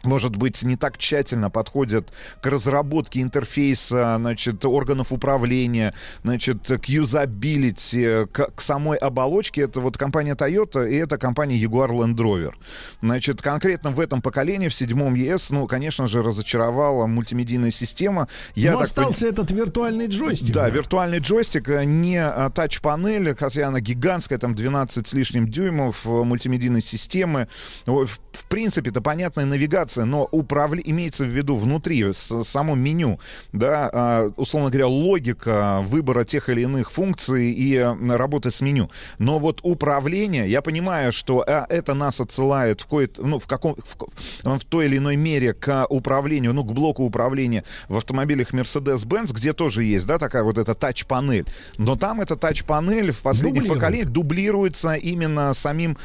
[0.03, 5.93] может быть, не так тщательно подходят к разработке интерфейса, значит, органов управления,
[6.23, 9.61] значит, к юзабилити, к, к самой оболочке.
[9.61, 12.53] Это вот компания Toyota и это компания Jaguar Land Rover.
[13.01, 18.29] Значит, конкретно в этом поколении, в седьмом ES, ну, конечно же, разочаровала мультимедийная система.
[18.55, 19.33] Я Но остался пон...
[19.33, 20.53] этот виртуальный джойстик.
[20.53, 25.49] Да, да, виртуальный джойстик, э, не а, тач-панель, хотя она гигантская, там 12 с лишним
[25.49, 27.49] дюймов э, мультимедийной системы.
[27.85, 30.81] В принципе, это понятная навигация навигация, но управля...
[30.83, 33.19] имеется в виду внутри, с, само меню,
[33.53, 38.89] да, а, условно говоря, логика выбора тех или иных функций и работы с меню.
[39.17, 43.75] Но вот управление, я понимаю, что а, это нас отсылает в, какой-то, ну, в, каком,
[43.75, 49.33] в, в той или иной мере к управлению, ну, к блоку управления в автомобилях Mercedes-Benz,
[49.33, 51.45] где тоже есть, да, такая вот эта тач-панель.
[51.77, 53.79] Но там эта тач-панель в последних Дублирует.
[53.79, 55.97] поколениях дублируется именно самим,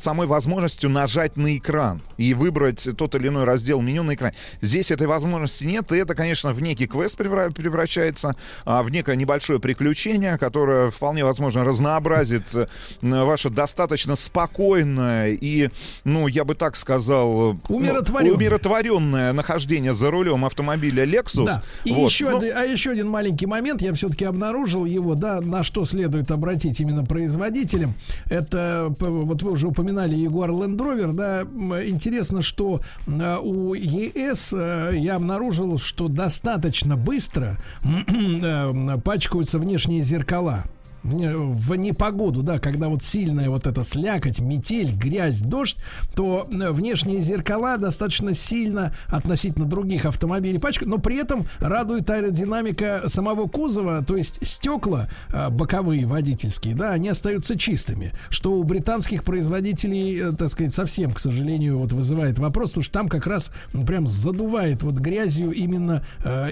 [0.00, 4.34] самой возможностью нажать на экран и выбрать тот или иной раздел меню на экране.
[4.60, 9.60] Здесь этой возможности нет, и это, конечно, в некий квест превращается, а, в некое небольшое
[9.60, 12.66] приключение, которое вполне возможно разнообразит э,
[13.00, 15.70] ваше достаточно спокойное и,
[16.04, 21.46] ну, я бы так сказал, умиротворенное, ну, умиротворенное нахождение за рулем автомобиля Lexus.
[21.46, 21.62] Да.
[21.84, 22.10] И вот.
[22.10, 25.84] еще, ну, один, а еще один маленький момент, я все-таки обнаружил его, да, на что
[25.84, 27.94] следует обратить именно производителям.
[28.26, 31.42] Это, вот вы уже упоминали Jaguar Land Rover, да,
[31.84, 40.64] интересно, что у ЕС э, я обнаружил, что достаточно быстро э, пачкаются внешние зеркала
[41.02, 45.78] в непогоду, да, когда вот сильная вот эта слякоть, метель, грязь, дождь,
[46.14, 53.04] то э, внешние зеркала достаточно сильно относительно других автомобилей пачкают, но при этом радует аэродинамика
[53.06, 59.24] самого кузова, то есть стекла э, боковые водительские, да, они остаются чистыми, что у британских
[59.24, 63.52] производителей, э, так сказать, совсем, к сожалению, вот вызывает вопрос, потому что там как раз
[63.86, 66.04] прям задувает вот грязью именно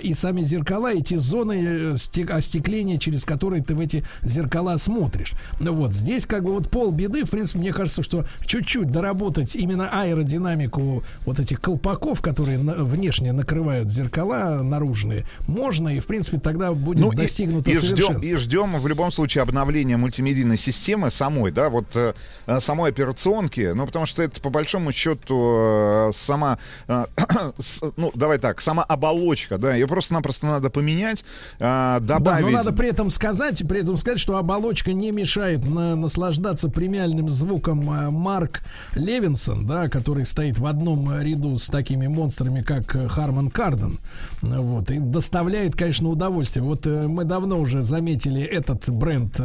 [0.03, 1.95] и сами зеркала, эти зоны
[2.31, 5.33] остекления, через которые ты в эти зеркала зеркала смотришь.
[5.61, 9.57] Ну вот, здесь как бы вот пол беды, в принципе, мне кажется, что чуть-чуть доработать
[9.57, 16.39] именно аэродинамику вот этих колпаков, которые на, внешне накрывают зеркала наружные, можно, и, в принципе,
[16.39, 21.11] тогда будет ну, достигнуто и, и ждем, и ждем в любом случае обновления мультимедийной системы
[21.11, 22.15] самой, да, вот э,
[22.61, 27.07] самой операционки, ну, потому что это, по большому счету, э, сама, э,
[27.59, 31.25] с, ну, давай так, сама оболочка, да, ее просто-напросто надо поменять,
[31.59, 32.45] э, добавить...
[32.45, 36.69] Да, но надо при этом сказать, при этом сказать, что оболочка не мешает на, наслаждаться
[36.69, 38.63] премиальным звуком э, Марк
[38.95, 43.99] Левинсон, да, который стоит в одном ряду с такими монстрами, как э, Харман Карден.
[44.43, 46.65] Вот, и доставляет, конечно, удовольствие.
[46.65, 49.41] Вот э, мы давно уже заметили этот бренд,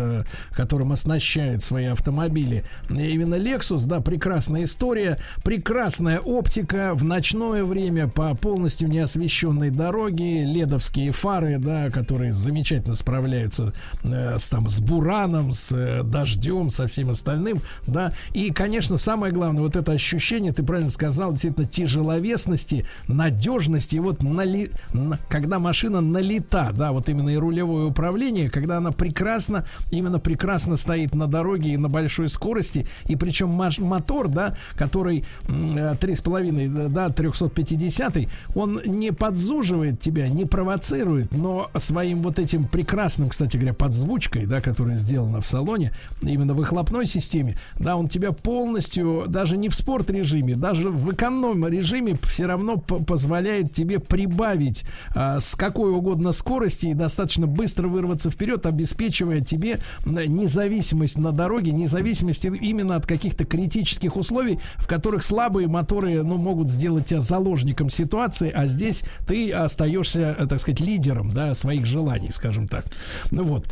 [0.51, 2.63] которым оснащает свои автомобили.
[2.89, 11.11] Именно Lexus, да, прекрасная история, прекрасная оптика в ночное время по полностью неосвещенной дороге, ледовские
[11.11, 17.09] фары, да, которые замечательно справляются э, с, там, с бураном, с э, дождем, со всем
[17.09, 18.13] остальным, да.
[18.33, 24.23] И, конечно, самое главное, вот это ощущение, ты правильно сказал, действительно тяжеловесности, надежности, и вот
[24.23, 30.19] нали, на- когда машина налита, да, вот именно и рулевое управление, когда она прекрасно, именно
[30.19, 35.95] прекрасно стоит на дороге и на большой скорости, и причем мотор, да, который м, э,
[35.99, 43.57] 3,5, да, 350, он не подзуживает тебя, не провоцирует, но своим вот этим прекрасным, кстати
[43.57, 49.25] говоря, подзвучкой, да, которая сделана в салоне, именно в выхлопной системе, да, он тебя полностью,
[49.27, 55.39] даже не в спорт режиме, даже в эконом режиме все равно позволяет тебе прибавить а,
[55.39, 62.45] с какой угодно скорости и достаточно быстро вырваться вперед, обеспечивая тебе независимость на дороге, независимость
[62.45, 68.51] именно от каких-то критических условий, в которых слабые моторы ну, могут сделать тебя заложником ситуации,
[68.51, 72.85] а здесь ты остаешься, э, так сказать, лидером да, своих желаний, скажем так.
[73.31, 73.65] Ну вот.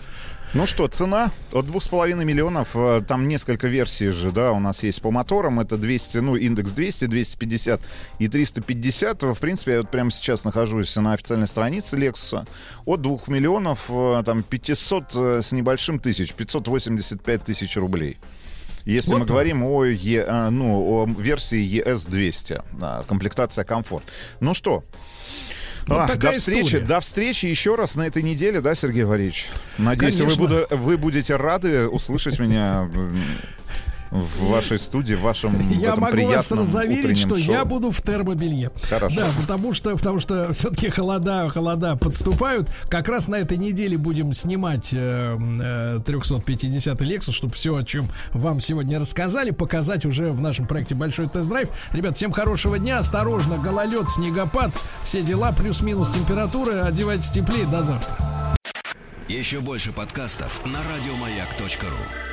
[0.53, 5.01] Ну что, цена от 2,5 миллионов, э, там несколько версий же, да, у нас есть
[5.01, 7.81] по моторам, это 200, ну, индекс 200, 250
[8.19, 9.23] и 350.
[9.23, 12.45] В принципе, я вот прямо сейчас нахожусь на официальной странице Lexus.
[12.85, 18.17] От 2 миллионов, э, там, 500 э, с небольшим тысяч, 585 тысяч рублей.
[18.83, 19.29] Если Вот мы так.
[19.29, 24.03] говорим о, Е- ну, о версии ES200, да, комплектация комфорт.
[24.41, 24.83] Ну что,
[25.87, 26.85] Вот а, такая до встречи, история.
[26.85, 29.47] до встречи еще раз на этой неделе, да, Сергей Валерьевич?
[29.77, 32.89] Надеюсь, вы, буду- вы будете рады услышать меня
[34.11, 37.53] в вашей студии, в вашем Я этом могу вас заверить, что шоу.
[37.53, 38.71] я буду в термобелье.
[38.89, 39.15] Хорошо.
[39.15, 42.69] Да, потому что, потому что все-таки холода, холода подступают.
[42.89, 48.09] Как раз на этой неделе будем снимать э, э, 350 Lexus, чтобы все, о чем
[48.33, 51.69] вам сегодня рассказали, показать уже в нашем проекте Большой тест-драйв.
[51.93, 54.71] Ребят, всем хорошего дня, осторожно, гололед, снегопад,
[55.03, 58.15] все дела, плюс-минус температура, одевайтесь теплее, до завтра.
[59.29, 62.30] Еще больше подкастов на радиомаяк.ру.